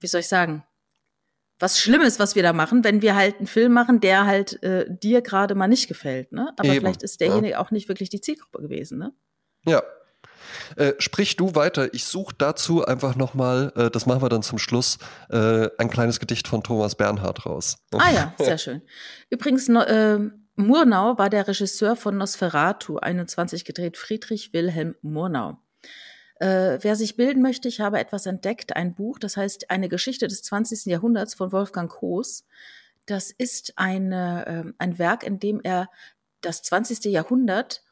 wie 0.00 0.08
soll 0.08 0.22
ich 0.22 0.26
sagen, 0.28 0.64
was 1.60 1.78
Schlimmes, 1.78 2.18
was 2.18 2.34
wir 2.34 2.42
da 2.42 2.52
machen, 2.52 2.82
wenn 2.82 3.00
wir 3.00 3.14
halt 3.14 3.36
einen 3.36 3.46
Film 3.46 3.72
machen, 3.72 4.00
der 4.00 4.26
halt 4.26 4.60
äh, 4.64 4.86
dir 4.88 5.22
gerade 5.22 5.54
mal 5.54 5.68
nicht 5.68 5.86
gefällt, 5.86 6.32
ne? 6.32 6.52
Aber 6.56 6.68
Eben, 6.68 6.80
vielleicht 6.80 7.04
ist 7.04 7.20
derjenige 7.20 7.52
ja. 7.52 7.58
auch 7.60 7.70
nicht 7.70 7.88
wirklich 7.88 8.10
die 8.10 8.20
Zielgruppe 8.20 8.60
gewesen, 8.62 8.98
ne? 8.98 9.12
Ja, 9.64 9.84
äh, 10.74 10.94
sprich 10.98 11.36
du 11.36 11.54
weiter. 11.54 11.94
Ich 11.94 12.06
suche 12.06 12.34
dazu 12.36 12.84
einfach 12.84 13.14
nochmal, 13.14 13.72
äh, 13.76 13.88
das 13.88 14.04
machen 14.06 14.20
wir 14.20 14.28
dann 14.28 14.42
zum 14.42 14.58
Schluss, 14.58 14.98
äh, 15.30 15.68
ein 15.78 15.90
kleines 15.90 16.18
Gedicht 16.18 16.48
von 16.48 16.64
Thomas 16.64 16.96
Bernhard 16.96 17.46
raus. 17.46 17.76
Ah 17.92 18.10
ja, 18.10 18.34
sehr 18.36 18.58
schön. 18.58 18.82
Übrigens, 19.30 19.68
äh, 19.68 20.18
Murnau 20.56 21.18
war 21.18 21.28
der 21.28 21.46
Regisseur 21.46 21.96
von 21.96 22.16
Nosferatu 22.16 22.96
21 22.96 23.66
gedreht, 23.66 23.98
Friedrich 23.98 24.54
Wilhelm 24.54 24.96
Murnau. 25.02 25.58
Äh, 26.40 26.78
wer 26.80 26.96
sich 26.96 27.16
bilden 27.16 27.42
möchte, 27.42 27.68
ich 27.68 27.80
habe 27.80 27.98
etwas 27.98 28.24
entdeckt, 28.24 28.74
ein 28.74 28.94
Buch, 28.94 29.18
das 29.18 29.36
heißt 29.36 29.70
Eine 29.70 29.90
Geschichte 29.90 30.28
des 30.28 30.42
20. 30.42 30.86
Jahrhunderts 30.86 31.34
von 31.34 31.52
Wolfgang 31.52 31.90
Koos. 31.90 32.46
Das 33.04 33.30
ist 33.30 33.74
eine, 33.76 34.46
äh, 34.46 34.72
ein 34.78 34.98
Werk, 34.98 35.24
in 35.24 35.38
dem 35.38 35.60
er 35.62 35.90
das 36.40 36.62
20. 36.62 37.04
Jahrhundert 37.12 37.82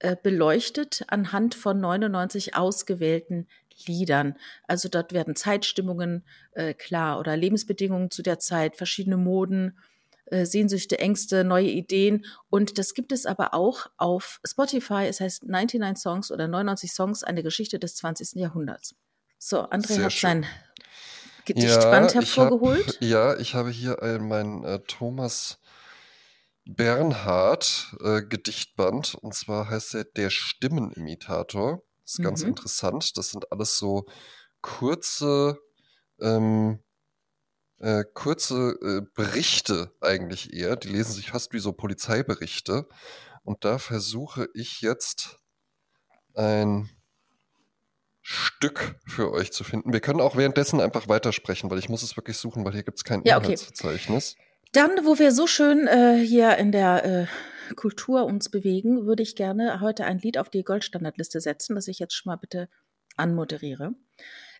äh, 0.00 0.16
beleuchtet 0.20 1.04
anhand 1.06 1.54
von 1.54 1.80
99 1.80 2.56
ausgewählten 2.56 3.46
Liedern. 3.86 4.36
Also 4.66 4.88
dort 4.88 5.12
werden 5.12 5.36
Zeitstimmungen 5.36 6.24
äh, 6.52 6.74
klar 6.74 7.20
oder 7.20 7.36
Lebensbedingungen 7.36 8.10
zu 8.10 8.22
der 8.22 8.40
Zeit, 8.40 8.76
verschiedene 8.76 9.16
Moden, 9.16 9.78
äh, 10.30 10.46
Sehnsüchte, 10.46 10.98
Ängste, 10.98 11.44
neue 11.44 11.68
Ideen. 11.68 12.24
Und 12.50 12.78
das 12.78 12.94
gibt 12.94 13.12
es 13.12 13.26
aber 13.26 13.54
auch 13.54 13.86
auf 13.96 14.40
Spotify. 14.46 15.06
Es 15.08 15.20
heißt 15.20 15.44
99 15.44 16.02
Songs 16.02 16.30
oder 16.30 16.48
99 16.48 16.92
Songs, 16.92 17.24
eine 17.24 17.42
Geschichte 17.42 17.78
des 17.78 17.96
20. 17.96 18.40
Jahrhunderts. 18.40 18.94
So, 19.38 19.62
André 19.62 19.94
Sehr 19.94 20.04
hat 20.04 20.12
schön. 20.12 20.28
sein 20.42 20.46
Gedichtband 21.44 22.14
ja, 22.14 22.20
hervorgeholt. 22.20 22.86
Ich 22.86 22.94
hab, 22.94 23.02
ja, 23.02 23.36
ich 23.38 23.54
habe 23.54 23.70
hier 23.70 24.02
äh, 24.02 24.18
mein 24.18 24.64
äh, 24.64 24.80
Thomas 24.86 25.58
Bernhard 26.66 27.96
äh, 28.02 28.22
Gedichtband 28.22 29.14
und 29.14 29.34
zwar 29.34 29.70
heißt 29.70 29.94
er 29.94 30.04
Der 30.04 30.28
Stimmenimitator. 30.28 31.82
Das 32.02 32.12
ist 32.12 32.18
mhm. 32.18 32.24
ganz 32.24 32.42
interessant. 32.42 33.16
Das 33.16 33.30
sind 33.30 33.50
alles 33.50 33.78
so 33.78 34.06
kurze, 34.60 35.58
ähm, 36.20 36.80
äh, 37.80 38.04
kurze 38.14 38.76
äh, 38.82 39.06
Berichte 39.14 39.92
eigentlich 40.00 40.52
eher. 40.52 40.76
Die 40.76 40.88
lesen 40.88 41.12
sich 41.12 41.30
fast 41.30 41.52
wie 41.52 41.58
so 41.58 41.72
Polizeiberichte. 41.72 42.88
Und 43.44 43.64
da 43.64 43.78
versuche 43.78 44.48
ich 44.54 44.80
jetzt 44.80 45.38
ein 46.34 46.90
Stück 48.20 48.96
für 49.06 49.32
euch 49.32 49.52
zu 49.52 49.64
finden. 49.64 49.92
Wir 49.92 50.00
können 50.00 50.20
auch 50.20 50.36
währenddessen 50.36 50.80
einfach 50.80 51.08
weitersprechen, 51.08 51.70
weil 51.70 51.78
ich 51.78 51.88
muss 51.88 52.02
es 52.02 52.16
wirklich 52.16 52.36
suchen, 52.36 52.64
weil 52.64 52.74
hier 52.74 52.82
gibt 52.82 52.98
es 52.98 53.04
kein 53.04 53.22
ja, 53.24 53.38
Inhaltsverzeichnis. 53.38 54.34
Okay. 54.36 54.44
Dann, 54.72 55.06
wo 55.06 55.18
wir 55.18 55.32
so 55.32 55.46
schön 55.46 55.86
äh, 55.86 56.18
hier 56.18 56.58
in 56.58 56.70
der 56.70 57.04
äh, 57.04 57.74
Kultur 57.74 58.24
uns 58.26 58.50
bewegen, 58.50 59.06
würde 59.06 59.22
ich 59.22 59.34
gerne 59.34 59.80
heute 59.80 60.04
ein 60.04 60.18
Lied 60.18 60.36
auf 60.36 60.50
die 60.50 60.62
Goldstandardliste 60.62 61.40
setzen, 61.40 61.74
das 61.74 61.88
ich 61.88 61.98
jetzt 61.98 62.14
schon 62.14 62.30
mal 62.30 62.36
bitte 62.36 62.68
anmoderiere. 63.16 63.94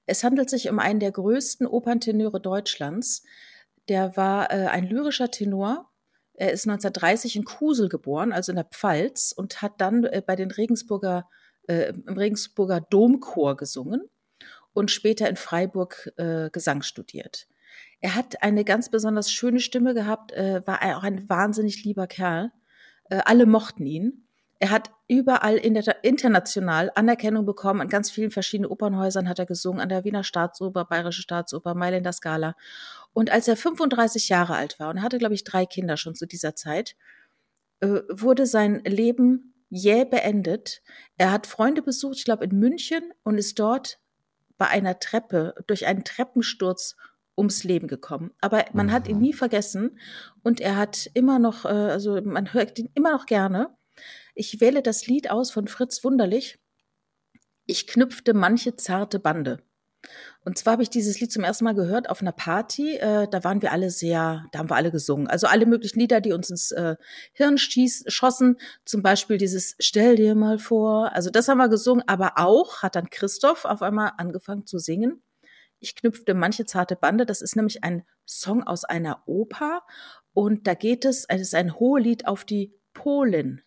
Es 0.08 0.24
handelt 0.24 0.48
sich 0.48 0.70
um 0.70 0.78
einen 0.78 1.00
der 1.00 1.12
größten 1.12 1.66
Operntenöre 1.66 2.40
Deutschlands. 2.40 3.24
Der 3.88 4.16
war 4.16 4.50
äh, 4.50 4.66
ein 4.66 4.86
lyrischer 4.86 5.30
Tenor. 5.30 5.90
Er 6.32 6.52
ist 6.52 6.66
1930 6.66 7.36
in 7.36 7.44
Kusel 7.44 7.88
geboren, 7.88 8.32
also 8.32 8.52
in 8.52 8.56
der 8.56 8.64
Pfalz, 8.64 9.32
und 9.32 9.60
hat 9.60 9.80
dann 9.80 10.04
äh, 10.04 10.22
bei 10.24 10.34
den 10.34 10.50
Regensburger, 10.50 11.28
äh, 11.68 11.90
im 11.90 12.16
Regensburger 12.16 12.80
Domchor 12.80 13.56
gesungen 13.56 14.02
und 14.72 14.90
später 14.90 15.28
in 15.28 15.36
Freiburg 15.36 16.10
äh, 16.16 16.48
Gesang 16.50 16.82
studiert. 16.82 17.46
Er 18.00 18.14
hat 18.14 18.42
eine 18.42 18.64
ganz 18.64 18.90
besonders 18.90 19.30
schöne 19.30 19.60
Stimme 19.60 19.92
gehabt, 19.92 20.32
äh, 20.32 20.62
war 20.66 20.82
auch 20.96 21.02
ein 21.02 21.28
wahnsinnig 21.28 21.84
lieber 21.84 22.06
Kerl. 22.06 22.52
Äh, 23.10 23.20
alle 23.24 23.44
mochten 23.44 23.84
ihn. 23.84 24.27
Er 24.60 24.70
hat 24.70 24.90
überall 25.06 25.56
in 25.56 25.74
der, 25.74 26.04
international 26.04 26.90
Anerkennung 26.94 27.46
bekommen. 27.46 27.80
An 27.80 27.88
ganz 27.88 28.10
vielen 28.10 28.30
verschiedenen 28.30 28.70
Opernhäusern 28.70 29.28
hat 29.28 29.38
er 29.38 29.46
gesungen, 29.46 29.80
an 29.80 29.88
der 29.88 30.04
Wiener 30.04 30.24
Staatsoper, 30.24 30.84
Bayerische 30.84 31.22
Staatsoper, 31.22 31.74
Mailänder 31.74 32.12
Scala. 32.12 32.56
Und 33.12 33.30
als 33.30 33.48
er 33.48 33.56
35 33.56 34.28
Jahre 34.28 34.56
alt 34.56 34.78
war 34.80 34.90
und 34.90 34.96
er 34.96 35.02
hatte, 35.02 35.18
glaube 35.18 35.34
ich, 35.34 35.44
drei 35.44 35.64
Kinder 35.64 35.96
schon 35.96 36.14
zu 36.14 36.26
dieser 36.26 36.54
Zeit, 36.54 36.96
äh, 37.80 38.00
wurde 38.10 38.46
sein 38.46 38.82
Leben 38.84 39.54
jäh 39.70 40.04
beendet. 40.04 40.82
Er 41.16 41.30
hat 41.30 41.46
Freunde 41.46 41.82
besucht, 41.82 42.16
ich 42.16 42.24
glaube 42.24 42.44
in 42.44 42.58
München, 42.58 43.12
und 43.22 43.38
ist 43.38 43.58
dort 43.58 44.00
bei 44.56 44.66
einer 44.66 44.98
Treppe 44.98 45.54
durch 45.66 45.86
einen 45.86 46.04
Treppensturz 46.04 46.96
ums 47.36 47.62
Leben 47.62 47.86
gekommen. 47.86 48.32
Aber 48.40 48.64
man 48.72 48.90
hat 48.90 49.06
ihn 49.06 49.16
mhm. 49.16 49.22
nie 49.22 49.32
vergessen 49.32 49.98
und 50.42 50.60
er 50.60 50.76
hat 50.76 51.08
immer 51.14 51.38
noch, 51.38 51.64
äh, 51.64 51.68
also 51.68 52.20
man 52.20 52.52
hört 52.52 52.78
ihn 52.78 52.90
immer 52.94 53.12
noch 53.12 53.26
gerne. 53.26 53.77
Ich 54.38 54.60
wähle 54.60 54.82
das 54.82 55.08
Lied 55.08 55.32
aus 55.32 55.50
von 55.50 55.66
Fritz 55.66 56.04
Wunderlich. 56.04 56.60
Ich 57.66 57.88
knüpfte 57.88 58.34
manche 58.34 58.76
zarte 58.76 59.18
Bande. 59.18 59.64
Und 60.44 60.56
zwar 60.56 60.74
habe 60.74 60.84
ich 60.84 60.90
dieses 60.90 61.18
Lied 61.18 61.32
zum 61.32 61.42
ersten 61.42 61.64
Mal 61.64 61.74
gehört 61.74 62.08
auf 62.08 62.20
einer 62.20 62.30
Party. 62.30 62.98
Äh, 62.98 63.26
da 63.28 63.42
waren 63.42 63.62
wir 63.62 63.72
alle 63.72 63.90
sehr, 63.90 64.46
da 64.52 64.60
haben 64.60 64.70
wir 64.70 64.76
alle 64.76 64.92
gesungen. 64.92 65.26
Also 65.26 65.48
alle 65.48 65.66
möglichen 65.66 65.98
Lieder, 65.98 66.20
die 66.20 66.30
uns 66.30 66.50
ins 66.50 66.70
äh, 66.70 66.94
Hirn 67.32 67.58
stieß, 67.58 68.04
schossen. 68.06 68.58
Zum 68.84 69.02
Beispiel 69.02 69.38
dieses 69.38 69.74
Stell 69.80 70.14
dir 70.14 70.36
mal 70.36 70.60
vor. 70.60 71.12
Also 71.16 71.30
das 71.30 71.48
haben 71.48 71.58
wir 71.58 71.68
gesungen. 71.68 72.04
Aber 72.06 72.34
auch 72.36 72.80
hat 72.80 72.94
dann 72.94 73.10
Christoph 73.10 73.64
auf 73.64 73.82
einmal 73.82 74.12
angefangen 74.18 74.66
zu 74.66 74.78
singen. 74.78 75.20
Ich 75.80 75.96
knüpfte 75.96 76.34
manche 76.34 76.64
zarte 76.64 76.94
Bande. 76.94 77.26
Das 77.26 77.42
ist 77.42 77.56
nämlich 77.56 77.82
ein 77.82 78.04
Song 78.24 78.62
aus 78.62 78.84
einer 78.84 79.24
Oper. 79.26 79.82
Und 80.32 80.68
da 80.68 80.74
geht 80.74 81.04
es, 81.04 81.24
es 81.28 81.40
ist 81.40 81.56
ein 81.56 81.80
Hohelied 81.80 82.28
auf 82.28 82.44
die 82.44 82.72
Polin. 82.94 83.62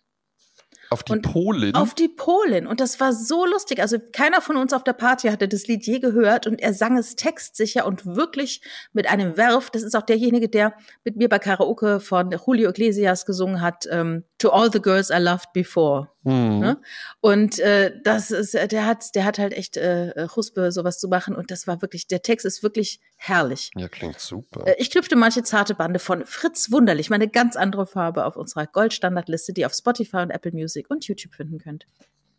Auf 0.92 1.04
die 1.04 1.14
und 1.14 1.22
Polin? 1.22 1.74
Auf 1.74 1.94
die 1.94 2.10
Polin. 2.10 2.68
Und 2.68 2.82
das 2.82 3.00
war 3.00 3.14
so 3.14 3.46
lustig. 3.46 3.80
Also 3.80 3.98
keiner 4.12 4.42
von 4.42 4.58
uns 4.58 4.74
auf 4.74 4.84
der 4.84 4.92
Party 4.92 5.30
hatte 5.30 5.48
das 5.48 5.66
Lied 5.68 5.86
je 5.86 6.00
gehört 6.00 6.48
und 6.48 6.62
er 6.62 6.74
sang 6.74 6.98
es 6.98 7.16
textsicher 7.16 7.86
und 7.86 8.06
wirklich 8.06 8.62
mit 8.92 9.10
einem 9.10 9.38
Werf. 9.38 9.70
Das 9.70 9.84
ist 9.84 9.96
auch 9.96 10.02
derjenige, 10.02 10.50
der 10.50 10.74
mit 11.06 11.16
mir 11.16 11.30
bei 11.30 11.40
Karaoke 11.40 12.02
von 12.02 12.32
Julio 12.46 12.72
Iglesias 12.72 13.26
gesungen 13.26 13.62
hat, 13.62 13.88
ähm, 13.90 14.26
To 14.42 14.50
All 14.50 14.72
the 14.72 14.82
Girls 14.82 15.12
I 15.12 15.20
Loved 15.20 15.54
Before. 15.54 16.10
Mhm. 16.24 16.60
Ne? 16.60 16.78
Und 17.20 17.60
äh, 17.60 17.92
das 18.04 18.32
ist, 18.32 18.56
der 18.56 18.86
hat, 18.88 19.14
der 19.14 19.24
hat 19.24 19.38
halt 19.38 19.54
echt 19.54 19.78
äh, 19.78 20.28
Huspe, 20.36 20.72
sowas 20.72 21.00
zu 21.00 21.08
machen. 21.08 21.36
Und 21.36 21.52
das 21.52 21.68
war 21.68 21.82
wirklich, 21.84 22.08
der 22.08 22.24
Text 22.24 22.44
ist 22.46 22.64
wirklich 22.64 23.00
herrlich. 23.18 23.70
Ja, 23.76 23.88
klingt 23.88 24.20
super. 24.20 24.66
Äh, 24.66 24.76
ich 24.80 24.90
knüpfte 24.90 25.16
manche 25.16 25.44
zarte 25.44 25.76
Bande 25.76 26.00
von 26.00 26.26
Fritz 26.26 26.72
Wunderlich, 26.72 27.12
meine 27.12 27.28
ganz 27.28 27.56
andere 27.56 27.86
Farbe 27.86 28.26
auf 28.26 28.36
unserer 28.36 28.66
Goldstandardliste, 28.66 29.54
die 29.54 29.62
ihr 29.62 29.68
auf 29.68 29.76
Spotify 29.76 30.18
und 30.18 30.32
Apple 30.32 30.52
Music 30.54 30.90
und 30.90 31.06
YouTube 31.08 31.36
finden 31.36 31.60
könnt. 31.60 31.86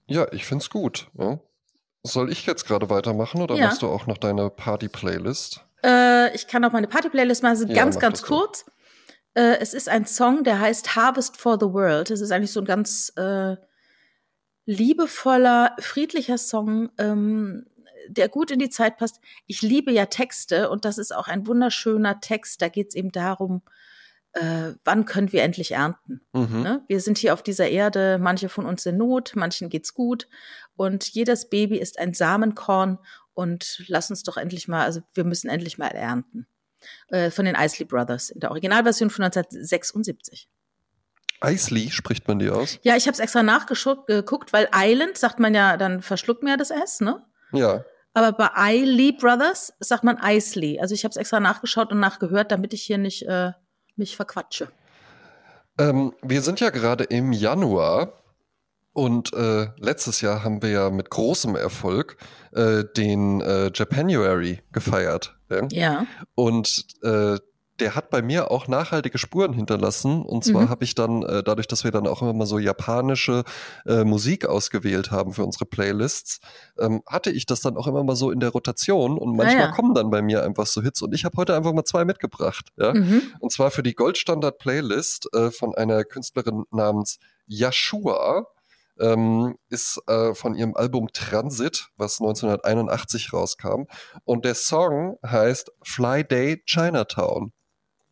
Ja, 0.09 0.26
ich 0.32 0.44
find's 0.44 0.68
gut. 0.68 1.09
Ja. 1.16 1.38
Soll 2.03 2.32
ich 2.32 2.46
jetzt 2.46 2.66
gerade 2.66 2.90
weitermachen 2.90 3.40
oder 3.42 3.55
ja. 3.55 3.66
machst 3.66 3.82
du 3.82 3.86
auch 3.86 4.09
noch 4.09 4.18
deine 4.18 4.50
Party-Playlist? 4.50 5.61
Äh, 5.84 6.34
ich 6.34 6.48
kann 6.48 6.64
auch 6.64 6.72
meine 6.72 6.88
Party-Playlist 6.88 7.44
machen, 7.44 7.50
also 7.50 7.66
ja, 7.68 7.74
ganz, 7.74 8.00
ganz 8.00 8.22
kurz. 8.22 8.64
Äh, 9.35 9.59
es 9.61 9.74
ist 9.74 9.89
ein 9.89 10.07
Song, 10.07 10.45
der 10.45 10.61
heißt 10.61 10.97
Harvest 10.97 11.37
for 11.37 11.59
the 11.61 11.72
World. 11.72 12.11
Es 12.11 12.20
ist 12.20 12.30
eigentlich 12.33 12.53
so 12.53 12.61
ein 12.61 12.66
ganz 12.66 13.12
äh, 13.16 13.57
liebevoller, 14.66 15.76
friedlicher 15.78 16.39
Song, 16.39 16.91
ähm, 16.99 17.66
der 18.09 18.28
gut 18.28 18.51
in 18.51 18.59
die 18.59 18.70
Zeit 18.70 18.97
passt. 18.97 19.20
Ich 19.47 19.62
liebe 19.62 19.93
ja 19.93 20.07
Texte 20.07 20.70
und 20.70 20.85
das 20.85 20.99
ist 20.99 21.14
auch 21.14 21.28
ein 21.28 21.47
wunderschöner 21.47 22.20
Text. 22.20 22.61
Da 22.62 22.68
geht 22.68 22.89
es 22.89 22.95
eben 22.95 23.12
darum, 23.12 23.62
äh, 24.33 24.72
wann 24.85 25.05
können 25.05 25.33
wir 25.33 25.43
endlich 25.43 25.72
ernten? 25.72 26.20
Mhm. 26.33 26.62
Ne? 26.62 26.85
Wir 26.89 27.01
sind 27.01 27.18
hier 27.18 27.35
auf 27.35 27.43
dieser 27.43 27.68
Erde, 27.68 28.18
manche 28.20 28.49
von 28.49 28.66
uns 28.66 28.87
in 28.87 28.97
Not, 28.97 29.33
manchen 29.35 29.68
geht's 29.68 29.95
gut 29.95 30.28
und 30.74 31.07
jedes 31.09 31.51
Baby 31.51 31.78
ist 31.78 31.99
ein 31.99 32.14
Samenkorn 32.14 32.99
und 33.35 33.83
lass 33.89 34.11
uns 34.11 34.22
doch 34.22 34.37
endlich 34.37 34.68
mal, 34.68 34.85
also 34.85 35.03
wir 35.14 35.24
müssen 35.24 35.49
endlich 35.51 35.78
mal 35.78 35.89
ernten. 35.89 36.47
Äh, 37.09 37.30
von 37.30 37.45
den 37.45 37.55
Isley 37.55 37.85
Brothers 37.85 38.30
in 38.30 38.41
der 38.41 38.51
Originalversion 38.51 39.11
von 39.11 39.24
1976. 39.24 40.49
Isley 41.45 41.91
spricht 41.91 42.28
man 42.28 42.39
die 42.39 42.51
aus? 42.51 42.78
Ja, 42.83 42.97
ich 42.97 43.07
habe 43.07 43.14
es 43.14 43.18
extra 43.18 43.43
nachgeguckt, 43.43 44.53
weil 44.53 44.68
Island 44.74 45.18
sagt 45.18 45.41
man 45.41 45.55
ja, 45.55 45.76
dann 45.76 46.03
verschluckt 46.03 46.43
man 46.43 46.53
ja 46.53 46.57
das 46.57 46.70
S, 46.70 47.01
ne? 47.01 47.24
Ja. 47.53 47.85
Aber 48.14 48.33
bei 48.33 48.74
Isley 48.74 49.12
Brothers 49.12 49.72
sagt 49.80 50.05
man 50.05 50.18
Isley. 50.18 50.78
Also 50.80 50.95
ich 50.95 51.05
habe 51.05 51.11
es 51.11 51.16
extra 51.16 51.41
nachgeschaut 51.41 51.91
und 51.93 52.01
nachgehört, 52.01 52.53
damit 52.53 52.74
ich 52.74 52.83
hier 52.83 52.99
nicht 52.99 53.22
äh, 53.22 53.53
mich 53.97 54.16
verquatsche. 54.16 54.68
Ähm, 55.78 56.12
wir 56.22 56.43
sind 56.43 56.61
ja 56.61 56.70
gerade 56.70 57.05
im 57.05 57.33
Januar 57.33 58.22
und 58.93 59.32
äh, 59.32 59.68
letztes 59.78 60.20
Jahr 60.20 60.45
haben 60.45 60.62
wir 60.62 60.70
ja 60.70 60.90
mit 60.90 61.11
großem 61.11 61.57
Erfolg 61.57 62.16
äh, 62.53 62.84
den 62.97 63.40
äh, 63.40 63.70
Japanuary 63.74 64.61
gefeiert. 64.72 65.36
Ja. 65.51 65.66
Ja. 65.70 66.07
Und 66.34 66.84
äh, 67.03 67.38
der 67.80 67.95
hat 67.97 68.11
bei 68.11 68.22
mir 68.22 68.51
auch 68.51 68.68
nachhaltige 68.68 69.16
Spuren 69.18 69.55
hinterlassen. 69.55 70.22
Und 70.22 70.45
zwar 70.45 70.62
Mhm. 70.62 70.68
habe 70.68 70.84
ich 70.84 70.95
dann, 70.95 71.22
äh, 71.24 71.43
dadurch, 71.43 71.66
dass 71.66 71.82
wir 71.84 71.90
dann 71.90 72.07
auch 72.07 72.20
immer 72.22 72.34
mal 72.34 72.47
so 72.47 72.59
japanische 72.59 73.43
äh, 73.86 74.05
Musik 74.05 74.47
ausgewählt 74.47 75.11
haben 75.11 75.32
für 75.32 75.43
unsere 75.45 75.64
Playlists, 75.64 76.40
ähm, 76.78 77.03
hatte 77.07 77.30
ich 77.30 77.45
das 77.47 77.61
dann 77.61 77.76
auch 77.76 77.86
immer 77.88 78.05
mal 78.05 78.14
so 78.14 78.30
in 78.30 78.38
der 78.40 78.51
Rotation. 78.51 79.18
Und 79.18 79.34
manchmal 79.36 79.64
Ah, 79.64 79.68
ja. 79.68 79.72
kommen 79.72 79.95
dann 79.95 80.11
bei 80.11 80.22
mir 80.22 80.45
einfach 80.45 80.66
so 80.66 80.82
Hits. 80.82 81.01
Und 81.03 81.12
ich 81.14 81.24
habe 81.24 81.36
heute 81.38 81.57
einfach 81.57 81.72
mal 81.72 81.84
zwei 81.84 82.05
mitgebracht. 82.05 82.68
Ja? 82.76 82.93
Mhm. 82.93 83.22
Und 83.40 83.51
zwar 83.51 83.70
für 83.70 83.82
die 83.82 83.95
Goldstandard-Playlist 83.95 85.30
äh, 85.34 85.51
von 85.51 85.74
einer 85.74 86.05
Künstlerin 86.05 86.64
namens 86.70 87.18
Yashua. 87.47 88.47
Ähm, 89.01 89.57
ist 89.68 90.01
äh, 90.07 90.34
von 90.34 90.55
ihrem 90.55 90.76
Album 90.76 91.09
Transit, 91.12 91.88
was 91.97 92.20
1981 92.20 93.32
rauskam. 93.32 93.84
Und 94.24 94.45
der 94.45 94.55
Song 94.55 95.18
heißt 95.24 95.72
Fly 95.82 96.24
Day 96.24 96.62
Chinatown. 96.66 97.53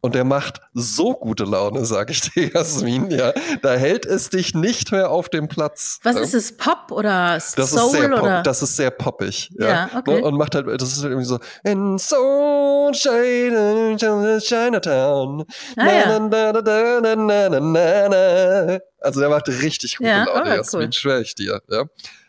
Und 0.03 0.15
der 0.15 0.25
macht 0.25 0.63
so 0.73 1.13
gute 1.13 1.45
Laune, 1.45 1.85
sage 1.85 2.13
ich 2.13 2.23
dir, 2.23 2.49
Jasmin. 2.49 3.11
Ja, 3.11 3.35
da 3.61 3.75
hält 3.75 4.07
es 4.07 4.31
dich 4.31 4.55
nicht 4.55 4.93
mehr 4.93 5.11
auf 5.11 5.29
dem 5.29 5.47
Platz. 5.47 5.99
Was 6.03 6.17
ähm, 6.17 6.23
ist 6.23 6.33
es, 6.33 6.57
Pop 6.57 6.91
oder 6.91 7.39
Soul 7.39 7.57
das 7.57 7.73
ist 7.73 7.91
sehr 7.91 8.09
pop, 8.09 8.23
oder? 8.23 8.43
Das 8.43 8.63
ist 8.63 8.77
sehr 8.77 8.91
poppig. 8.91 9.51
Ja, 9.59 9.69
ja 9.69 9.85
ne, 9.87 9.91
okay. 9.99 10.23
Und 10.23 10.39
macht 10.39 10.55
halt, 10.55 10.69
das 10.81 10.93
ist 10.93 11.03
halt 11.03 11.13
irgendwie 11.13 11.27
so 11.27 11.39
in 11.65 11.99
Sunshine, 11.99 13.99
Chinatown. 14.41 15.45
Ah, 15.77 15.85
na, 15.85 15.93
ja. 15.93 16.19
na, 16.19 16.53
na, 16.53 16.63
na, 16.63 17.01
na, 17.17 17.49
na, 17.49 17.61
na, 17.61 18.09
na. 18.09 18.79
Also 19.01 19.21
der 19.21 19.29
macht 19.29 19.49
richtig 19.49 19.99
gute 19.99 20.09
ja, 20.09 20.25
Laune, 20.25 20.51
oh, 20.51 20.55
Jasmin, 20.57 20.85
cool. 20.85 20.93
schwör 20.95 21.21
ich 21.21 21.35
dir. 21.35 21.61
Ja. 21.69 21.85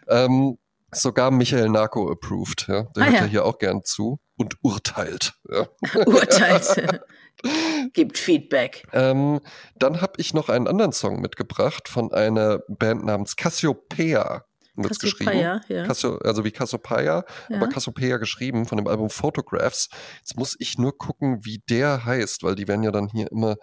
Ähm, 0.10 0.58
sogar 0.92 1.32
Michael 1.32 1.70
Narco 1.70 2.12
approved. 2.12 2.68
Ja. 2.68 2.84
Der 2.96 3.04
ah, 3.04 3.06
hört 3.06 3.14
ja 3.14 3.26
hier 3.28 3.46
auch 3.46 3.60
gern 3.60 3.86
zu 3.86 4.20
und 4.36 4.58
urteilt. 4.62 5.36
Ja. 5.50 5.68
urteilt. 6.06 7.02
Gibt 7.94 8.18
Feedback. 8.18 8.88
Ähm, 8.94 9.40
dann 9.76 10.02
habe 10.02 10.14
ich 10.18 10.34
noch 10.34 10.50
einen 10.50 10.68
anderen 10.68 10.92
Song 10.94 11.20
mitgebracht 11.22 11.88
von 11.90 12.14
einer 12.14 12.60
Band 12.68 13.06
namens 13.06 13.36
Cassiopeia. 13.36 14.46
Wird's 14.76 15.00
geschrieben. 15.00 15.32
Cassiopeia, 15.32 15.62
ja. 15.68 15.86
Cassio, 15.86 16.18
also 16.20 16.46
wie 16.46 16.52
Cassiopeia, 16.52 17.26
Ja. 17.50 17.58
aber 17.58 17.68
Cassiopeia 17.68 18.18
geschrieben 18.18 18.66
von 18.66 18.78
dem 18.78 18.88
Album 18.88 19.10
Photographs. 19.10 19.90
Jetzt 20.20 20.38
muss 20.38 20.56
ich 20.60 20.78
nur 20.78 20.98
gucken, 20.98 21.44
wie 21.44 21.62
der 21.70 22.06
heißt, 22.06 22.44
weil 22.44 22.56
die 22.56 22.68
werden 22.68 22.84
ja 22.84 22.92
dann 22.92 23.10
hier 23.10 23.30
immer 23.32 23.58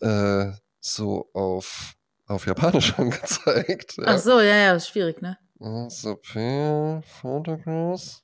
äh, 0.00 0.46
so 0.80 1.28
auf, 1.34 1.92
auf 2.26 2.46
Japanisch 2.46 2.94
angezeigt. 2.98 3.96
Ja. 3.98 4.04
Ach 4.06 4.18
so, 4.18 4.40
ja, 4.40 4.56
ja, 4.56 4.74
ist 4.74 4.88
schwierig, 4.88 5.20
ne? 5.20 5.36
Cassiopeia 5.58 7.02
Photographs. 7.20 8.22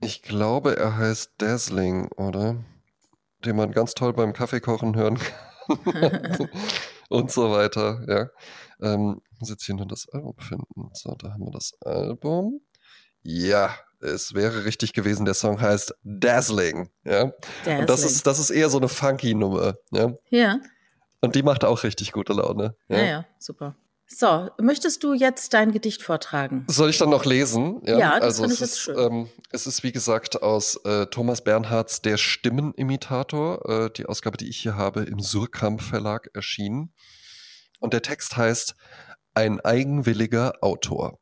Ich 0.00 0.22
glaube, 0.22 0.76
er 0.76 0.96
heißt 0.96 1.34
Dazzling, 1.38 2.08
oder? 2.16 2.56
Den 3.44 3.56
man 3.56 3.72
ganz 3.72 3.94
toll 3.94 4.12
beim 4.12 4.32
Kaffeekochen 4.32 4.96
hören 4.96 5.18
kann. 5.18 5.38
und 7.08 7.30
so 7.30 7.50
weiter, 7.50 8.02
ja. 8.08 8.28
Ähm, 8.80 9.20
ich 9.32 9.40
muss 9.40 9.50
jetzt 9.50 9.64
hier 9.64 9.74
nur 9.74 9.86
das 9.86 10.08
Album 10.08 10.34
finden. 10.38 10.90
So, 10.92 11.14
da 11.14 11.32
haben 11.32 11.44
wir 11.44 11.52
das 11.52 11.72
Album. 11.84 12.60
Ja, 13.22 13.74
es 14.00 14.34
wäre 14.34 14.64
richtig 14.64 14.92
gewesen. 14.92 15.24
Der 15.24 15.34
Song 15.34 15.60
heißt 15.60 15.94
Dazzling, 16.02 16.90
ja. 17.04 17.22
Und 17.24 17.32
das 17.64 17.86
Dazzling. 17.86 18.10
ist, 18.10 18.26
das 18.26 18.38
ist 18.38 18.50
eher 18.50 18.68
so 18.68 18.78
eine 18.78 18.88
funky 18.88 19.34
Nummer, 19.34 19.76
ja. 19.92 20.12
Ja, 20.30 20.58
Und 21.20 21.34
die 21.36 21.42
macht 21.42 21.64
auch 21.64 21.84
richtig 21.84 22.12
gute 22.12 22.32
Laune. 22.32 22.74
ja, 22.88 23.02
ja, 23.02 23.26
super. 23.38 23.76
So, 24.14 24.50
möchtest 24.60 25.02
du 25.04 25.14
jetzt 25.14 25.54
dein 25.54 25.72
Gedicht 25.72 26.02
vortragen? 26.02 26.66
Soll 26.68 26.90
ich 26.90 26.98
dann 26.98 27.08
noch 27.08 27.24
lesen? 27.24 27.80
Ja, 27.86 28.20
das 28.20 28.22
also 28.22 28.42
finde 28.42 28.54
es 28.54 28.54
ich 28.54 28.60
jetzt 28.60 28.72
ist, 28.72 28.80
schön. 28.80 28.98
ähm, 28.98 29.28
es 29.50 29.66
ist 29.66 29.82
wie 29.82 29.92
gesagt 29.92 30.42
aus 30.42 30.76
äh, 30.84 31.06
Thomas 31.06 31.42
Bernhards 31.42 32.02
Der 32.02 32.18
Stimmenimitator, 32.18 33.86
äh, 33.86 33.90
die 33.90 34.06
Ausgabe, 34.06 34.36
die 34.36 34.48
ich 34.48 34.58
hier 34.58 34.76
habe, 34.76 35.02
im 35.04 35.20
Surkamp 35.20 35.80
Verlag 35.80 36.28
erschienen. 36.34 36.92
Und 37.80 37.94
der 37.94 38.02
Text 38.02 38.36
heißt 38.36 38.74
Ein 39.34 39.60
eigenwilliger 39.60 40.54
Autor. 40.60 41.18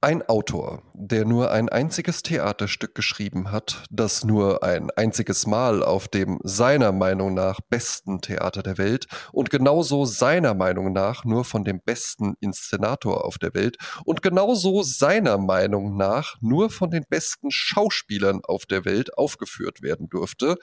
Ein 0.00 0.22
Autor, 0.28 0.84
der 0.94 1.24
nur 1.24 1.50
ein 1.50 1.68
einziges 1.68 2.22
Theaterstück 2.22 2.94
geschrieben 2.94 3.50
hat, 3.50 3.82
das 3.90 4.24
nur 4.24 4.62
ein 4.62 4.92
einziges 4.92 5.44
Mal 5.44 5.82
auf 5.82 6.06
dem 6.06 6.38
seiner 6.44 6.92
Meinung 6.92 7.34
nach 7.34 7.58
besten 7.68 8.20
Theater 8.20 8.62
der 8.62 8.78
Welt 8.78 9.08
und 9.32 9.50
genauso 9.50 10.04
seiner 10.04 10.54
Meinung 10.54 10.92
nach 10.92 11.24
nur 11.24 11.44
von 11.44 11.64
dem 11.64 11.80
besten 11.84 12.34
Inszenator 12.38 13.24
auf 13.24 13.38
der 13.38 13.54
Welt 13.54 13.76
und 14.04 14.22
genauso 14.22 14.84
seiner 14.84 15.36
Meinung 15.36 15.96
nach 15.96 16.36
nur 16.40 16.70
von 16.70 16.92
den 16.92 17.02
besten 17.10 17.50
Schauspielern 17.50 18.42
auf 18.44 18.66
der 18.66 18.84
Welt 18.84 19.18
aufgeführt 19.18 19.82
werden 19.82 20.08
durfte, 20.08 20.58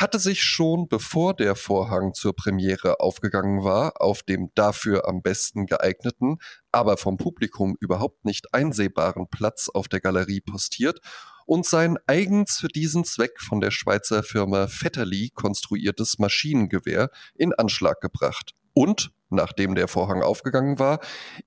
hatte 0.00 0.18
sich 0.18 0.42
schon 0.42 0.88
bevor 0.88 1.34
der 1.34 1.54
Vorhang 1.54 2.14
zur 2.14 2.34
Premiere 2.34 3.00
aufgegangen 3.00 3.62
war, 3.62 4.00
auf 4.00 4.22
dem 4.22 4.50
dafür 4.54 5.06
am 5.06 5.20
besten 5.20 5.66
geeigneten, 5.66 6.38
aber 6.72 6.96
vom 6.96 7.18
Publikum 7.18 7.76
überhaupt 7.80 8.24
nicht 8.24 8.54
einsehbaren 8.54 9.28
Platz 9.28 9.68
auf 9.68 9.88
der 9.88 10.00
Galerie 10.00 10.40
postiert 10.40 11.00
und 11.44 11.66
sein 11.66 11.98
eigens 12.06 12.58
für 12.58 12.68
diesen 12.68 13.04
Zweck 13.04 13.40
von 13.40 13.60
der 13.60 13.70
Schweizer 13.70 14.22
Firma 14.22 14.68
Vetterli 14.68 15.30
konstruiertes 15.34 16.18
Maschinengewehr 16.18 17.10
in 17.34 17.52
Anschlag 17.52 18.00
gebracht. 18.00 18.52
Und, 18.72 19.10
nachdem 19.28 19.74
der 19.74 19.88
Vorhang 19.88 20.22
aufgegangen 20.22 20.78
war, 20.78 21.00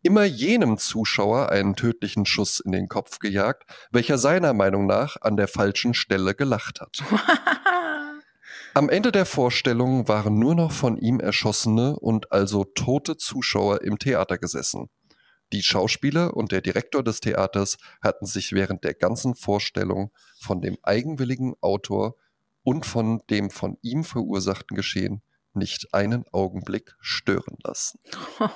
immer 0.04 0.26
jenem 0.26 0.78
Zuschauer 0.78 1.49
einen 1.49 1.76
tödlichen 1.76 2.26
Schuss 2.26 2.60
in 2.60 2.72
den 2.72 2.88
Kopf 2.88 3.20
gejagt, 3.20 3.64
welcher 3.91 4.18
seiner 4.18 4.54
Meinung 4.54 4.86
nach 4.86 5.18
an 5.22 5.38
der 5.38 5.47
falschen 5.47 5.93
Stelle 5.93 6.36
gelacht 6.36 6.82
hat. 6.82 7.01
Am 8.76 8.89
Ende 8.89 9.11
der 9.11 9.28
Vorstellung 9.28 10.07
waren 10.07 10.39
nur 10.39 10.55
noch 10.55 10.71
von 10.71 10.97
ihm 10.97 11.19
erschossene 11.19 11.95
und 11.99 12.32
also 12.32 12.63
tote 12.63 13.17
Zuschauer 13.17 13.84
im 13.84 13.99
Theater 13.99 14.39
gesessen. 14.39 14.89
Die 15.51 15.61
Schauspieler 15.61 16.36
und 16.36 16.51
der 16.51 16.61
Direktor 16.61 17.03
des 17.03 17.19
Theaters 17.19 17.78
hatten 18.01 18.26
sich 18.26 18.53
während 18.53 18.84
der 18.84 18.95
ganzen 18.95 19.36
Vorstellung 19.36 20.11
von 20.39 20.59
dem 20.59 20.80
eigenwilligen 20.82 21.53
Autor 21.61 22.15
und 22.63 22.88
von 22.88 23.21
dem 23.30 23.51
von 23.51 23.78
ihm 23.84 24.03
verursachten 24.03 24.76
Geschehen 24.76 25.21
nicht 25.53 25.93
einen 25.93 26.26
Augenblick 26.32 26.95
stören 26.99 27.57
lassen. 27.63 27.99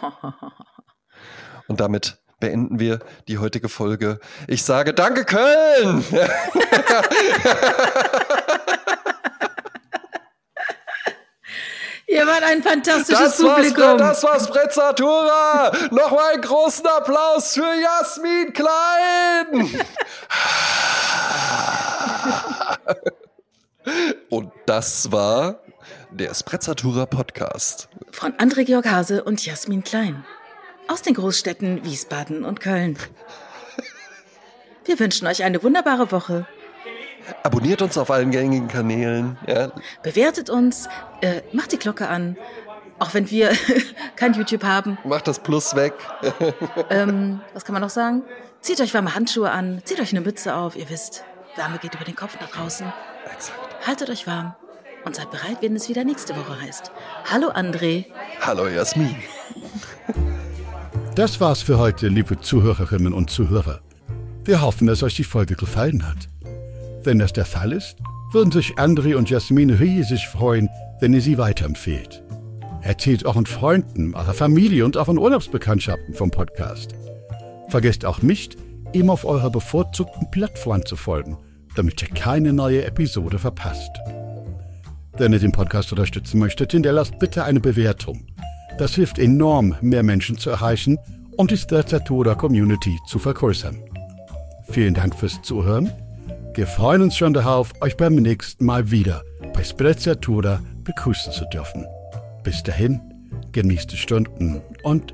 Und 1.68 1.80
damit 1.80 2.24
beenden 2.40 2.80
wir 2.80 3.00
die 3.28 3.38
heutige 3.38 3.70
Folge. 3.70 4.20
Ich 4.48 4.64
sage 4.64 4.94
Danke, 4.94 5.26
Köln! 5.26 6.04
Ihr 12.18 12.26
wart 12.26 12.42
ein 12.46 12.64
fantastisches 12.64 13.38
Das 13.38 13.44
war's, 13.44 13.68
Publikum. 13.68 13.98
das 14.00 14.24
war 14.24 14.40
Sprezzatura. 14.40 15.72
Nochmal 15.92 16.34
einen 16.34 16.42
großen 16.42 16.88
Applaus 16.88 17.54
für 17.54 17.62
Jasmin 17.62 18.54
Klein. 18.54 19.70
Und 24.30 24.52
das 24.66 25.12
war 25.12 25.60
der 26.10 26.34
Sprezzatura 26.34 27.06
Podcast. 27.06 27.88
Von 28.10 28.34
André 28.34 28.66
Georg 28.66 28.90
Hase 28.90 29.24
und 29.24 29.46
Jasmin 29.46 29.84
Klein. 29.84 30.26
Aus 30.88 31.04
den 31.04 31.14
Großstädten 31.14 31.86
Wiesbaden 31.86 32.44
und 32.44 32.62
Köln. 32.62 32.98
Wir 34.86 35.00
wünschen 35.00 35.28
euch 35.28 35.44
eine 35.44 35.62
wunderbare 35.62 36.12
Woche. 36.12 36.48
Abonniert 37.44 37.82
uns 37.82 37.98
auf 37.98 38.12
allen 38.12 38.32
gängigen 38.32 38.68
Kanälen. 38.68 39.38
Ja. 39.48 39.72
Bewertet 40.04 40.50
uns, 40.50 40.88
äh, 41.22 41.42
macht 41.52 41.72
die 41.72 41.78
Glocke 41.78 42.08
an. 42.08 42.38
Auch 43.00 43.14
wenn 43.14 43.30
wir 43.30 43.52
kein 44.16 44.34
YouTube 44.34 44.64
haben. 44.64 44.98
Macht 45.04 45.28
das 45.28 45.40
Plus 45.40 45.76
weg. 45.76 45.94
ähm, 46.90 47.42
was 47.54 47.66
kann 47.66 47.74
man 47.74 47.82
noch 47.82 47.90
sagen? 47.90 48.24
Zieht 48.62 48.82
euch 48.82 48.94
warme 48.94 49.14
Handschuhe 49.14 49.52
an, 49.52 49.82
zieht 49.84 50.00
euch 50.00 50.12
eine 50.12 50.22
Mütze 50.22 50.56
auf. 50.56 50.76
Ihr 50.76 50.90
wisst, 50.90 51.24
Wärme 51.56 51.78
geht 51.78 51.96
über 51.96 52.06
den 52.06 52.16
Kopf 52.16 52.38
nach 52.40 52.50
draußen. 52.50 52.92
Exakt. 53.32 53.88
Haltet 53.88 54.10
euch 54.10 54.26
warm 54.26 54.56
und 55.06 55.16
seid 55.16 55.32
bereit, 55.32 55.58
wenn 55.62 55.76
es 55.76 55.90
wieder 55.90 56.04
nächste 56.04 56.36
Woche 56.36 56.60
heißt. 56.62 56.92
Hallo 57.32 57.50
André. 57.50 58.06
Hallo 58.42 58.68
Jasmin. 58.68 59.16
Das 61.16 61.40
war's 61.40 61.62
für 61.62 61.78
heute, 61.78 62.08
liebe 62.10 62.40
Zuhörerinnen 62.40 63.14
und 63.14 63.30
Zuhörer. 63.30 63.82
Wir 64.44 64.62
hoffen, 64.62 64.88
dass 64.88 65.04
euch 65.04 65.16
die 65.16 65.24
Folge 65.24 65.56
gefallen 65.56 66.08
hat. 66.08 66.30
Wenn 67.08 67.20
das 67.20 67.32
der 67.32 67.46
Fall 67.46 67.72
ist, 67.72 68.00
würden 68.34 68.52
sich 68.52 68.74
André 68.74 69.16
und 69.16 69.30
Jasmin 69.30 69.70
riesig 69.70 70.28
freuen, 70.28 70.68
wenn 71.00 71.14
ihr 71.14 71.22
sie 71.22 71.38
weiterempfehlt. 71.38 72.22
Erzählt 72.82 73.26
euren 73.26 73.46
Freunden, 73.46 74.14
eurer 74.14 74.34
Familie 74.34 74.84
und 74.84 74.98
euren 74.98 75.18
Urlaubsbekanntschaften 75.18 76.14
vom 76.16 76.32
Podcast. 76.32 76.96
Vergesst 77.70 78.04
auch 78.04 78.22
nicht, 78.22 78.58
ihm 78.92 79.10
auf 79.10 79.24
eurer 79.24 79.50
bevorzugten 79.50 80.30
Plattform 80.32 80.86
zu 80.86 80.98
folgen, 80.98 81.38
damit 81.78 82.02
ihr 82.02 82.10
keine 82.10 82.52
neue 82.52 82.84
Episode 82.84 83.40
verpasst. 83.40 83.92
Wenn 85.18 85.32
ihr 85.32 85.40
den 85.40 85.54
Podcast 85.54 85.94
unterstützen 85.94 86.40
möchtet, 86.40 86.74
hinterlasst 86.74 87.18
bitte 87.20 87.46
eine 87.46 87.62
Bewertung. 87.62 88.28
Das 88.80 88.96
hilft 88.96 89.18
enorm, 89.18 89.78
mehr 89.80 90.04
Menschen 90.04 90.38
zu 90.38 90.50
erreichen 90.50 90.98
und 91.38 91.52
die 91.52 91.58
Stazzatura 91.58 92.36
Community 92.36 93.00
zu 93.08 93.18
vergrößern. 93.18 93.78
Vielen 94.70 94.94
Dank 94.94 95.16
fürs 95.16 95.42
Zuhören. 95.42 95.90
Wir 96.58 96.66
freuen 96.66 97.04
uns 97.04 97.16
schon 97.16 97.36
darauf, 97.36 97.72
euch 97.82 97.96
beim 97.98 98.16
nächsten 98.16 98.66
Mal 98.66 98.90
wieder 98.90 99.24
bei 99.54 99.64
Sprezzatura 99.64 100.60
begrüßen 100.84 101.32
zu 101.32 101.46
dürfen. 101.54 101.86
Bis 102.44 102.64
dahin, 102.64 103.00
genießt 103.52 103.92
die 103.92 103.98
Stunden 103.98 104.60
und 104.82 105.14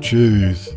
tschüss. 0.00 0.76